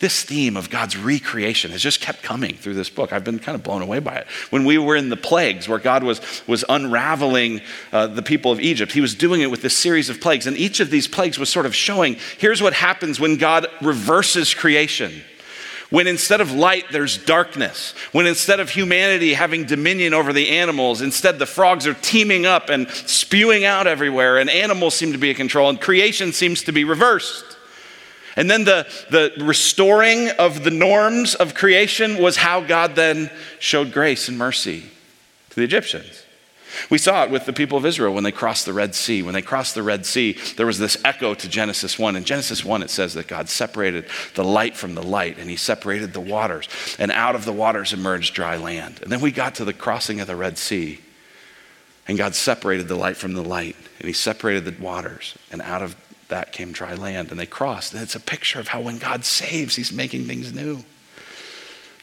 This 0.00 0.24
theme 0.24 0.56
of 0.56 0.68
God's 0.68 0.96
recreation 0.96 1.70
has 1.70 1.80
just 1.80 2.00
kept 2.00 2.24
coming 2.24 2.56
through 2.56 2.74
this 2.74 2.90
book. 2.90 3.12
I've 3.12 3.22
been 3.22 3.38
kind 3.38 3.54
of 3.54 3.62
blown 3.62 3.82
away 3.82 4.00
by 4.00 4.16
it. 4.16 4.26
When 4.50 4.64
we 4.64 4.78
were 4.78 4.96
in 4.96 5.10
the 5.10 5.16
plagues, 5.16 5.68
where 5.68 5.78
God 5.78 6.02
was, 6.02 6.20
was 6.48 6.64
unraveling 6.68 7.60
uh, 7.92 8.08
the 8.08 8.22
people 8.22 8.50
of 8.50 8.58
Egypt, 8.58 8.90
He 8.90 9.00
was 9.00 9.14
doing 9.14 9.40
it 9.40 9.50
with 9.52 9.62
this 9.62 9.76
series 9.76 10.10
of 10.10 10.20
plagues. 10.20 10.48
And 10.48 10.56
each 10.56 10.80
of 10.80 10.90
these 10.90 11.06
plagues 11.06 11.38
was 11.38 11.48
sort 11.48 11.66
of 11.66 11.74
showing 11.74 12.16
here's 12.38 12.60
what 12.60 12.72
happens 12.72 13.20
when 13.20 13.36
God 13.36 13.68
reverses 13.80 14.54
creation. 14.54 15.22
When 15.90 16.06
instead 16.06 16.42
of 16.42 16.52
light, 16.52 16.84
there's 16.92 17.16
darkness. 17.16 17.94
When 18.12 18.26
instead 18.26 18.60
of 18.60 18.68
humanity 18.68 19.32
having 19.32 19.64
dominion 19.64 20.12
over 20.12 20.34
the 20.34 20.50
animals, 20.50 21.00
instead 21.00 21.38
the 21.38 21.46
frogs 21.46 21.86
are 21.86 21.94
teaming 21.94 22.44
up 22.44 22.68
and 22.68 22.90
spewing 22.90 23.64
out 23.64 23.86
everywhere, 23.86 24.36
and 24.36 24.50
animals 24.50 24.94
seem 24.94 25.12
to 25.12 25.18
be 25.18 25.30
in 25.30 25.36
control, 25.36 25.70
and 25.70 25.80
creation 25.80 26.32
seems 26.32 26.62
to 26.64 26.72
be 26.72 26.84
reversed. 26.84 27.56
And 28.36 28.50
then 28.50 28.64
the, 28.64 28.86
the 29.10 29.32
restoring 29.44 30.28
of 30.38 30.62
the 30.62 30.70
norms 30.70 31.34
of 31.34 31.54
creation 31.54 32.22
was 32.22 32.36
how 32.36 32.60
God 32.60 32.94
then 32.94 33.30
showed 33.58 33.90
grace 33.90 34.28
and 34.28 34.36
mercy 34.36 34.84
to 35.50 35.56
the 35.56 35.64
Egyptians. 35.64 36.24
We 36.90 36.98
saw 36.98 37.24
it 37.24 37.30
with 37.30 37.46
the 37.46 37.52
people 37.52 37.78
of 37.78 37.86
Israel 37.86 38.14
when 38.14 38.24
they 38.24 38.32
crossed 38.32 38.66
the 38.66 38.72
Red 38.72 38.94
Sea. 38.94 39.22
When 39.22 39.34
they 39.34 39.42
crossed 39.42 39.74
the 39.74 39.82
Red 39.82 40.06
Sea, 40.06 40.36
there 40.56 40.66
was 40.66 40.78
this 40.78 40.96
echo 41.04 41.34
to 41.34 41.48
Genesis 41.48 41.98
1. 41.98 42.16
In 42.16 42.24
Genesis 42.24 42.64
1, 42.64 42.82
it 42.82 42.90
says 42.90 43.14
that 43.14 43.26
God 43.26 43.48
separated 43.48 44.06
the 44.34 44.44
light 44.44 44.76
from 44.76 44.94
the 44.94 45.02
light, 45.02 45.38
and 45.38 45.48
He 45.50 45.56
separated 45.56 46.12
the 46.12 46.20
waters, 46.20 46.68
and 46.98 47.10
out 47.10 47.34
of 47.34 47.44
the 47.44 47.52
waters 47.52 47.92
emerged 47.92 48.34
dry 48.34 48.56
land. 48.56 49.00
And 49.02 49.10
then 49.10 49.20
we 49.20 49.30
got 49.30 49.56
to 49.56 49.64
the 49.64 49.72
crossing 49.72 50.20
of 50.20 50.26
the 50.26 50.36
Red 50.36 50.58
Sea, 50.58 51.00
and 52.06 52.18
God 52.18 52.34
separated 52.34 52.88
the 52.88 52.96
light 52.96 53.16
from 53.16 53.34
the 53.34 53.44
light, 53.44 53.76
and 53.98 54.06
He 54.06 54.12
separated 54.12 54.64
the 54.64 54.82
waters, 54.82 55.36
and 55.50 55.60
out 55.62 55.82
of 55.82 55.96
that 56.28 56.52
came 56.52 56.72
dry 56.72 56.94
land, 56.94 57.30
and 57.30 57.40
they 57.40 57.46
crossed. 57.46 57.94
And 57.94 58.02
it's 58.02 58.14
a 58.14 58.20
picture 58.20 58.60
of 58.60 58.68
how 58.68 58.80
when 58.82 58.98
God 58.98 59.24
saves, 59.24 59.76
He's 59.76 59.92
making 59.92 60.24
things 60.24 60.52
new. 60.52 60.84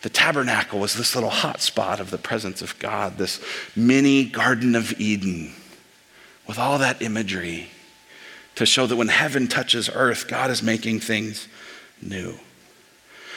The 0.05 0.11
tabernacle 0.11 0.79
was 0.79 0.93
this 0.93 1.15
little 1.15 1.31
hot 1.31 1.61
spot 1.61 1.99
of 1.99 2.11
the 2.11 2.19
presence 2.19 2.61
of 2.61 2.77
God, 2.77 3.17
this 3.17 3.43
mini 3.75 4.23
Garden 4.23 4.75
of 4.75 4.93
Eden 5.01 5.51
with 6.47 6.59
all 6.59 6.77
that 6.77 7.01
imagery 7.01 7.71
to 8.53 8.67
show 8.67 8.85
that 8.85 8.97
when 8.97 9.07
heaven 9.07 9.47
touches 9.47 9.89
earth, 9.91 10.27
God 10.27 10.51
is 10.51 10.61
making 10.61 10.99
things 10.99 11.47
new. 12.03 12.37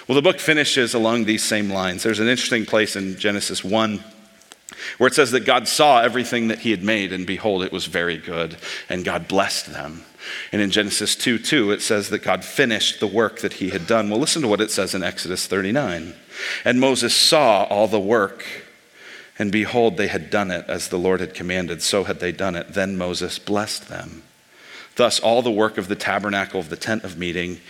Well, 0.07 0.17
the 0.17 0.21
book 0.21 0.41
finishes 0.41 0.93
along 0.93 1.25
these 1.25 1.43
same 1.43 1.71
lines. 1.71 2.03
There's 2.03 2.21
an 2.21 2.29
interesting 2.29 2.67
place 2.67 2.97
in 2.97 3.17
Genesis 3.17 3.65
1 3.65 4.05
where 4.99 5.09
it 5.09 5.15
says 5.15 5.31
that 5.31 5.45
God 5.45 5.67
saw 5.67 6.01
everything 6.01 6.49
that 6.49 6.61
he 6.61 6.71
had 6.71 6.83
made, 6.83 7.13
and 7.13 7.27
behold, 7.27 7.63
it 7.63 7.73
was 7.73 7.87
very 7.87 8.19
good, 8.19 8.57
and 8.89 9.05
God 9.05 9.29
blessed 9.29 9.73
them. 9.73 10.05
And 10.53 10.61
in 10.61 10.71
Genesis 10.71 11.17
2 11.17 11.39
2, 11.39 11.73
it 11.73 11.83
says 11.83 12.11
that 12.11 12.23
God 12.23 12.45
finished 12.45 13.01
the 13.01 13.07
work 13.07 13.41
that 13.41 13.55
he 13.55 13.71
had 13.71 13.87
done. 13.87 14.11
Well, 14.11 14.21
listen 14.21 14.43
to 14.43 14.49
what 14.49 14.61
it 14.61 14.71
says 14.71 14.95
in 14.95 15.03
Exodus 15.03 15.47
39. 15.47 16.15
And 16.65 16.81
Moses 16.81 17.15
saw 17.15 17.65
all 17.65 17.89
the 17.89 18.01
work, 18.01 18.45
and 19.39 19.51
behold, 19.51 19.97
they 19.97 20.09
had 20.09 20.31
done 20.31 20.51
it 20.51 20.67
as 20.69 20.89
the 20.89 20.99
Lord 20.99 21.21
had 21.21 21.35
commanded, 21.35 21.83
so 21.83 22.05
had 22.05 22.21
they 22.21 22.33
done 22.33 22.57
it. 22.57 22.75
Then 22.75 22.99
Moses 22.99 23.39
blessed 23.39 23.89
them. 23.89 24.23
Thus, 24.97 25.21
all 25.21 25.43
the 25.43 25.51
work 25.51 25.79
of 25.79 25.89
the 25.89 25.97
tabernacle 25.97 26.61
of 26.61 26.71
the 26.71 26.77
tent 26.77 27.05
of 27.05 27.17
meeting 27.17 27.61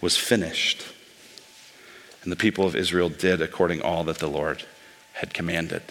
was 0.00 0.16
finished. 0.16 0.82
And 2.22 2.32
the 2.32 2.36
people 2.36 2.66
of 2.66 2.74
Israel 2.74 3.10
did 3.10 3.40
according 3.40 3.82
all 3.82 4.04
that 4.04 4.18
the 4.18 4.26
Lord 4.26 4.64
had 5.12 5.34
commanded. 5.34 5.82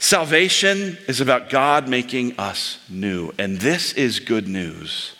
Salvation 0.00 0.96
is 1.08 1.20
about 1.20 1.50
God 1.50 1.86
making 1.86 2.36
us 2.38 2.78
new. 2.88 3.32
And 3.38 3.58
this 3.58 3.92
is 3.92 4.18
good 4.18 4.48
news, 4.48 5.14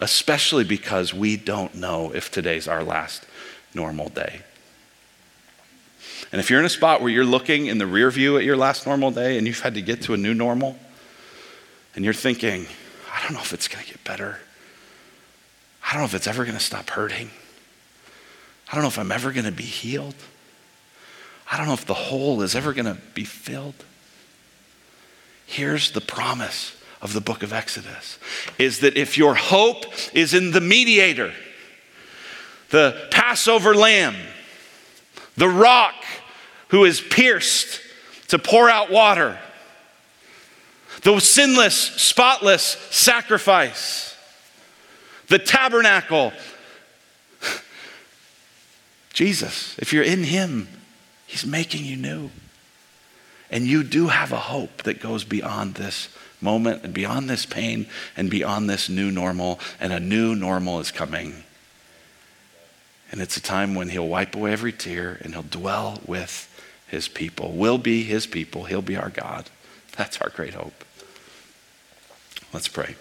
especially 0.00 0.64
because 0.64 1.14
we 1.14 1.36
don't 1.36 1.76
know 1.76 2.10
if 2.12 2.32
today's 2.32 2.66
our 2.66 2.82
last 2.82 3.24
normal 3.74 4.08
day. 4.08 4.40
And 6.32 6.40
if 6.40 6.50
you're 6.50 6.58
in 6.58 6.66
a 6.66 6.70
spot 6.70 7.00
where 7.00 7.10
you're 7.10 7.24
looking 7.24 7.66
in 7.66 7.78
the 7.78 7.86
rear 7.86 8.10
view 8.10 8.36
at 8.36 8.42
your 8.42 8.56
last 8.56 8.88
normal 8.88 9.12
day 9.12 9.38
and 9.38 9.46
you've 9.46 9.60
had 9.60 9.74
to 9.74 9.82
get 9.82 10.02
to 10.02 10.14
a 10.14 10.16
new 10.16 10.34
normal, 10.34 10.76
and 11.94 12.04
you're 12.04 12.12
thinking, 12.12 12.66
I 13.14 13.22
don't 13.22 13.34
know 13.34 13.40
if 13.40 13.52
it's 13.52 13.68
going 13.68 13.84
to 13.84 13.90
get 13.92 14.02
better. 14.02 14.40
I 15.86 15.92
don't 15.92 16.00
know 16.02 16.06
if 16.06 16.14
it's 16.14 16.26
ever 16.26 16.42
going 16.44 16.58
to 16.58 16.62
stop 16.62 16.90
hurting. 16.90 17.30
I 18.68 18.74
don't 18.74 18.82
know 18.82 18.88
if 18.88 18.98
I'm 18.98 19.12
ever 19.12 19.30
going 19.30 19.44
to 19.44 19.52
be 19.52 19.62
healed. 19.62 20.16
I 21.52 21.56
don't 21.56 21.68
know 21.68 21.74
if 21.74 21.86
the 21.86 21.94
hole 21.94 22.42
is 22.42 22.56
ever 22.56 22.72
going 22.72 22.86
to 22.86 23.00
be 23.14 23.24
filled. 23.24 23.76
Here's 25.46 25.90
the 25.90 26.00
promise 26.00 26.76
of 27.00 27.12
the 27.12 27.20
book 27.20 27.42
of 27.42 27.52
Exodus 27.52 28.18
is 28.58 28.80
that 28.80 28.96
if 28.96 29.18
your 29.18 29.34
hope 29.34 29.84
is 30.14 30.34
in 30.34 30.52
the 30.52 30.60
mediator, 30.60 31.32
the 32.70 33.08
Passover 33.10 33.74
lamb, 33.74 34.16
the 35.36 35.48
rock 35.48 35.94
who 36.68 36.84
is 36.84 37.00
pierced 37.00 37.80
to 38.28 38.38
pour 38.38 38.70
out 38.70 38.90
water, 38.90 39.38
the 41.02 41.20
sinless, 41.20 41.76
spotless 41.76 42.62
sacrifice, 42.90 44.16
the 45.28 45.38
tabernacle, 45.38 46.32
Jesus, 49.12 49.76
if 49.78 49.92
you're 49.92 50.02
in 50.02 50.24
him, 50.24 50.68
he's 51.26 51.46
making 51.46 51.84
you 51.84 51.96
new. 51.96 52.30
And 53.50 53.66
you 53.66 53.82
do 53.82 54.08
have 54.08 54.32
a 54.32 54.36
hope 54.36 54.82
that 54.84 55.00
goes 55.00 55.24
beyond 55.24 55.74
this 55.74 56.08
moment 56.40 56.84
and 56.84 56.92
beyond 56.92 57.30
this 57.30 57.46
pain 57.46 57.86
and 58.16 58.30
beyond 58.30 58.68
this 58.68 58.88
new 58.88 59.10
normal. 59.10 59.60
And 59.80 59.92
a 59.92 60.00
new 60.00 60.34
normal 60.34 60.80
is 60.80 60.90
coming. 60.90 61.44
And 63.12 63.20
it's 63.20 63.36
a 63.36 63.42
time 63.42 63.74
when 63.74 63.90
he'll 63.90 64.08
wipe 64.08 64.34
away 64.34 64.52
every 64.52 64.72
tear 64.72 65.18
and 65.22 65.34
he'll 65.34 65.42
dwell 65.42 66.00
with 66.06 66.50
his 66.88 67.08
people. 67.08 67.52
We'll 67.52 67.78
be 67.78 68.02
his 68.02 68.26
people. 68.26 68.64
He'll 68.64 68.82
be 68.82 68.96
our 68.96 69.10
God. 69.10 69.50
That's 69.96 70.20
our 70.20 70.30
great 70.30 70.54
hope. 70.54 70.84
Let's 72.52 72.68
pray. 72.68 72.96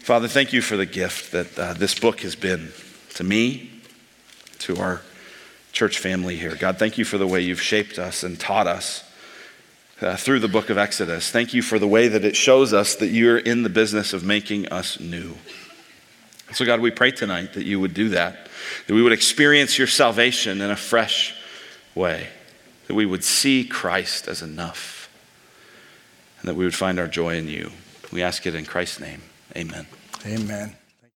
Father, 0.00 0.26
thank 0.26 0.54
you 0.54 0.62
for 0.62 0.76
the 0.78 0.86
gift 0.86 1.32
that 1.32 1.58
uh, 1.58 1.72
this 1.74 1.98
book 1.98 2.20
has 2.20 2.34
been 2.34 2.72
to 3.14 3.24
me, 3.24 3.70
to 4.60 4.78
our 4.78 5.02
church 5.78 6.00
family 6.00 6.34
here. 6.34 6.56
God, 6.56 6.76
thank 6.76 6.98
you 6.98 7.04
for 7.04 7.18
the 7.18 7.26
way 7.28 7.40
you've 7.40 7.62
shaped 7.62 8.00
us 8.00 8.24
and 8.24 8.38
taught 8.38 8.66
us 8.66 9.04
uh, 10.00 10.16
through 10.16 10.40
the 10.40 10.48
book 10.48 10.70
of 10.70 10.76
Exodus. 10.76 11.30
Thank 11.30 11.54
you 11.54 11.62
for 11.62 11.78
the 11.78 11.86
way 11.86 12.08
that 12.08 12.24
it 12.24 12.34
shows 12.34 12.72
us 12.72 12.96
that 12.96 13.10
you're 13.10 13.38
in 13.38 13.62
the 13.62 13.68
business 13.68 14.12
of 14.12 14.24
making 14.24 14.66
us 14.70 14.98
new. 14.98 15.36
So, 16.52 16.64
God, 16.64 16.80
we 16.80 16.90
pray 16.90 17.12
tonight 17.12 17.52
that 17.52 17.64
you 17.64 17.78
would 17.78 17.94
do 17.94 18.08
that, 18.08 18.48
that 18.88 18.94
we 18.94 19.02
would 19.02 19.12
experience 19.12 19.78
your 19.78 19.86
salvation 19.86 20.60
in 20.60 20.68
a 20.68 20.76
fresh 20.76 21.32
way, 21.94 22.26
that 22.88 22.94
we 22.94 23.06
would 23.06 23.22
see 23.22 23.64
Christ 23.64 24.26
as 24.26 24.42
enough, 24.42 25.08
and 26.40 26.48
that 26.48 26.56
we 26.56 26.64
would 26.64 26.74
find 26.74 26.98
our 26.98 27.06
joy 27.06 27.36
in 27.36 27.46
you. 27.46 27.70
We 28.10 28.20
ask 28.20 28.48
it 28.48 28.56
in 28.56 28.64
Christ's 28.64 28.98
name. 28.98 29.22
Amen. 29.56 29.86
Amen. 30.26 30.77